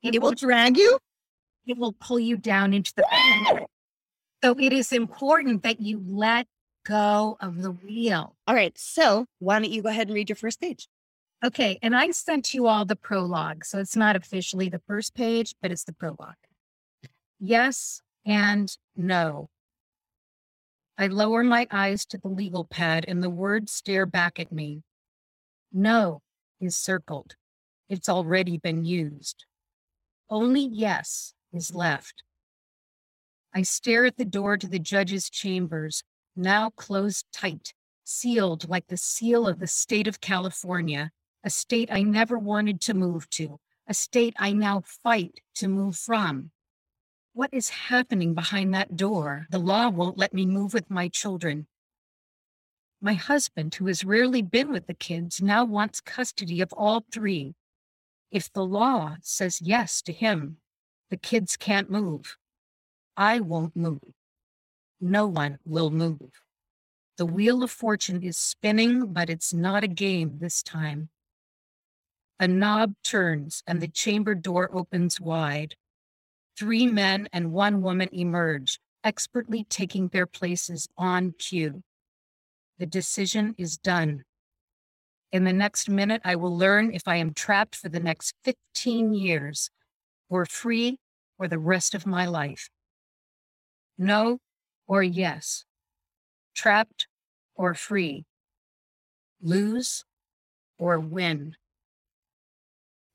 it, 0.02 0.14
it 0.14 0.22
will, 0.22 0.30
will 0.30 0.34
drag 0.36 0.78
you. 0.78 0.98
It 1.66 1.76
will 1.76 1.92
pull 1.92 2.18
you 2.18 2.38
down 2.38 2.72
into 2.72 2.94
the. 2.96 3.04
pit. 3.10 3.66
so 4.42 4.58
it 4.58 4.72
is 4.72 4.90
important 4.90 5.64
that 5.64 5.82
you 5.82 6.02
let 6.06 6.46
go 6.86 7.36
of 7.42 7.60
the 7.60 7.72
wheel. 7.72 8.36
All 8.46 8.54
right. 8.54 8.72
So 8.78 9.26
why 9.38 9.58
don't 9.58 9.70
you 9.70 9.82
go 9.82 9.90
ahead 9.90 10.06
and 10.06 10.14
read 10.14 10.30
your 10.30 10.36
first 10.36 10.62
page? 10.62 10.88
Okay. 11.44 11.78
And 11.82 11.94
I 11.94 12.10
sent 12.10 12.52
you 12.52 12.66
all 12.66 12.84
the 12.84 12.96
prologue. 12.96 13.64
So 13.64 13.78
it's 13.78 13.96
not 13.96 14.16
officially 14.16 14.68
the 14.68 14.82
first 14.86 15.14
page, 15.14 15.54
but 15.62 15.70
it's 15.70 15.84
the 15.84 15.92
prologue. 15.92 16.34
Yes 17.38 18.02
and 18.26 18.76
no. 18.96 19.48
I 20.96 21.06
lower 21.06 21.44
my 21.44 21.68
eyes 21.70 22.04
to 22.06 22.18
the 22.18 22.28
legal 22.28 22.64
pad 22.64 23.04
and 23.06 23.22
the 23.22 23.30
words 23.30 23.72
stare 23.72 24.04
back 24.04 24.40
at 24.40 24.50
me. 24.50 24.82
No 25.72 26.22
is 26.60 26.76
circled. 26.76 27.36
It's 27.88 28.08
already 28.08 28.58
been 28.58 28.84
used. 28.84 29.44
Only 30.28 30.60
yes 30.60 31.34
is 31.52 31.72
left. 31.72 32.24
I 33.54 33.62
stare 33.62 34.04
at 34.04 34.16
the 34.16 34.24
door 34.24 34.56
to 34.56 34.66
the 34.66 34.78
judge's 34.78 35.30
chambers, 35.30 36.02
now 36.36 36.70
closed 36.70 37.26
tight, 37.32 37.72
sealed 38.04 38.68
like 38.68 38.88
the 38.88 38.96
seal 38.96 39.46
of 39.46 39.58
the 39.58 39.66
state 39.66 40.06
of 40.06 40.20
California, 40.20 41.12
a 41.44 41.50
state 41.50 41.88
I 41.92 42.02
never 42.02 42.38
wanted 42.38 42.80
to 42.82 42.94
move 42.94 43.28
to, 43.30 43.60
a 43.86 43.94
state 43.94 44.34
I 44.38 44.52
now 44.52 44.82
fight 44.84 45.40
to 45.56 45.68
move 45.68 45.96
from. 45.96 46.50
What 47.32 47.50
is 47.52 47.68
happening 47.68 48.34
behind 48.34 48.74
that 48.74 48.96
door? 48.96 49.46
The 49.50 49.58
law 49.58 49.88
won't 49.88 50.18
let 50.18 50.34
me 50.34 50.44
move 50.44 50.74
with 50.74 50.90
my 50.90 51.08
children. 51.08 51.66
My 53.00 53.14
husband, 53.14 53.76
who 53.76 53.86
has 53.86 54.04
rarely 54.04 54.42
been 54.42 54.72
with 54.72 54.88
the 54.88 54.94
kids, 54.94 55.40
now 55.40 55.64
wants 55.64 56.00
custody 56.00 56.60
of 56.60 56.72
all 56.72 57.04
three. 57.12 57.54
If 58.32 58.52
the 58.52 58.64
law 58.64 59.16
says 59.22 59.62
yes 59.62 60.02
to 60.02 60.12
him, 60.12 60.56
the 61.08 61.16
kids 61.16 61.56
can't 61.56 61.90
move. 61.90 62.36
I 63.16 63.40
won't 63.40 63.76
move. 63.76 64.02
No 65.00 65.26
one 65.26 65.58
will 65.64 65.90
move. 65.90 66.42
The 67.16 67.26
wheel 67.26 67.62
of 67.62 67.70
fortune 67.70 68.22
is 68.22 68.36
spinning, 68.36 69.12
but 69.12 69.30
it's 69.30 69.54
not 69.54 69.84
a 69.84 69.88
game 69.88 70.38
this 70.40 70.62
time. 70.62 71.08
A 72.40 72.46
knob 72.46 72.94
turns 73.02 73.62
and 73.66 73.80
the 73.80 73.88
mm. 73.88 73.94
chamber 73.94 74.34
door 74.34 74.70
opens 74.72 75.20
wide. 75.20 75.74
Three 76.56 76.86
men 76.86 77.28
and 77.32 77.52
one 77.52 77.82
woman 77.82 78.08
emerge, 78.12 78.78
expertly 79.02 79.64
taking 79.64 80.08
their 80.08 80.26
places 80.26 80.88
on 80.96 81.32
cue. 81.38 81.82
The 82.78 82.86
decision 82.86 83.54
is 83.58 83.76
done. 83.76 84.24
In 85.32 85.44
the 85.44 85.52
next 85.52 85.88
minute, 85.88 86.22
I 86.24 86.36
will 86.36 86.56
learn 86.56 86.94
if 86.94 87.06
I 87.06 87.16
am 87.16 87.34
trapped 87.34 87.76
for 87.76 87.88
the 87.88 88.00
next 88.00 88.34
15 88.44 89.12
years 89.12 89.70
or 90.30 90.46
free 90.46 90.98
for 91.36 91.48
the 91.48 91.58
rest 91.58 91.94
of 91.94 92.06
my 92.06 92.24
life. 92.26 92.70
No 93.98 94.38
or 94.86 95.02
yes. 95.02 95.64
Trapped 96.54 97.08
or 97.54 97.74
free. 97.74 98.24
Lose 99.42 100.04
or 100.78 100.98
win. 100.98 101.56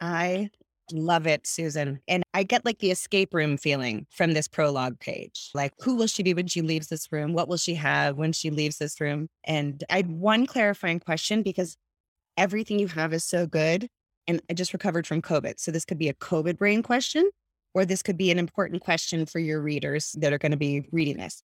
I 0.03 0.49
love 0.91 1.25
it, 1.27 1.47
Susan. 1.47 2.01
And 2.09 2.23
I 2.33 2.43
get 2.43 2.65
like 2.65 2.79
the 2.79 2.91
escape 2.91 3.33
room 3.33 3.55
feeling 3.55 4.05
from 4.09 4.33
this 4.33 4.49
prologue 4.49 4.99
page. 4.99 5.49
Like, 5.53 5.71
who 5.79 5.95
will 5.95 6.07
she 6.07 6.23
be 6.23 6.33
when 6.33 6.47
she 6.47 6.61
leaves 6.61 6.87
this 6.87 7.09
room? 7.09 7.31
What 7.31 7.47
will 7.47 7.57
she 7.57 7.73
have 7.75 8.17
when 8.17 8.33
she 8.33 8.49
leaves 8.49 8.79
this 8.79 8.99
room? 8.99 9.29
And 9.45 9.81
I 9.89 9.95
had 9.95 10.11
one 10.11 10.45
clarifying 10.45 10.99
question 10.99 11.41
because 11.41 11.77
everything 12.35 12.79
you 12.79 12.87
have 12.87 13.13
is 13.13 13.23
so 13.23 13.47
good. 13.47 13.87
And 14.27 14.41
I 14.49 14.53
just 14.53 14.73
recovered 14.73 15.07
from 15.07 15.21
COVID. 15.21 15.57
So 15.57 15.71
this 15.71 15.85
could 15.85 15.97
be 15.97 16.09
a 16.09 16.13
COVID 16.15 16.57
brain 16.57 16.83
question, 16.83 17.29
or 17.73 17.85
this 17.85 18.03
could 18.03 18.17
be 18.17 18.29
an 18.29 18.39
important 18.39 18.81
question 18.81 19.25
for 19.25 19.39
your 19.39 19.61
readers 19.61 20.17
that 20.19 20.33
are 20.33 20.37
going 20.37 20.51
to 20.51 20.57
be 20.57 20.85
reading 20.91 21.15
this. 21.15 21.43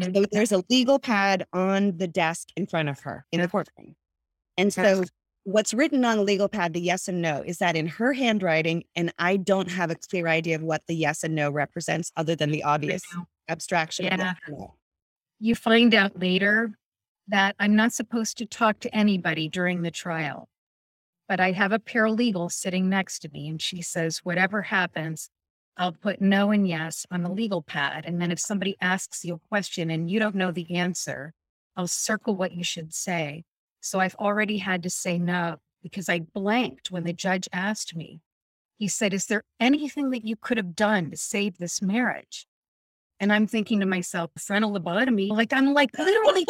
Mm-hmm. 0.00 0.14
So 0.16 0.26
there's 0.32 0.52
a 0.52 0.64
legal 0.68 0.98
pad 0.98 1.46
on 1.52 1.96
the 1.96 2.08
desk 2.08 2.48
in 2.56 2.66
front 2.66 2.88
of 2.88 2.98
her 3.00 3.24
in 3.30 3.40
the 3.40 3.46
courtroom. 3.46 3.94
And 4.58 4.72
so 4.72 5.04
what's 5.52 5.74
written 5.74 6.04
on 6.04 6.18
the 6.18 6.22
legal 6.22 6.48
pad, 6.48 6.72
the 6.72 6.80
yes 6.80 7.08
and 7.08 7.20
no, 7.20 7.42
is 7.44 7.58
that 7.58 7.76
in 7.76 7.86
her 7.86 8.12
handwriting, 8.12 8.84
and 8.94 9.12
I 9.18 9.36
don't 9.36 9.70
have 9.70 9.90
a 9.90 9.94
clear 9.94 10.28
idea 10.28 10.56
of 10.56 10.62
what 10.62 10.82
the 10.86 10.94
yes 10.94 11.22
and 11.22 11.34
no 11.34 11.50
represents 11.50 12.12
other 12.16 12.34
than 12.36 12.50
the 12.50 12.62
obvious 12.62 13.02
abstraction. 13.48 14.06
Yeah. 14.06 14.34
You 15.38 15.54
find 15.54 15.94
out 15.94 16.18
later 16.20 16.72
that 17.28 17.56
I'm 17.58 17.76
not 17.76 17.92
supposed 17.92 18.38
to 18.38 18.46
talk 18.46 18.80
to 18.80 18.94
anybody 18.94 19.48
during 19.48 19.82
the 19.82 19.90
trial, 19.90 20.48
but 21.28 21.40
I 21.40 21.52
have 21.52 21.72
a 21.72 21.78
paralegal 21.78 22.50
sitting 22.52 22.88
next 22.88 23.20
to 23.20 23.30
me, 23.30 23.48
and 23.48 23.60
she 23.60 23.82
says, 23.82 24.18
whatever 24.22 24.62
happens, 24.62 25.30
I'll 25.76 25.92
put 25.92 26.20
no 26.20 26.50
and 26.50 26.68
yes 26.68 27.06
on 27.10 27.22
the 27.22 27.30
legal 27.30 27.62
pad. 27.62 28.04
And 28.04 28.20
then 28.20 28.30
if 28.30 28.38
somebody 28.38 28.76
asks 28.80 29.24
you 29.24 29.34
a 29.34 29.48
question 29.48 29.90
and 29.90 30.10
you 30.10 30.18
don't 30.18 30.34
know 30.34 30.52
the 30.52 30.74
answer, 30.74 31.32
I'll 31.76 31.86
circle 31.86 32.36
what 32.36 32.52
you 32.52 32.64
should 32.64 32.92
say. 32.92 33.44
So 33.80 33.98
I've 33.98 34.14
already 34.16 34.58
had 34.58 34.82
to 34.84 34.90
say 34.90 35.18
no 35.18 35.56
because 35.82 36.08
I 36.08 36.20
blanked 36.20 36.90
when 36.90 37.04
the 37.04 37.12
judge 37.12 37.48
asked 37.52 37.96
me. 37.96 38.20
He 38.78 38.88
said, 38.88 39.12
Is 39.12 39.26
there 39.26 39.42
anything 39.58 40.10
that 40.10 40.24
you 40.24 40.36
could 40.36 40.56
have 40.56 40.74
done 40.74 41.10
to 41.10 41.16
save 41.16 41.58
this 41.58 41.82
marriage? 41.82 42.46
And 43.18 43.32
I'm 43.32 43.46
thinking 43.46 43.80
to 43.80 43.86
myself, 43.86 44.30
frontal 44.38 44.72
lobotomy, 44.72 45.28
like 45.30 45.52
I'm 45.52 45.74
like 45.74 45.90
literally 45.98 46.46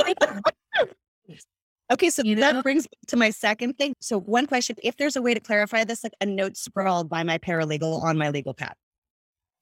Okay, 1.92 2.08
so 2.08 2.22
that 2.22 2.62
brings 2.62 2.84
me 2.84 2.98
to 3.08 3.16
my 3.16 3.30
second 3.30 3.76
thing. 3.76 3.94
So 4.00 4.20
one 4.20 4.46
question, 4.46 4.76
if 4.80 4.96
there's 4.96 5.16
a 5.16 5.22
way 5.22 5.34
to 5.34 5.40
clarify 5.40 5.82
this, 5.82 6.04
like 6.04 6.12
a 6.20 6.26
note 6.26 6.56
scrawled 6.56 7.08
by 7.08 7.24
my 7.24 7.38
paralegal 7.38 8.00
on 8.02 8.16
my 8.16 8.30
legal 8.30 8.54
pad. 8.54 8.74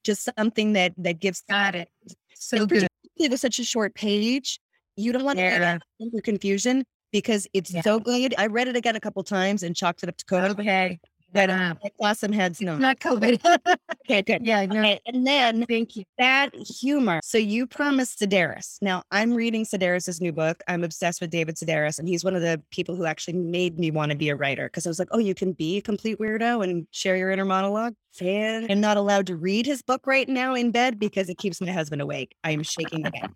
Just 0.04 0.28
something 0.38 0.74
that 0.74 0.92
that 0.98 1.20
gives 1.20 1.42
got 1.48 1.74
it. 1.74 1.88
So 2.34 2.66
good. 2.66 2.86
with 3.18 3.40
such 3.40 3.58
a 3.58 3.64
short 3.64 3.94
page, 3.94 4.60
you 4.96 5.12
don't 5.12 5.24
want 5.24 5.38
Yeah. 5.38 5.78
to 6.00 6.10
get 6.10 6.24
confusion 6.24 6.84
because 7.12 7.46
it's 7.52 7.72
so 7.82 7.98
good. 7.98 8.34
I 8.38 8.46
read 8.46 8.68
it 8.68 8.76
again 8.76 8.96
a 8.96 9.00
couple 9.00 9.22
times 9.22 9.62
and 9.62 9.74
chalked 9.74 10.02
it 10.02 10.08
up 10.08 10.16
to 10.16 10.24
COVID. 10.24 10.50
Okay. 10.50 10.98
But 11.32 11.50
uh, 11.50 11.74
awesome 12.00 12.32
heads, 12.32 12.60
no. 12.60 12.78
Not 12.78 13.00
COVID. 13.00 13.40
okay, 14.06 14.22
good. 14.22 14.46
Yeah, 14.46 14.64
no. 14.64 14.80
Okay, 14.80 15.00
And 15.06 15.26
then 15.26 15.66
thank 15.66 15.94
you. 15.96 16.04
That 16.16 16.54
humor. 16.54 17.20
So 17.22 17.36
you 17.36 17.66
promised 17.66 18.20
Sedaris. 18.20 18.78
Now 18.80 19.02
I'm 19.10 19.34
reading 19.34 19.64
Sedaris's 19.64 20.20
new 20.20 20.32
book. 20.32 20.62
I'm 20.68 20.84
obsessed 20.84 21.20
with 21.20 21.30
David 21.30 21.56
Sedaris, 21.56 21.98
and 21.98 22.08
he's 22.08 22.24
one 22.24 22.34
of 22.34 22.42
the 22.42 22.62
people 22.70 22.96
who 22.96 23.04
actually 23.04 23.34
made 23.34 23.78
me 23.78 23.90
want 23.90 24.10
to 24.10 24.16
be 24.16 24.30
a 24.30 24.36
writer 24.36 24.68
because 24.68 24.86
I 24.86 24.90
was 24.90 24.98
like, 24.98 25.08
oh, 25.10 25.18
you 25.18 25.34
can 25.34 25.52
be 25.52 25.78
a 25.78 25.82
complete 25.82 26.18
weirdo 26.18 26.64
and 26.64 26.86
share 26.92 27.16
your 27.16 27.30
inner 27.30 27.44
monologue. 27.44 27.94
Fan. 28.14 28.66
I'm 28.70 28.80
not 28.80 28.96
allowed 28.96 29.26
to 29.26 29.36
read 29.36 29.66
his 29.66 29.82
book 29.82 30.06
right 30.06 30.28
now 30.28 30.54
in 30.54 30.70
bed 30.72 30.98
because 30.98 31.28
it 31.28 31.38
keeps 31.38 31.60
my 31.60 31.70
husband 31.70 32.02
awake. 32.02 32.34
I 32.42 32.52
am 32.52 32.62
shaking 32.62 33.02
bed. 33.02 33.30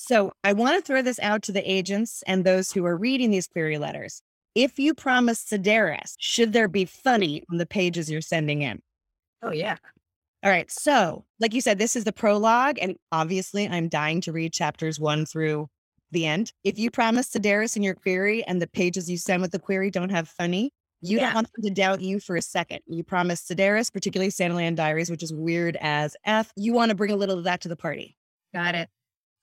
So 0.00 0.32
I 0.44 0.52
want 0.52 0.76
to 0.76 0.86
throw 0.86 1.02
this 1.02 1.18
out 1.18 1.42
to 1.42 1.52
the 1.52 1.68
agents 1.70 2.22
and 2.28 2.44
those 2.44 2.70
who 2.70 2.86
are 2.86 2.96
reading 2.96 3.32
these 3.32 3.48
query 3.48 3.78
letters. 3.78 4.22
If 4.54 4.78
you 4.78 4.94
promise 4.94 5.44
Sedaris, 5.44 6.14
should 6.18 6.52
there 6.52 6.68
be 6.68 6.84
funny 6.84 7.42
on 7.50 7.58
the 7.58 7.66
pages 7.66 8.08
you're 8.08 8.20
sending 8.20 8.62
in? 8.62 8.80
Oh, 9.42 9.50
yeah. 9.50 9.76
All 10.44 10.50
right. 10.52 10.70
So, 10.70 11.24
like 11.40 11.52
you 11.52 11.60
said, 11.60 11.78
this 11.78 11.96
is 11.96 12.04
the 12.04 12.12
prologue, 12.12 12.78
and 12.80 12.94
obviously, 13.10 13.68
I'm 13.68 13.88
dying 13.88 14.20
to 14.22 14.32
read 14.32 14.52
chapters 14.52 15.00
one 15.00 15.26
through 15.26 15.68
the 16.12 16.26
end. 16.26 16.52
If 16.62 16.78
you 16.78 16.92
promise 16.92 17.28
Sedaris 17.30 17.76
in 17.76 17.82
your 17.82 17.94
query 17.96 18.44
and 18.44 18.62
the 18.62 18.68
pages 18.68 19.10
you 19.10 19.18
send 19.18 19.42
with 19.42 19.50
the 19.50 19.58
query 19.58 19.90
don't 19.90 20.10
have 20.10 20.28
funny, 20.28 20.70
you 21.00 21.18
Yeah. 21.18 21.26
don't 21.26 21.34
want 21.34 21.52
them 21.52 21.64
to 21.64 21.70
doubt 21.70 22.02
you 22.02 22.20
for 22.20 22.36
a 22.36 22.42
second. 22.42 22.80
You 22.86 23.02
promise 23.02 23.42
Sedaris, 23.42 23.92
particularly 23.92 24.30
Santaland 24.30 24.76
Diaries, 24.76 25.10
which 25.10 25.24
is 25.24 25.34
weird 25.34 25.76
as 25.80 26.16
F. 26.24 26.52
You 26.56 26.72
want 26.72 26.90
to 26.90 26.94
bring 26.94 27.10
a 27.10 27.16
little 27.16 27.38
of 27.38 27.44
that 27.44 27.60
to 27.62 27.68
the 27.68 27.76
party. 27.76 28.16
Got 28.54 28.76
it. 28.76 28.88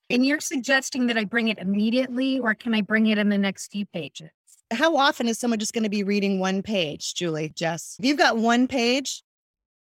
And 0.09 0.25
you're 0.25 0.39
suggesting 0.39 1.07
that 1.07 1.17
I 1.17 1.23
bring 1.23 1.47
it 1.47 1.57
immediately 1.57 2.39
or 2.39 2.53
can 2.53 2.73
I 2.73 2.81
bring 2.81 3.07
it 3.07 3.17
in 3.17 3.29
the 3.29 3.37
next 3.37 3.71
few 3.71 3.85
pages? 3.87 4.29
How 4.71 4.95
often 4.97 5.27
is 5.27 5.39
someone 5.39 5.59
just 5.59 5.73
going 5.73 5.83
to 5.83 5.89
be 5.89 6.03
reading 6.03 6.39
one 6.39 6.61
page, 6.61 7.13
Julie, 7.15 7.49
Jess? 7.55 7.95
If 7.99 8.05
you've 8.05 8.17
got 8.17 8.37
one 8.37 8.67
page, 8.67 9.23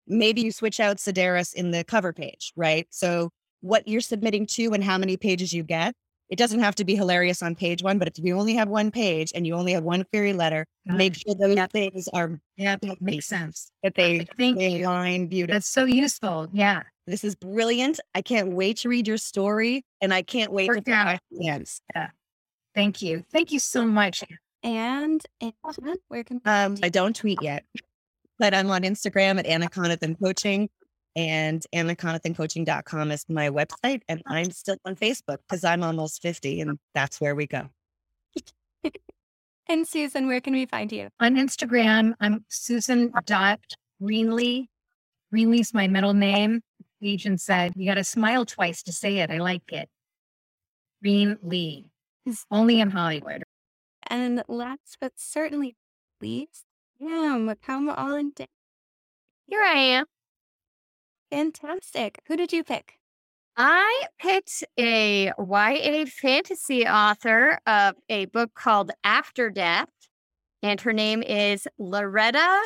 maybe 0.07 0.43
you 0.43 0.53
switch 0.53 0.81
out 0.81 0.99
Sedaris 0.99 1.55
in 1.55 1.71
the 1.71 1.85
cover 1.85 2.13
page, 2.13 2.53
right? 2.57 2.87
So, 2.91 3.31
what 3.61 3.89
you're 3.89 4.03
submitting 4.03 4.47
to 4.47 4.75
and 4.75 4.85
how 4.85 4.99
many 4.99 5.17
pages 5.17 5.53
you 5.55 5.63
get. 5.63 5.95
It 6.29 6.37
doesn't 6.37 6.61
have 6.61 6.75
to 6.77 6.85
be 6.85 6.97
hilarious 6.97 7.43
on 7.43 7.55
page 7.55 7.83
one, 7.83 7.99
but 7.99 8.09
if 8.09 8.19
you 8.19 8.39
only 8.39 8.55
have 8.55 8.69
one 8.69 8.91
page 8.91 9.33
and 9.35 9.47
you 9.47 9.55
only 9.55 9.73
have 9.73 9.85
one 9.85 10.05
query 10.05 10.35
letter, 10.35 10.67
Got 10.87 10.97
make 10.99 11.15
sure 11.15 11.35
those 11.35 11.57
things 11.73 12.09
are 12.09 12.39
Yeah, 12.57 12.77
that 12.83 13.01
makes 13.01 13.27
sense. 13.27 13.71
that 13.83 13.95
they, 13.95 14.27
Thank 14.39 14.59
they 14.59 14.79
you. 14.81 14.87
align 14.87 15.29
beautifully. 15.29 15.55
That's 15.57 15.69
so 15.69 15.85
useful. 15.85 16.49
Yeah. 16.53 16.83
This 17.07 17.25
is 17.25 17.35
brilliant. 17.35 18.01
I 18.15 18.23
can't 18.23 18.53
wait 18.53 18.79
to 18.79 18.89
read 18.89 19.07
your 19.07 19.19
story 19.19 19.85
and 20.01 20.13
I 20.13 20.23
can't 20.23 20.53
wait 20.53 20.69
Worked 20.69 20.87
to 20.87 20.93
out. 20.93 21.19
hands. 21.43 21.81
Thank 22.75 23.03
you. 23.03 23.25
Thank 23.31 23.53
you 23.53 23.59
so 23.59 23.85
much. 23.85 24.25
And 24.63 25.21
Anna, 25.41 25.53
where 26.09 26.25
can 26.25 26.41
Um, 26.47 26.77
I 26.83 26.89
don't 26.89 27.15
tweet 27.15 27.39
yet, 27.43 27.65
but 28.39 28.55
I'm 28.55 28.71
on 28.71 28.83
Instagram 28.83 29.39
at 29.39 29.47
Anna 29.47 29.69
Conathan 29.69 30.19
Coaching 30.19 30.71
and 31.17 31.65
annaconathancoaching.com 31.75 33.11
is 33.13 33.25
my 33.29 33.51
website. 33.51 34.01
And 34.09 34.23
I'm 34.27 34.51
still 34.51 34.77
on 34.85 34.97
Facebook 34.97 35.39
because 35.49 35.63
I'm 35.63 35.83
almost 35.83 36.23
50 36.23 36.63
and 36.63 36.79
that's 36.95 37.21
where 37.21 37.35
we 37.35 37.47
go. 37.47 37.69
and 39.69 39.87
Susan, 39.87 40.27
where 40.27 40.41
can 40.41 40.55
we 40.55 40.67
find 40.67 40.91
you? 40.91 41.09
On 41.21 41.37
Instagram, 41.37 42.15
I'm 42.21 42.45
Susan 42.49 43.13
dot 43.27 43.61
Greenlee. 44.03 44.67
Greenlee's 45.33 45.75
my 45.75 45.87
middle 45.87 46.15
name. 46.15 46.63
The 47.05 47.13
agent 47.13 47.43
said, 47.43 47.75
you 47.77 47.87
got 47.87 47.97
to 47.97 48.05
smile 48.05 48.47
twice 48.47 48.83
to 48.85 48.91
say 48.91 49.19
it. 49.19 49.31
I 49.31 49.37
like 49.37 49.71
it. 49.71 49.91
Greenlee. 51.05 51.85
Only 52.51 52.81
in 52.81 52.93
Hollywood. 52.93 53.43
And 54.07 54.43
last 54.49 54.97
but 55.03 55.13
certainly 55.17 55.77
least, 56.23 56.65
yeah, 56.99 57.53
come 57.63 57.91
on 57.91 58.33
down. 58.35 58.47
Here 59.47 59.61
I 59.61 59.75
am. 59.75 60.07
Fantastic. 61.31 62.21
Who 62.27 62.39
did 62.39 62.55
you 62.55 62.65
pick? 62.65 62.95
I 63.55 64.05
picked 64.19 64.65
a 64.79 65.31
YA 65.39 66.07
fantasy 66.07 66.89
author 66.89 67.59
of 67.67 67.97
a 68.09 68.25
book 68.25 68.55
called 68.55 68.93
After 69.05 69.51
Death, 69.51 69.91
and 70.63 70.81
her 70.81 70.95
name 70.95 71.23
is 71.23 71.69
Loretta. 71.77 72.63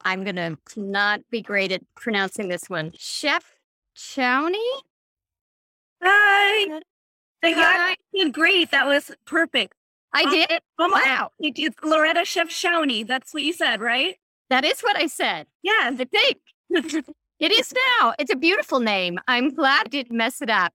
I'm 0.00 0.24
going 0.24 0.36
to 0.36 0.56
not 0.76 1.20
be 1.30 1.42
great 1.42 1.72
at 1.72 1.82
pronouncing 1.94 2.48
this 2.48 2.70
one. 2.70 2.92
Chef 2.96 3.55
Chowney? 3.96 4.82
Hi. 6.02 6.80
Hi. 7.44 7.96
You 8.12 8.24
did 8.24 8.34
great. 8.34 8.70
That 8.70 8.86
was 8.86 9.10
perfect. 9.26 9.74
I 10.12 10.24
Oh, 10.26 10.30
did. 10.30 10.60
Oh 10.78 10.88
my, 10.88 11.02
Wow. 11.02 11.30
you 11.38 11.52
did 11.52 11.74
Loretta 11.82 12.24
Chef 12.24 12.50
Shawnee. 12.50 13.02
That's 13.02 13.32
what 13.34 13.42
you 13.42 13.52
said, 13.52 13.80
right? 13.80 14.16
That 14.50 14.64
is 14.64 14.80
what 14.80 14.96
I 14.96 15.06
said. 15.06 15.46
Yeah. 15.62 15.90
I 15.92 16.04
think. 16.04 16.38
it 17.40 17.52
is 17.52 17.72
now. 18.00 18.14
It's 18.18 18.32
a 18.32 18.36
beautiful 18.36 18.80
name. 18.80 19.18
I'm 19.28 19.54
glad 19.54 19.86
I 19.86 19.88
didn't 19.88 20.16
mess 20.16 20.40
it 20.42 20.50
up. 20.50 20.72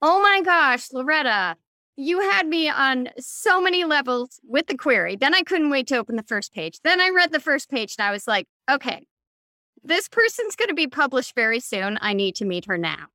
Oh 0.00 0.20
my 0.22 0.42
gosh, 0.42 0.92
Loretta, 0.92 1.56
you 1.96 2.20
had 2.30 2.46
me 2.48 2.68
on 2.68 3.08
so 3.18 3.60
many 3.60 3.84
levels 3.84 4.40
with 4.42 4.66
the 4.66 4.76
query. 4.76 5.16
Then 5.16 5.34
I 5.34 5.42
couldn't 5.42 5.70
wait 5.70 5.86
to 5.88 5.96
open 5.96 6.16
the 6.16 6.22
first 6.24 6.52
page. 6.52 6.80
Then 6.82 7.00
I 7.00 7.10
read 7.10 7.32
the 7.32 7.40
first 7.40 7.70
page 7.70 7.94
and 7.98 8.06
I 8.06 8.10
was 8.10 8.26
like, 8.26 8.46
okay, 8.70 9.06
this 9.82 10.08
person's 10.08 10.56
going 10.56 10.68
to 10.68 10.74
be 10.74 10.86
published 10.86 11.34
very 11.34 11.60
soon. 11.60 11.98
I 12.00 12.12
need 12.12 12.34
to 12.36 12.44
meet 12.44 12.66
her 12.66 12.78
now. 12.78 13.06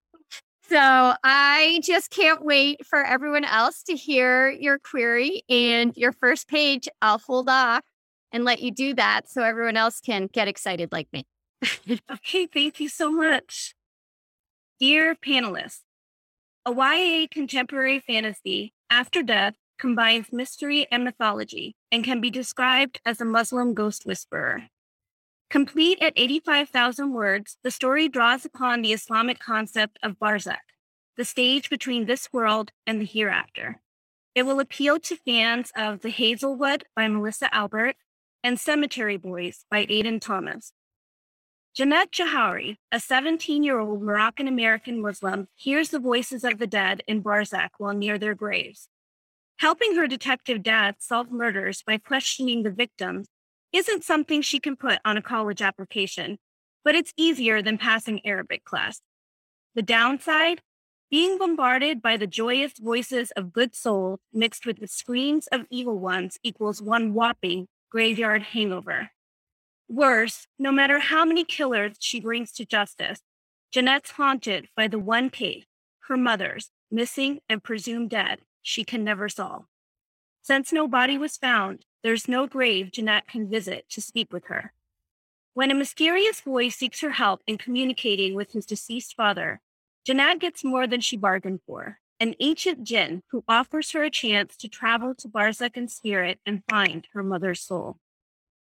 So 0.69 1.13
I 1.23 1.79
just 1.81 2.09
can't 2.09 2.43
wait 2.43 2.85
for 2.85 3.01
everyone 3.01 3.45
else 3.45 3.83
to 3.83 3.95
hear 3.95 4.49
your 4.49 4.77
query 4.79 5.43
and 5.49 5.95
your 5.95 6.11
first 6.11 6.49
page. 6.49 6.89
I'll 7.01 7.19
hold 7.19 7.47
off 7.47 7.85
and 8.33 8.43
let 8.43 8.61
you 8.61 8.71
do 8.71 8.93
that 8.95 9.29
so 9.29 9.43
everyone 9.43 9.77
else 9.77 10.01
can 10.01 10.27
get 10.27 10.49
excited 10.49 10.91
like 10.91 11.07
me. 11.13 11.25
okay, 12.11 12.47
thank 12.47 12.81
you 12.81 12.89
so 12.89 13.09
much. 13.09 13.75
Dear 14.79 15.15
panelists, 15.15 15.81
a 16.65 16.71
YA 16.71 17.27
contemporary 17.31 18.01
fantasy, 18.01 18.73
After 18.89 19.23
Death, 19.23 19.55
combines 19.79 20.33
mystery 20.33 20.85
and 20.91 21.03
mythology 21.03 21.75
and 21.91 22.03
can 22.03 22.19
be 22.19 22.29
described 22.29 22.99
as 23.05 23.21
a 23.21 23.25
Muslim 23.25 23.73
ghost 23.73 24.05
whisperer. 24.05 24.63
Complete 25.49 25.97
at 26.01 26.11
85,000 26.17 27.13
words, 27.13 27.57
the 27.63 27.71
story 27.71 28.09
draws 28.09 28.43
upon 28.43 28.81
the 28.81 28.91
Islamic 28.91 29.39
concept 29.39 29.97
of 30.03 30.19
barzakh, 30.19 30.57
the 31.15 31.23
stage 31.23 31.69
between 31.69 32.05
this 32.05 32.33
world 32.33 32.71
and 32.85 32.99
the 32.99 33.05
hereafter. 33.05 33.79
It 34.35 34.45
will 34.45 34.59
appeal 34.59 34.99
to 34.99 35.15
fans 35.15 35.71
of 35.73 36.01
The 36.01 36.09
Hazel 36.09 36.55
Wood 36.57 36.83
by 36.97 37.07
Melissa 37.07 37.53
Albert 37.55 37.95
and 38.43 38.59
Cemetery 38.59 39.15
Boys 39.15 39.63
by 39.71 39.85
Aiden 39.85 40.19
Thomas. 40.19 40.73
Jeanette 41.73 42.11
Jahouri, 42.11 42.77
a 42.91 42.99
17 42.99 43.63
year 43.63 43.79
old 43.79 44.01
Moroccan 44.01 44.49
American 44.49 45.01
Muslim, 45.01 45.47
hears 45.55 45.89
the 45.89 45.99
voices 45.99 46.43
of 46.43 46.57
the 46.57 46.67
dead 46.67 47.03
in 47.07 47.23
Barzakh 47.23 47.69
while 47.77 47.93
near 47.93 48.17
their 48.17 48.35
graves. 48.35 48.89
Helping 49.59 49.95
her 49.95 50.07
detective 50.07 50.61
dad 50.61 50.95
solve 50.99 51.31
murders 51.31 51.83
by 51.83 51.97
questioning 51.97 52.63
the 52.63 52.69
victims 52.69 53.29
isn't 53.73 54.03
something 54.03 54.41
she 54.41 54.59
can 54.59 54.75
put 54.75 54.99
on 55.03 55.17
a 55.17 55.21
college 55.21 55.61
application, 55.61 56.37
but 56.83 56.95
it's 56.95 57.13
easier 57.17 57.61
than 57.61 57.77
passing 57.77 58.25
Arabic 58.25 58.63
class. 58.63 59.01
The 59.75 59.81
downside? 59.81 60.61
Being 61.09 61.37
bombarded 61.37 62.01
by 62.01 62.17
the 62.17 62.27
joyous 62.27 62.73
voices 62.79 63.31
of 63.31 63.53
good 63.53 63.73
souls 63.75 64.19
mixed 64.33 64.65
with 64.65 64.79
the 64.79 64.87
screams 64.87 65.47
of 65.47 65.65
evil 65.69 65.99
ones 65.99 66.37
equals 66.43 66.81
one 66.81 67.13
whopping 67.13 67.67
graveyard 67.89 68.43
hangover. 68.43 69.11
Worse, 69.87 70.47
no 70.59 70.71
matter 70.71 70.99
how 70.99 71.23
many 71.23 71.45
killers 71.45 71.95
she 71.99 72.19
brings 72.19 72.51
to 72.53 72.65
justice, 72.65 73.21
Jeanette's 73.71 74.11
haunted 74.11 74.67
by 74.75 74.87
the 74.87 74.99
one 74.99 75.29
case, 75.29 75.65
her 76.07 76.17
mother's, 76.17 76.71
missing 76.91 77.39
and 77.47 77.63
presumed 77.63 78.09
dead, 78.09 78.39
she 78.61 78.83
can 78.83 79.03
never 79.03 79.29
solve. 79.29 79.65
Since 80.41 80.73
no 80.73 80.87
body 80.87 81.17
was 81.17 81.37
found, 81.37 81.85
there's 82.07 82.29
no 82.29 82.47
grave 82.47 82.89
Jeanette 82.89 83.27
can 83.27 83.49
visit 83.49 83.83
to 83.89 83.99
speak 83.99 84.31
with 84.31 84.45
her. 84.45 84.71
When 85.55 85.71
a 85.71 85.75
mysterious 85.75 86.39
voice 86.39 86.77
seeks 86.77 87.01
her 87.01 87.09
help 87.09 87.41
in 87.45 87.57
communicating 87.57 88.33
with 88.33 88.53
his 88.53 88.65
deceased 88.65 89.13
father, 89.13 89.59
Jeanette 90.05 90.39
gets 90.39 90.63
more 90.63 90.87
than 90.87 91.01
she 91.01 91.17
bargained 91.17 91.59
for 91.67 91.99
an 92.21 92.33
ancient 92.39 92.85
jinn 92.85 93.23
who 93.31 93.43
offers 93.45 93.91
her 93.91 94.03
a 94.03 94.09
chance 94.09 94.55
to 94.55 94.69
travel 94.69 95.15
to 95.15 95.27
Barzakh 95.27 95.75
in 95.75 95.89
spirit 95.89 96.39
and 96.45 96.63
find 96.69 97.05
her 97.11 97.23
mother's 97.23 97.59
soul. 97.59 97.97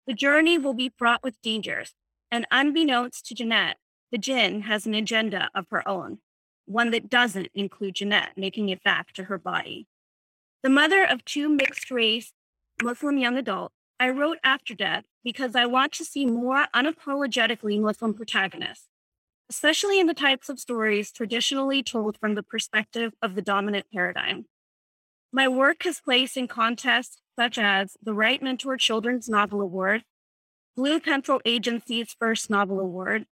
The 0.06 0.14
journey 0.14 0.56
will 0.56 0.72
be 0.72 0.92
fraught 0.96 1.24
with 1.24 1.42
dangers, 1.42 1.92
and 2.30 2.46
unbeknownst 2.52 3.26
to 3.26 3.34
Jeanette, 3.34 3.78
the 4.12 4.18
jinn 4.18 4.60
has 4.60 4.86
an 4.86 4.94
agenda 4.94 5.50
of 5.56 5.66
her 5.70 5.86
own, 5.88 6.18
one 6.66 6.92
that 6.92 7.10
doesn't 7.10 7.48
include 7.52 7.96
Jeanette 7.96 8.34
making 8.36 8.68
it 8.68 8.84
back 8.84 9.12
to 9.14 9.24
her 9.24 9.38
body. 9.38 9.88
The 10.62 10.70
mother 10.70 11.02
of 11.02 11.24
two 11.24 11.48
mixed 11.48 11.90
race 11.90 12.32
Muslim 12.82 13.18
young 13.18 13.36
adult, 13.36 13.72
I 14.00 14.10
wrote 14.10 14.38
After 14.42 14.74
Death 14.74 15.04
because 15.22 15.54
I 15.54 15.66
want 15.66 15.92
to 15.92 16.04
see 16.04 16.26
more 16.26 16.66
unapologetically 16.74 17.80
Muslim 17.80 18.14
protagonists, 18.14 18.88
especially 19.48 20.00
in 20.00 20.06
the 20.06 20.14
types 20.14 20.48
of 20.48 20.58
stories 20.58 21.12
traditionally 21.12 21.82
told 21.82 22.18
from 22.18 22.34
the 22.34 22.42
perspective 22.42 23.12
of 23.22 23.34
the 23.34 23.42
dominant 23.42 23.86
paradigm. 23.92 24.46
My 25.32 25.48
work 25.48 25.84
has 25.84 26.00
placed 26.00 26.36
in 26.36 26.48
contests 26.48 27.20
such 27.38 27.58
as 27.58 27.96
the 28.02 28.12
WriteMentor 28.12 28.78
Children's 28.78 29.28
Novel 29.28 29.60
Award, 29.60 30.04
Blue 30.76 31.00
Pencil 31.00 31.40
Agency's 31.44 32.14
First 32.18 32.50
Novel 32.50 32.80
Award, 32.80 33.26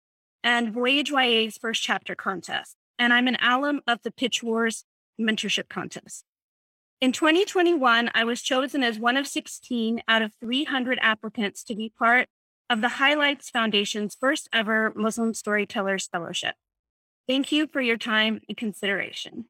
and 0.42 0.72
Voyage 0.72 1.10
YA's 1.10 1.58
First 1.58 1.82
Chapter 1.82 2.14
Contest. 2.14 2.76
And 2.98 3.12
I'm 3.12 3.28
an 3.28 3.36
alum 3.42 3.80
of 3.86 4.00
the 4.02 4.10
Pitch 4.10 4.42
Wars 4.42 4.84
Mentorship 5.20 5.68
Contest. 5.68 6.24
In 7.00 7.12
2021, 7.12 8.10
I 8.14 8.24
was 8.24 8.42
chosen 8.42 8.82
as 8.82 8.98
one 8.98 9.16
of 9.16 9.26
16 9.26 10.02
out 10.06 10.20
of 10.20 10.34
300 10.38 10.98
applicants 11.00 11.64
to 11.64 11.74
be 11.74 11.90
part 11.98 12.28
of 12.68 12.82
the 12.82 12.90
Highlights 12.90 13.48
Foundation's 13.48 14.14
first 14.20 14.50
ever 14.52 14.92
Muslim 14.94 15.32
Storytellers 15.32 16.08
Fellowship. 16.08 16.56
Thank 17.26 17.52
you 17.52 17.66
for 17.66 17.80
your 17.80 17.96
time 17.96 18.40
and 18.48 18.56
consideration. 18.56 19.46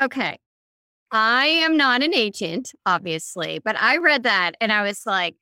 Okay. 0.00 0.36
I 1.10 1.46
am 1.46 1.78
not 1.78 2.02
an 2.02 2.12
agent, 2.12 2.72
obviously, 2.84 3.58
but 3.58 3.80
I 3.80 3.96
read 3.96 4.24
that 4.24 4.56
and 4.60 4.70
I 4.70 4.82
was 4.82 5.06
like, 5.06 5.36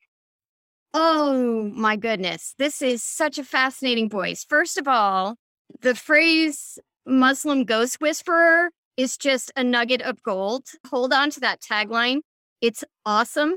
oh 0.93 1.69
my 1.75 1.97
goodness, 1.97 2.55
this 2.57 2.81
is 2.81 3.03
such 3.03 3.37
a 3.37 3.43
fascinating 3.43 4.09
voice. 4.09 4.45
First 4.47 4.77
of 4.77 4.87
all, 4.87 5.35
the 5.81 5.93
phrase 5.93 6.79
Muslim 7.05 7.65
ghost 7.65 7.99
whisperer 7.99 8.69
is 8.97 9.17
just 9.17 9.51
a 9.55 9.63
nugget 9.63 10.01
of 10.01 10.21
gold. 10.23 10.65
Hold 10.89 11.13
on 11.13 11.29
to 11.31 11.39
that 11.41 11.61
tagline. 11.61 12.19
It's 12.61 12.83
awesome. 13.05 13.55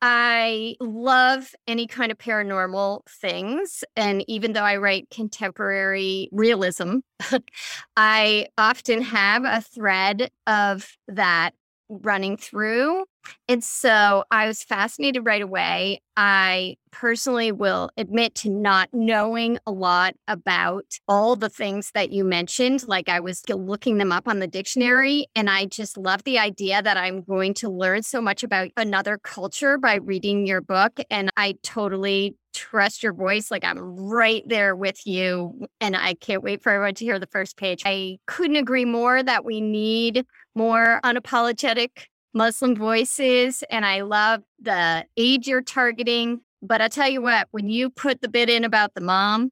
I 0.00 0.76
love 0.80 1.52
any 1.66 1.86
kind 1.88 2.12
of 2.12 2.18
paranormal 2.18 3.00
things. 3.08 3.82
And 3.96 4.24
even 4.28 4.52
though 4.52 4.62
I 4.62 4.76
write 4.76 5.10
contemporary 5.10 6.28
realism, 6.30 6.98
I 7.96 8.46
often 8.56 9.02
have 9.02 9.44
a 9.44 9.60
thread 9.60 10.30
of 10.46 10.88
that 11.08 11.50
running 11.88 12.36
through. 12.36 13.04
And 13.48 13.62
so 13.64 14.24
I 14.30 14.46
was 14.46 14.62
fascinated 14.62 15.24
right 15.24 15.42
away. 15.42 16.00
I 16.16 16.76
personally 16.90 17.52
will 17.52 17.90
admit 17.96 18.34
to 18.34 18.50
not 18.50 18.88
knowing 18.92 19.58
a 19.66 19.70
lot 19.70 20.14
about 20.26 20.84
all 21.06 21.36
the 21.36 21.48
things 21.48 21.92
that 21.94 22.10
you 22.10 22.24
mentioned. 22.24 22.86
Like 22.88 23.08
I 23.08 23.20
was 23.20 23.42
looking 23.48 23.98
them 23.98 24.10
up 24.10 24.26
on 24.26 24.40
the 24.40 24.46
dictionary, 24.46 25.26
and 25.36 25.48
I 25.48 25.66
just 25.66 25.96
love 25.96 26.24
the 26.24 26.38
idea 26.38 26.82
that 26.82 26.96
I'm 26.96 27.22
going 27.22 27.54
to 27.54 27.68
learn 27.68 28.02
so 28.02 28.20
much 28.20 28.42
about 28.42 28.70
another 28.76 29.18
culture 29.18 29.78
by 29.78 29.96
reading 29.96 30.46
your 30.46 30.60
book. 30.60 30.98
And 31.10 31.30
I 31.36 31.54
totally 31.62 32.36
trust 32.54 33.02
your 33.02 33.12
voice. 33.12 33.50
Like 33.50 33.64
I'm 33.64 33.78
right 33.78 34.42
there 34.46 34.74
with 34.74 35.06
you. 35.06 35.66
And 35.80 35.96
I 35.96 36.14
can't 36.14 36.42
wait 36.42 36.62
for 36.62 36.72
everyone 36.72 36.94
to 36.94 37.04
hear 37.04 37.18
the 37.18 37.26
first 37.26 37.56
page. 37.56 37.82
I 37.86 38.18
couldn't 38.26 38.56
agree 38.56 38.84
more 38.84 39.22
that 39.22 39.44
we 39.44 39.60
need 39.60 40.26
more 40.54 41.00
unapologetic 41.04 42.06
Muslim 42.38 42.74
voices. 42.74 43.62
And 43.68 43.84
I 43.84 44.00
love 44.02 44.42
the 44.60 45.04
age 45.16 45.48
you're 45.48 45.60
targeting. 45.60 46.40
But 46.62 46.80
I 46.80 46.88
tell 46.88 47.08
you 47.08 47.20
what, 47.20 47.48
when 47.50 47.68
you 47.68 47.90
put 47.90 48.22
the 48.22 48.28
bit 48.28 48.48
in 48.48 48.64
about 48.64 48.94
the 48.94 49.00
mom, 49.00 49.50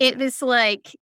it 0.00 0.18
was 0.18 0.42
like 0.42 0.96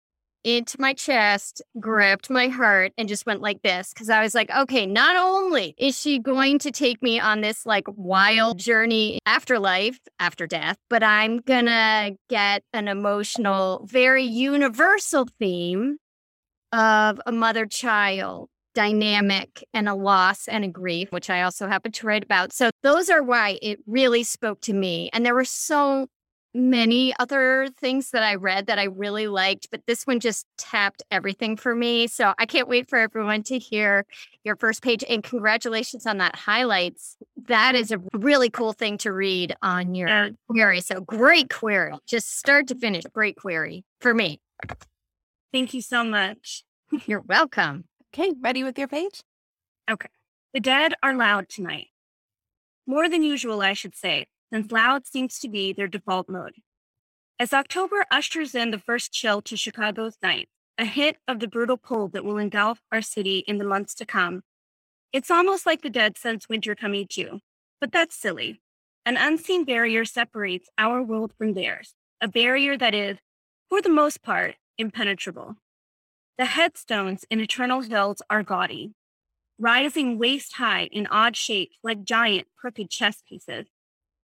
into 0.45 0.79
my 0.79 0.93
chest, 0.93 1.63
gripped 1.81 2.29
my 2.29 2.49
heart, 2.49 2.93
and 2.99 3.09
just 3.09 3.25
went 3.27 3.41
like 3.41 3.63
this. 3.63 3.95
Cause 3.95 4.11
I 4.11 4.23
was 4.23 4.35
like, 4.35 4.51
okay, 4.51 4.85
not 4.87 5.17
only 5.17 5.75
is 5.79 5.99
she 5.99 6.19
going 6.19 6.59
to 6.61 6.71
take 6.71 7.03
me 7.03 7.19
on 7.19 7.41
this 7.41 7.65
like 7.65 7.85
wild 7.89 8.59
journey 8.59 9.19
after 9.25 9.59
life, 9.59 9.99
after 10.21 10.47
death, 10.47 10.77
but 10.91 11.03
I'm 11.03 11.39
gonna 11.39 12.13
get 12.29 12.63
an 12.73 12.89
emotional, 12.89 13.87
very 13.87 14.25
universal 14.25 15.27
theme 15.39 15.97
of 16.73 17.21
a 17.25 17.33
mother 17.33 17.67
child 17.67 18.51
dynamic 18.75 19.65
and 19.73 19.89
a 19.89 19.95
loss 19.95 20.49
and 20.49 20.65
a 20.65 20.69
grief, 20.69 21.13
which 21.13 21.31
I 21.31 21.43
also 21.43 21.69
happen 21.69 21.93
to 21.93 22.07
write 22.07 22.25
about. 22.25 22.53
So 22.53 22.71
those 22.83 23.09
are 23.09 23.23
why 23.23 23.59
it 23.63 23.79
really 23.87 24.25
spoke 24.25 24.61
to 24.63 24.73
me. 24.73 25.11
And 25.13 25.25
there 25.25 25.35
were 25.35 25.45
so 25.45 26.09
many 26.57 27.13
other 27.19 27.69
things 27.81 28.11
that 28.11 28.23
I 28.23 28.37
read 28.37 28.67
that 28.67 28.79
I 28.79 28.85
really 28.85 29.27
liked, 29.27 29.69
but 29.73 29.83
this 29.87 30.05
one 30.05 30.21
just 30.21 30.47
tapped 30.57 31.03
everything 31.11 31.57
for 31.57 31.75
me. 31.75 32.07
So 32.07 32.33
I 32.39 32.47
can't 32.47 32.69
wait 32.69 32.89
for 32.89 32.97
everyone 32.97 33.43
to 33.45 33.59
hear 33.59 34.07
your 34.45 34.55
first 34.55 34.81
page. 34.83 35.03
And 35.09 35.23
congratulations 35.23 36.07
on 36.07 36.19
that 36.19 36.37
highlights. 36.37 37.17
That 37.49 37.75
is 37.75 37.91
a 37.91 38.01
really 38.13 38.51
cool 38.51 38.73
thing 38.73 38.99
to 38.99 39.13
read 39.13 39.57
on 39.63 39.97
your 39.97 40.31
query. 40.49 40.81
So 40.81 41.01
great 41.01 41.51
query, 41.51 41.95
just 42.07 42.39
start 42.39 42.69
to 42.69 42.77
finish. 42.77 43.03
Great 43.13 43.37
query 43.37 43.85
for 44.01 44.15
me. 44.15 44.41
Thank 45.53 45.75
you 45.75 45.83
so 45.83 46.05
much. 46.05 46.65
You're 47.07 47.21
welcome. 47.21 47.85
Okay, 48.15 48.33
ready 48.41 48.63
with 48.63 48.79
your 48.79 48.87
page? 48.87 49.23
Okay. 49.91 50.07
The 50.53 50.61
dead 50.61 50.95
are 51.03 51.17
loud 51.17 51.49
tonight. 51.49 51.89
More 52.87 53.09
than 53.09 53.25
usual, 53.25 53.61
I 53.61 53.73
should 53.73 53.97
say, 53.97 54.29
since 54.53 54.71
loud 54.71 55.05
seems 55.05 55.41
to 55.41 55.49
be 55.49 55.73
their 55.73 55.89
default 55.89 56.29
mode. 56.29 56.53
As 57.41 57.53
October 57.53 58.05
ushers 58.13 58.55
in 58.55 58.71
the 58.71 58.79
first 58.79 59.13
chill 59.13 59.43
to 59.43 59.57
Chicago's 59.57 60.17
night, 60.23 60.49
a 60.79 60.85
hint 60.85 61.17
of 61.27 61.41
the 61.41 61.49
brutal 61.49 61.77
cold 61.77 62.13
that 62.13 62.25
will 62.25 62.39
engulf 62.39 62.83
our 62.93 63.03
city 63.03 63.39
in 63.49 63.59
the 63.59 63.65
months 63.65 63.97
to 63.97 64.07
come, 64.07 64.43
it's 65.13 65.29
almost 65.29 65.67
like 65.67 65.83
the 65.83 65.91
dead 65.91 66.17
sense 66.17 66.49
winter 66.49 66.77
coming 66.77 67.09
too. 67.09 67.41
But 67.81 67.91
that's 67.91 68.15
silly. 68.15 68.61
An 69.05 69.17
unseen 69.17 69.65
barrier 69.65 70.05
separates 70.05 70.69
our 70.79 71.03
world 71.03 71.33
from 71.37 71.55
theirs, 71.55 71.95
a 72.21 72.29
barrier 72.29 72.79
that 72.79 72.95
is, 72.95 73.19
for 73.69 73.83
the 73.83 73.89
most 73.89 74.23
part, 74.23 74.55
impenetrable. 74.79 75.57
The 76.37 76.47
headstones 76.47 77.25
in 77.31 77.39
Eternal 77.39 77.83
Hills 77.83 78.21
are 78.29 78.43
gaudy, 78.43 78.95
rising 79.57 80.19
waist 80.19 80.55
high 80.55 80.87
in 80.91 81.07
odd 81.07 81.37
shapes 81.37 81.77
like 81.85 82.03
giant 82.03 82.49
crooked 82.57 82.91
chess 82.91 83.23
pieces. 83.29 83.67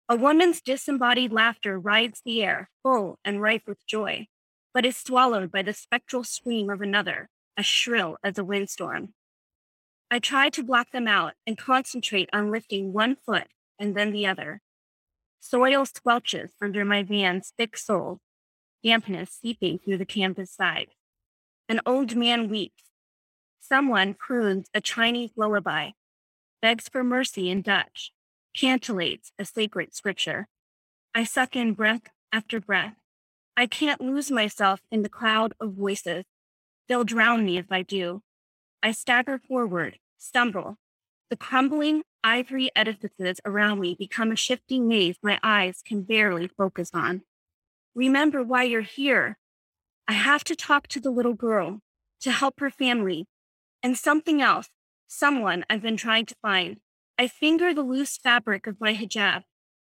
A 0.07 0.15
woman's 0.15 0.61
disembodied 0.61 1.33
laughter 1.33 1.79
rides 1.79 2.21
the 2.23 2.43
air, 2.43 2.69
full 2.83 3.17
and 3.25 3.41
ripe 3.41 3.63
with 3.65 3.85
joy, 3.87 4.27
but 4.75 4.85
is 4.85 4.95
swallowed 4.95 5.51
by 5.51 5.63
the 5.63 5.73
spectral 5.73 6.23
scream 6.23 6.69
of 6.69 6.81
another, 6.81 7.29
as 7.57 7.65
shrill 7.65 8.17
as 8.23 8.37
a 8.37 8.43
windstorm. 8.43 9.15
I 10.11 10.19
try 10.19 10.49
to 10.49 10.63
block 10.63 10.91
them 10.91 11.07
out 11.07 11.33
and 11.47 11.57
concentrate 11.57 12.29
on 12.31 12.51
lifting 12.51 12.93
one 12.93 13.15
foot 13.15 13.47
and 13.79 13.97
then 13.97 14.11
the 14.11 14.27
other. 14.27 14.61
Soil 15.39 15.83
squelches 15.85 16.51
under 16.61 16.85
my 16.85 17.01
van's 17.01 17.53
thick 17.57 17.75
sole, 17.75 18.19
dampness 18.83 19.31
seeping 19.41 19.79
through 19.79 19.97
the 19.97 20.05
canvas 20.05 20.51
side. 20.51 20.89
An 21.69 21.81
old 21.85 22.15
man 22.15 22.47
weeps. 22.49 22.83
Someone 23.59 24.13
croons 24.13 24.69
a 24.73 24.79
Chinese 24.79 25.31
lullaby, 25.35 25.91
begs 26.61 26.87
for 26.87 27.03
mercy 27.03 27.49
in 27.49 27.61
Dutch, 27.61 28.13
cantillates 28.57 29.31
a 29.37 29.43
sacred 29.43 29.93
scripture. 29.93 30.47
I 31.13 31.25
suck 31.25 31.57
in 31.57 31.73
breath 31.73 32.03
after 32.31 32.61
breath. 32.61 32.95
I 33.57 33.67
can't 33.67 33.99
lose 33.99 34.31
myself 34.31 34.79
in 34.91 35.01
the 35.01 35.09
cloud 35.09 35.53
of 35.59 35.73
voices. 35.73 36.23
They'll 36.87 37.03
drown 37.03 37.43
me 37.45 37.57
if 37.57 37.69
I 37.69 37.81
do. 37.81 38.21
I 38.81 38.91
stagger 38.91 39.37
forward, 39.37 39.99
stumble. 40.17 40.77
The 41.29 41.35
crumbling 41.35 42.03
ivory 42.23 42.69
edifices 42.77 43.41
around 43.43 43.81
me 43.81 43.95
become 43.99 44.31
a 44.31 44.37
shifting 44.37 44.87
maze 44.87 45.17
my 45.21 45.37
eyes 45.43 45.81
can 45.85 46.03
barely 46.03 46.47
focus 46.47 46.91
on. 46.93 47.23
Remember 47.93 48.41
why 48.41 48.63
you're 48.63 48.81
here. 48.81 49.37
I 50.07 50.13
have 50.13 50.43
to 50.45 50.55
talk 50.55 50.87
to 50.89 50.99
the 50.99 51.11
little 51.11 51.33
girl, 51.33 51.81
to 52.21 52.31
help 52.31 52.59
her 52.59 52.69
family, 52.69 53.27
and 53.83 53.97
something 53.97 54.41
else, 54.41 54.69
someone 55.07 55.65
I've 55.69 55.81
been 55.81 55.97
trying 55.97 56.25
to 56.27 56.35
find. 56.41 56.77
I 57.17 57.27
finger 57.27 57.73
the 57.73 57.83
loose 57.83 58.17
fabric 58.17 58.67
of 58.67 58.79
my 58.79 58.93
hijab, 58.93 59.43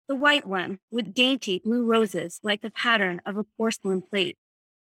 the 0.08 0.16
white 0.16 0.46
one 0.46 0.80
with 0.90 1.14
dainty 1.14 1.60
blue 1.64 1.86
roses 1.86 2.40
like 2.42 2.62
the 2.62 2.70
pattern 2.70 3.22
of 3.24 3.36
a 3.36 3.44
porcelain 3.44 4.02
plate. 4.02 4.36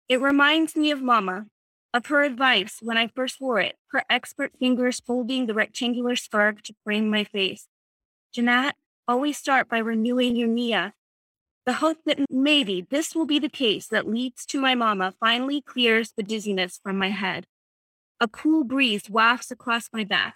It 0.08 0.20
reminds 0.20 0.74
me 0.74 0.90
of 0.90 1.02
Mama, 1.02 1.46
of 1.92 2.06
her 2.06 2.22
advice 2.22 2.78
when 2.80 2.96
I 2.96 3.08
first 3.08 3.40
wore 3.40 3.60
it, 3.60 3.76
her 3.92 4.04
expert 4.08 4.52
fingers 4.58 5.00
folding 5.00 5.46
the 5.46 5.54
rectangular 5.54 6.16
scarf 6.16 6.62
to 6.62 6.74
frame 6.84 7.10
my 7.10 7.24
face. 7.24 7.68
Jeanette, 8.32 8.76
always 9.06 9.36
start 9.36 9.68
by 9.68 9.78
renewing 9.78 10.36
your 10.36 10.48
Nia. 10.48 10.94
The 11.70 11.74
hope 11.74 11.98
that 12.04 12.18
maybe 12.28 12.84
this 12.90 13.14
will 13.14 13.26
be 13.26 13.38
the 13.38 13.48
case 13.48 13.86
that 13.86 14.08
leads 14.08 14.44
to 14.46 14.60
my 14.60 14.74
mama 14.74 15.14
finally 15.20 15.60
clears 15.60 16.10
the 16.10 16.24
dizziness 16.24 16.80
from 16.82 16.98
my 16.98 17.10
head. 17.10 17.46
A 18.18 18.26
cool 18.26 18.64
breeze 18.64 19.08
wafts 19.08 19.52
across 19.52 19.88
my 19.92 20.02
back. 20.02 20.34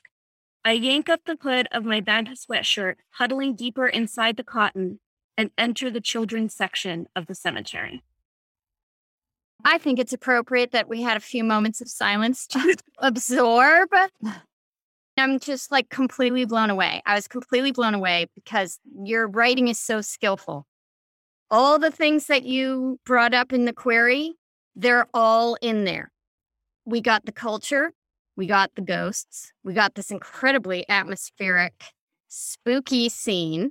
I 0.64 0.74
yank 0.74 1.08
up 1.08 1.22
the 1.26 1.36
hood 1.40 1.66
of 1.72 1.84
my 1.84 1.98
band 1.98 2.28
sweatshirt, 2.28 2.98
huddling 3.14 3.56
deeper 3.56 3.88
inside 3.88 4.36
the 4.36 4.44
cotton, 4.44 5.00
and 5.36 5.50
enter 5.58 5.90
the 5.90 6.00
children's 6.00 6.54
section 6.54 7.08
of 7.16 7.26
the 7.26 7.34
cemetery. 7.34 8.04
I 9.64 9.78
think 9.78 9.98
it's 9.98 10.12
appropriate 10.12 10.70
that 10.70 10.88
we 10.88 11.02
had 11.02 11.16
a 11.16 11.20
few 11.20 11.42
moments 11.42 11.80
of 11.80 11.88
silence 11.88 12.46
to 12.46 12.76
absorb. 12.98 13.88
I'm 15.16 15.40
just 15.40 15.72
like 15.72 15.88
completely 15.88 16.44
blown 16.44 16.70
away. 16.70 17.02
I 17.04 17.16
was 17.16 17.26
completely 17.26 17.72
blown 17.72 17.94
away 17.94 18.28
because 18.36 18.78
your 19.02 19.26
writing 19.26 19.66
is 19.66 19.80
so 19.80 20.00
skillful. 20.00 20.68
All 21.54 21.78
the 21.78 21.92
things 21.92 22.26
that 22.26 22.42
you 22.42 22.98
brought 23.06 23.32
up 23.32 23.52
in 23.52 23.64
the 23.64 23.72
query, 23.72 24.34
they're 24.74 25.06
all 25.14 25.56
in 25.62 25.84
there. 25.84 26.10
We 26.84 27.00
got 27.00 27.26
the 27.26 27.30
culture, 27.30 27.92
we 28.36 28.48
got 28.48 28.72
the 28.74 28.82
ghosts, 28.82 29.52
we 29.62 29.72
got 29.72 29.94
this 29.94 30.10
incredibly 30.10 30.84
atmospheric, 30.88 31.92
spooky 32.26 33.08
scene. 33.08 33.70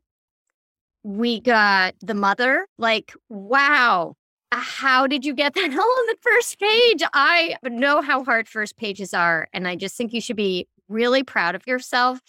We 1.04 1.42
got 1.42 1.96
the 2.00 2.14
mother. 2.14 2.68
Like, 2.78 3.14
wow, 3.28 4.14
how 4.54 5.06
did 5.06 5.26
you 5.26 5.34
get 5.34 5.54
that 5.56 5.72
all 5.74 5.82
on 5.82 6.06
the 6.08 6.16
first 6.22 6.62
page? 6.62 7.04
I 7.14 7.58
know 7.66 8.02
how 8.02 8.24
hard 8.24 8.48
first 8.48 8.78
pages 8.78 9.14
are. 9.14 9.50
And 9.52 9.68
I 9.68 9.76
just 9.76 9.98
think 9.98 10.14
you 10.14 10.22
should 10.22 10.38
be 10.38 10.70
really 10.88 11.26
proud 11.26 11.54
of 11.54 11.68
yourself. 11.68 12.22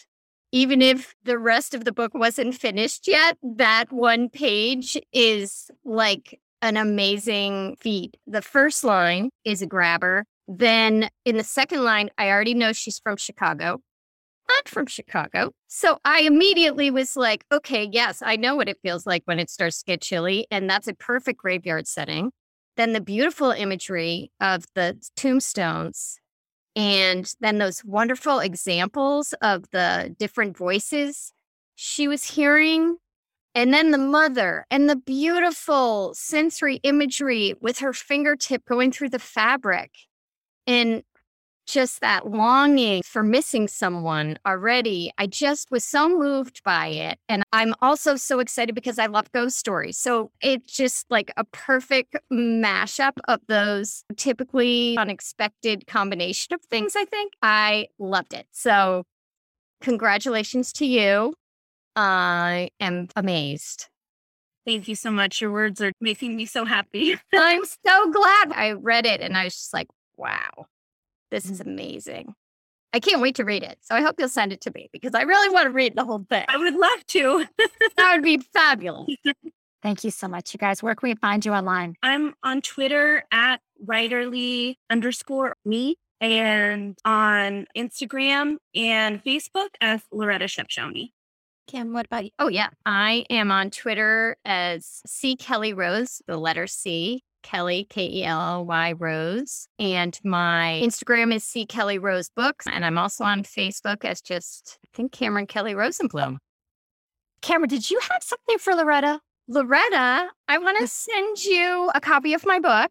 Even 0.54 0.80
if 0.80 1.16
the 1.24 1.36
rest 1.36 1.74
of 1.74 1.84
the 1.84 1.90
book 1.90 2.14
wasn't 2.14 2.54
finished 2.54 3.08
yet, 3.08 3.36
that 3.42 3.92
one 3.92 4.28
page 4.28 4.96
is 5.12 5.68
like 5.84 6.38
an 6.62 6.76
amazing 6.76 7.74
feat. 7.80 8.16
The 8.24 8.40
first 8.40 8.84
line 8.84 9.30
is 9.44 9.62
a 9.62 9.66
grabber. 9.66 10.26
Then 10.46 11.08
in 11.24 11.38
the 11.38 11.42
second 11.42 11.82
line, 11.82 12.08
I 12.18 12.28
already 12.28 12.54
know 12.54 12.72
she's 12.72 13.00
from 13.00 13.16
Chicago. 13.16 13.80
I'm 14.48 14.62
from 14.66 14.86
Chicago. 14.86 15.50
So 15.66 15.98
I 16.04 16.20
immediately 16.20 16.88
was 16.88 17.16
like, 17.16 17.44
okay, 17.50 17.88
yes, 17.90 18.22
I 18.24 18.36
know 18.36 18.54
what 18.54 18.68
it 18.68 18.78
feels 18.80 19.06
like 19.08 19.22
when 19.24 19.40
it 19.40 19.50
starts 19.50 19.80
to 19.80 19.86
get 19.86 20.02
chilly. 20.02 20.46
And 20.52 20.70
that's 20.70 20.86
a 20.86 20.94
perfect 20.94 21.40
graveyard 21.40 21.88
setting. 21.88 22.30
Then 22.76 22.92
the 22.92 23.00
beautiful 23.00 23.50
imagery 23.50 24.30
of 24.40 24.66
the 24.76 25.00
tombstones. 25.16 26.20
And 26.76 27.32
then 27.40 27.58
those 27.58 27.84
wonderful 27.84 28.40
examples 28.40 29.32
of 29.40 29.70
the 29.70 30.14
different 30.18 30.56
voices 30.56 31.32
she 31.76 32.08
was 32.08 32.24
hearing. 32.24 32.96
And 33.54 33.72
then 33.72 33.92
the 33.92 33.98
mother 33.98 34.66
and 34.70 34.90
the 34.90 34.96
beautiful 34.96 36.12
sensory 36.14 36.76
imagery 36.82 37.54
with 37.60 37.78
her 37.78 37.92
fingertip 37.92 38.64
going 38.64 38.90
through 38.90 39.10
the 39.10 39.20
fabric. 39.20 39.92
And 40.66 41.04
just 41.66 42.00
that 42.00 42.30
longing 42.30 43.02
for 43.04 43.22
missing 43.22 43.68
someone 43.68 44.38
already. 44.46 45.12
I 45.18 45.26
just 45.26 45.70
was 45.70 45.84
so 45.84 46.08
moved 46.08 46.62
by 46.64 46.88
it. 46.88 47.18
And 47.28 47.42
I'm 47.52 47.74
also 47.80 48.16
so 48.16 48.40
excited 48.40 48.74
because 48.74 48.98
I 48.98 49.06
love 49.06 49.30
ghost 49.32 49.58
stories. 49.58 49.96
So 49.96 50.30
it's 50.40 50.72
just 50.72 51.06
like 51.10 51.32
a 51.36 51.44
perfect 51.44 52.16
mashup 52.32 53.18
of 53.28 53.40
those 53.48 54.04
typically 54.16 54.96
unexpected 54.98 55.86
combination 55.86 56.54
of 56.54 56.62
things, 56.62 56.94
I 56.96 57.04
think. 57.04 57.32
I 57.42 57.88
loved 57.98 58.34
it. 58.34 58.46
So 58.52 59.04
congratulations 59.80 60.72
to 60.74 60.86
you. 60.86 61.34
I 61.96 62.70
am 62.80 63.08
amazed. 63.16 63.88
Thank 64.66 64.88
you 64.88 64.96
so 64.96 65.10
much. 65.10 65.40
Your 65.40 65.52
words 65.52 65.80
are 65.82 65.92
making 66.00 66.36
me 66.36 66.46
so 66.46 66.64
happy. 66.64 67.16
I'm 67.34 67.64
so 67.64 68.10
glad 68.10 68.52
I 68.52 68.72
read 68.72 69.04
it 69.04 69.20
and 69.20 69.36
I 69.36 69.44
was 69.44 69.54
just 69.54 69.74
like, 69.74 69.88
wow. 70.16 70.66
This 71.34 71.50
is 71.50 71.58
mm-hmm. 71.58 71.70
amazing. 71.70 72.34
I 72.92 73.00
can't 73.00 73.20
wait 73.20 73.34
to 73.34 73.44
read 73.44 73.64
it. 73.64 73.76
So 73.82 73.96
I 73.96 74.02
hope 74.02 74.14
you'll 74.20 74.28
send 74.28 74.52
it 74.52 74.60
to 74.60 74.72
me 74.72 74.88
because 74.92 75.16
I 75.16 75.22
really 75.22 75.52
want 75.52 75.64
to 75.64 75.70
read 75.70 75.96
the 75.96 76.04
whole 76.04 76.24
thing. 76.30 76.44
I 76.46 76.56
would 76.56 76.76
love 76.76 77.04
to. 77.08 77.44
that 77.96 78.12
would 78.14 78.22
be 78.22 78.38
fabulous. 78.38 79.16
Thank 79.82 80.04
you 80.04 80.12
so 80.12 80.28
much, 80.28 80.54
you 80.54 80.58
guys. 80.58 80.80
Where 80.80 80.94
can 80.94 81.08
we 81.08 81.16
find 81.16 81.44
you 81.44 81.52
online? 81.52 81.96
I'm 82.04 82.34
on 82.44 82.62
Twitter 82.62 83.24
at 83.32 83.60
writerly 83.84 84.76
underscore 84.88 85.56
me 85.64 85.96
and 86.20 86.96
on 87.04 87.66
Instagram 87.76 88.58
and 88.76 89.22
Facebook 89.24 89.70
as 89.80 90.02
Loretta 90.12 90.44
Shepshoni. 90.44 91.10
Kim, 91.66 91.92
what 91.92 92.06
about 92.06 92.26
you? 92.26 92.30
Oh, 92.38 92.48
yeah. 92.48 92.68
I 92.86 93.26
am 93.28 93.50
on 93.50 93.70
Twitter 93.70 94.36
as 94.44 95.02
C 95.04 95.34
Kelly 95.34 95.72
Rose, 95.72 96.22
the 96.28 96.36
letter 96.36 96.68
C, 96.68 97.24
Kelly, 97.44 97.86
K 97.88 98.06
E 98.06 98.24
L 98.24 98.40
L 98.40 98.66
Y 98.66 98.92
Rose. 98.92 99.68
And 99.78 100.18
my 100.24 100.80
Instagram 100.82 101.32
is 101.32 101.44
C 101.44 101.64
Kelly 101.64 101.98
Rose 101.98 102.28
Books. 102.28 102.66
And 102.66 102.84
I'm 102.84 102.98
also 102.98 103.22
on 103.22 103.44
Facebook 103.44 104.04
as 104.04 104.20
just, 104.20 104.78
I 104.84 104.88
think, 104.92 105.12
Cameron 105.12 105.46
Kelly 105.46 105.74
Rosenblum. 105.74 106.38
Cameron, 107.40 107.68
did 107.68 107.88
you 107.90 108.00
have 108.10 108.22
something 108.22 108.58
for 108.58 108.74
Loretta? 108.74 109.20
Loretta, 109.46 110.30
I 110.48 110.58
want 110.58 110.78
to 110.78 110.88
send 110.88 111.44
you 111.44 111.90
a 111.94 112.00
copy 112.00 112.32
of 112.34 112.44
my 112.46 112.58
book. 112.58 112.90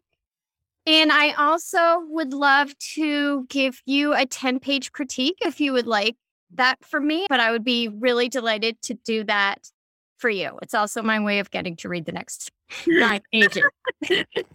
And 0.86 1.10
I 1.10 1.32
also 1.32 2.00
would 2.08 2.32
love 2.32 2.78
to 2.94 3.46
give 3.46 3.80
you 3.84 4.14
a 4.14 4.26
10 4.26 4.60
page 4.60 4.92
critique 4.92 5.38
if 5.40 5.60
you 5.60 5.72
would 5.72 5.86
like 5.86 6.16
that 6.54 6.78
for 6.84 7.00
me. 7.00 7.26
But 7.28 7.40
I 7.40 7.50
would 7.50 7.64
be 7.64 7.88
really 7.88 8.28
delighted 8.28 8.80
to 8.82 8.94
do 8.94 9.24
that 9.24 9.70
for 10.16 10.30
you. 10.30 10.58
It's 10.62 10.74
also 10.74 11.02
my 11.02 11.22
way 11.22 11.38
of 11.38 11.50
getting 11.50 11.76
to 11.76 11.88
read 11.88 12.04
the 12.04 12.12
next 12.12 12.50
nine 12.86 13.22
pages. 13.32 13.62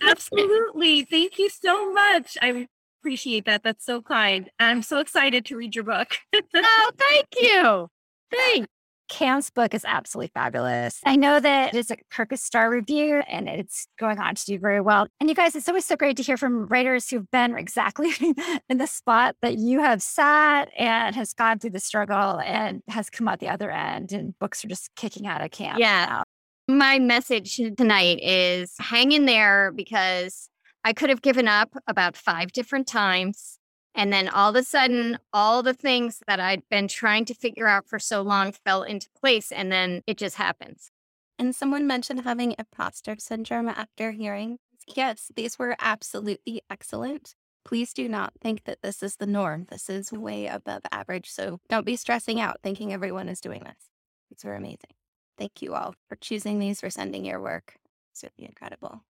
Absolutely. 0.02 1.04
Thank 1.04 1.38
you 1.38 1.50
so 1.50 1.94
much. 1.94 2.38
I 2.42 2.68
appreciate 3.02 3.46
that. 3.46 3.64
That's 3.64 3.86
so 3.86 4.02
kind. 4.02 4.50
I'm 4.60 4.82
so 4.82 5.00
excited 5.00 5.46
to 5.46 5.56
read 5.56 5.76
your 5.76 5.84
book. 5.86 6.18
oh, 6.56 6.92
thank 6.98 7.28
you. 7.40 7.90
Thanks. 8.32 8.68
Cam's 9.10 9.50
book 9.50 9.74
is 9.74 9.84
absolutely 9.86 10.32
fabulous. 10.34 11.02
I 11.06 11.16
know 11.16 11.40
that 11.40 11.74
it's 11.76 11.92
a 11.92 11.98
Kirkus 12.12 12.40
Star 12.40 12.70
review 12.70 13.22
and 13.28 13.50
it's 13.50 13.88
going 14.00 14.20
on 14.20 14.36
to 14.36 14.46
do 14.46 14.60
very 14.60 14.80
well. 14.80 15.08
And 15.20 15.28
you 15.28 15.36
guys, 15.36 15.56
it's 15.56 15.68
always 15.68 15.86
so 15.86 15.96
great 15.96 16.16
to 16.18 16.24
hear 16.24 16.38
from 16.38 16.68
writers 16.68 17.10
who've 17.10 17.30
been 17.32 17.58
exactly 17.58 18.12
in 18.70 18.78
the 18.78 18.88
spot 18.88 19.36
that 19.42 19.58
you 19.58 19.82
have 19.82 20.02
sat 20.02 20.70
and 20.78 21.16
has 21.16 21.34
gone 21.34 21.60
through 21.60 21.72
the 21.72 21.80
struggle 21.80 22.40
and 22.40 22.82
has 22.88 23.10
come 23.10 23.28
out 23.28 23.40
the 23.40 23.50
other 23.50 23.72
end. 23.72 24.12
And 24.12 24.38
books 24.40 24.64
are 24.64 24.70
just 24.70 24.94
kicking 24.96 25.28
out 25.28 25.44
of 25.44 25.52
Cam. 25.52 25.78
Yeah. 25.80 26.24
My 26.68 27.00
message 27.00 27.56
tonight 27.78 28.20
is 28.22 28.76
hang 28.80 29.12
in 29.12 29.26
there 29.26 29.72
because 29.72 30.50
I 30.84 30.94
could 30.94 31.10
have 31.10 31.22
given 31.22 31.48
up 31.48 31.76
about 31.88 32.16
five 32.16 32.52
different 32.52 32.88
times. 32.88 33.59
And 33.96 34.14
then 34.14 34.30
all 34.30 34.52
of 34.52 34.56
a 34.56 34.64
sudden, 34.64 35.18
all 35.34 35.64
the 35.64 35.74
things 35.74 36.22
that 36.28 36.40
I'd 36.40 36.64
been 36.70 36.88
trying 36.88 37.26
to 37.26 37.34
figure 37.34 37.68
out 37.68 37.88
for 37.88 38.00
so 38.00 38.22
long 38.22 38.52
fell 38.52 38.84
into 38.84 39.10
place. 39.20 39.52
And 39.52 39.72
then 39.72 40.04
it 40.06 40.18
just 40.18 40.36
happens. 40.36 40.92
And 41.38 41.56
someone 41.56 41.88
mentioned 41.88 42.22
having 42.22 42.56
imposter 42.58 43.16
syndrome 43.18 43.70
after 43.70 44.12
hearing. 44.12 44.60
Yes, 44.96 45.32
these 45.36 45.58
were 45.58 45.76
absolutely 45.80 46.62
excellent. 46.70 47.36
Please 47.66 47.94
do 47.94 48.08
not 48.08 48.34
think 48.42 48.64
that 48.64 48.82
this 48.82 49.04
is 49.04 49.18
the 49.18 49.28
norm. 49.28 49.68
This 49.70 49.90
is 49.90 50.12
way 50.12 50.48
above 50.48 50.82
average. 50.92 51.30
So 51.30 51.60
don't 51.70 51.86
be 51.86 51.96
stressing 51.96 52.40
out 52.40 52.60
thinking 52.64 52.94
everyone 52.94 53.30
is 53.30 53.42
doing 53.42 53.64
this. 53.64 53.90
These 54.30 54.44
were 54.44 54.56
amazing. 54.56 54.96
Thank 55.38 55.62
you 55.62 55.74
all 55.74 55.96
for 56.08 56.16
choosing 56.16 56.60
these, 56.60 56.82
for 56.82 56.90
sending 56.90 57.26
your 57.26 57.42
work. 57.42 57.76
It's 58.12 58.24
really 58.24 58.48
incredible. 58.48 59.04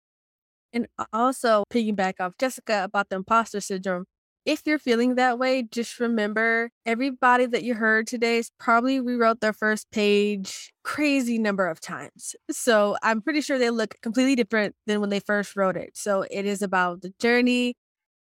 And 0.73 0.87
also 1.13 1.65
piggyback 1.71 2.15
off 2.21 2.35
Jessica 2.39 2.85
about 2.85 3.09
the 3.09 3.17
imposter 3.17 3.61
syndrome. 3.61 4.05
If 4.45 4.63
you're 4.65 4.79
feeling 4.79 5.17
that 5.17 5.39
way, 5.39 5.63
just 5.63 6.01
remember 6.01 6.71
everybody 6.87 7.45
that 7.47 7.65
you 7.65 7.75
heard 7.75 8.07
today 8.07 8.43
probably 8.59 8.99
rewrote 8.99 9.41
their 9.41 9.53
first 9.53 9.91
page 9.91 10.73
crazy 10.85 11.39
number 11.39 11.67
of 11.67 11.81
times. 11.81 12.35
So 12.51 12.97
I'm 13.03 13.21
pretty 13.21 13.43
sure 13.43 13.59
they 13.59 13.69
look 13.69 13.97
completely 14.01 14.37
different 14.37 14.75
than 14.87 15.01
when 15.01 15.11
they 15.11 15.21
first 15.21 15.55
wrote 15.55 15.77
it. 15.77 15.91
So 15.99 16.25
it 16.31 16.47
is 16.47 16.63
about 16.63 17.03
the 17.03 17.13
journey. 17.19 17.75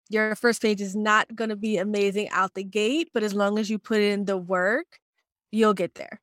Your 0.09 0.35
first 0.35 0.61
page 0.61 0.81
is 0.81 0.95
not 0.95 1.35
going 1.35 1.49
to 1.49 1.55
be 1.55 1.77
amazing 1.77 2.29
out 2.29 2.55
the 2.55 2.63
gate, 2.63 3.09
but 3.13 3.21
as 3.21 3.33
long 3.33 3.59
as 3.59 3.69
you 3.69 3.77
put 3.77 3.99
in 3.99 4.25
the 4.25 4.37
work, 4.37 4.99
you'll 5.51 5.75
get 5.75 5.95
there. 5.95 6.19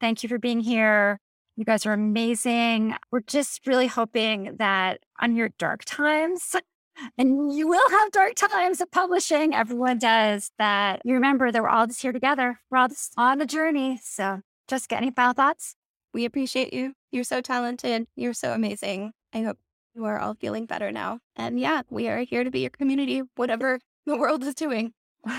Thank 0.00 0.22
you 0.22 0.28
for 0.28 0.38
being 0.38 0.60
here. 0.60 1.18
You 1.56 1.64
guys 1.64 1.84
are 1.84 1.92
amazing. 1.92 2.94
We're 3.10 3.20
just 3.20 3.66
really 3.66 3.86
hoping 3.86 4.56
that 4.58 5.00
on 5.20 5.34
your 5.34 5.50
dark 5.58 5.84
times, 5.84 6.54
and 7.18 7.52
you 7.52 7.68
will 7.68 7.90
have 7.90 8.10
dark 8.12 8.34
times 8.34 8.80
of 8.80 8.90
publishing, 8.90 9.54
everyone 9.54 9.98
does, 9.98 10.50
that 10.58 11.02
you 11.04 11.14
remember 11.14 11.50
that 11.50 11.62
we're 11.62 11.68
all 11.68 11.86
just 11.86 12.02
here 12.02 12.12
together. 12.12 12.60
We're 12.70 12.78
all 12.78 12.88
just 12.88 13.14
on 13.16 13.40
a 13.40 13.46
journey. 13.46 14.00
So, 14.02 14.40
Jessica, 14.68 14.96
any 14.96 15.10
final 15.10 15.34
thoughts? 15.34 15.74
We 16.12 16.24
appreciate 16.24 16.72
you. 16.72 16.94
You're 17.10 17.24
so 17.24 17.40
talented. 17.40 18.06
You're 18.16 18.34
so 18.34 18.52
amazing. 18.52 19.12
I 19.32 19.42
hope 19.42 19.58
you 19.94 20.04
are 20.04 20.18
all 20.18 20.34
feeling 20.34 20.66
better 20.66 20.90
now. 20.92 21.20
And 21.36 21.58
yeah, 21.58 21.82
we 21.90 22.08
are 22.08 22.20
here 22.20 22.44
to 22.44 22.50
be 22.50 22.60
your 22.60 22.70
community, 22.70 23.22
whatever 23.36 23.80
the 24.06 24.16
world 24.16 24.42
is 24.44 24.54
doing. 24.54 24.92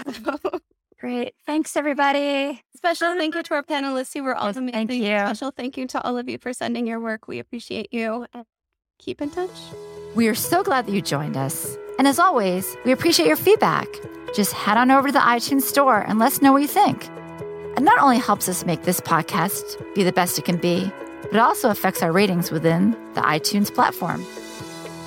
Great. 1.00 1.34
Thanks, 1.48 1.76
everybody. 1.76 2.62
Special 2.76 3.16
thank 3.16 3.34
you 3.34 3.42
to 3.42 3.54
our 3.56 3.64
panelists 3.64 4.14
who 4.14 4.24
were 4.24 4.36
all 4.36 4.50
amazing. 4.50 4.88
Thank 4.88 5.04
you. 5.04 5.18
Special 5.18 5.52
thank 5.52 5.76
you 5.76 5.88
to 5.88 6.02
all 6.04 6.18
of 6.18 6.30
you 6.30 6.38
for 6.38 6.54
sending 6.54 6.86
your 6.86 7.00
work. 7.00 7.28
We 7.28 7.40
appreciate 7.40 7.92
you. 7.92 8.28
And 8.34 8.46
keep 9.00 9.20
in 9.20 9.32
touch. 9.32 9.50
We 10.14 10.28
are 10.28 10.36
so 10.36 10.62
glad 10.62 10.88
that 10.88 10.94
you 10.94 11.02
joined 11.02 11.38
us. 11.38 11.78
And 11.98 12.06
as 12.06 12.20
always, 12.20 12.76
we 12.84 12.92
appreciate 12.92 13.28
your 13.28 13.38
feedback. 13.38 13.88
Just 14.34 14.52
head 14.52 14.78
on 14.78 14.92
over 14.92 15.08
to 15.08 15.12
the 15.14 15.20
iTunes 15.20 15.62
store 15.62 16.00
and 16.00 16.20
let 16.20 16.28
us 16.28 16.42
know 16.42 16.52
what 16.52 16.62
you 16.62 16.68
think. 16.68 17.08
It 17.78 17.82
not 17.82 18.00
only 18.00 18.18
helps 18.18 18.50
us 18.50 18.66
make 18.66 18.84
this 18.84 19.00
podcast 19.00 19.82
be 19.96 20.04
the 20.04 20.12
best 20.12 20.38
it 20.38 20.44
can 20.44 20.58
be, 20.58 20.92
but 21.22 21.36
it 21.36 21.40
also 21.40 21.70
affects 21.70 22.04
our 22.04 22.12
ratings 22.12 22.52
within 22.52 22.92
the 23.14 23.22
iTunes 23.22 23.74
platform. 23.74 24.26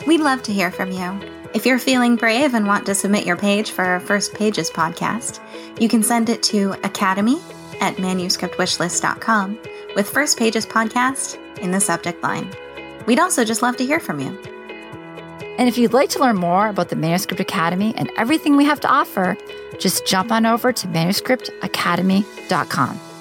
We'd 0.07 0.21
love 0.21 0.43
to 0.45 0.53
hear 0.53 0.71
from 0.71 0.91
you. 0.91 1.21
If 1.53 1.67
you're 1.67 1.79
feeling 1.79 2.17
brave 2.17 2.55
and 2.55 2.67
want 2.67 2.87
to 2.87 2.95
submit 2.95 3.27
your 3.27 3.37
page 3.37 3.73
for 3.73 3.85
our 3.85 4.01
First 4.01 4.33
Pages 4.33 4.71
podcast, 4.71 5.39
you 5.79 5.89
can 5.91 6.03
send 6.03 6.31
it 6.31 6.43
to 6.45 6.73
academy 6.83 7.41
at 7.81 7.97
manuscriptwishlist.com 7.97 9.59
with 9.95 10.09
First 10.09 10.39
Pages 10.39 10.65
podcast 10.65 11.39
in 11.59 11.73
the 11.73 11.81
subject 11.81 12.23
line. 12.23 12.51
We'd 13.07 13.21
also 13.21 13.45
just 13.45 13.61
love 13.61 13.77
to 13.77 13.87
hear 13.87 14.01
from 14.01 14.21
you. 14.21 14.54
And 15.57 15.69
if 15.69 15.79
you'd 15.79 15.93
like 15.93 16.11
to 16.11 16.19
learn 16.19 16.35
more 16.37 16.67
about 16.69 16.89
the 16.89 16.97
Manuscript 16.97 17.41
Academy 17.41 17.95
and 17.97 18.11
everything 18.17 18.57
we 18.57 18.65
have 18.65 18.81
to 18.81 18.89
offer, 18.89 19.39
just 19.79 20.05
jump 20.07 20.33
on 20.33 20.47
over 20.47 20.73
to 20.73 20.89
manuscriptacademy.com. 20.89 23.14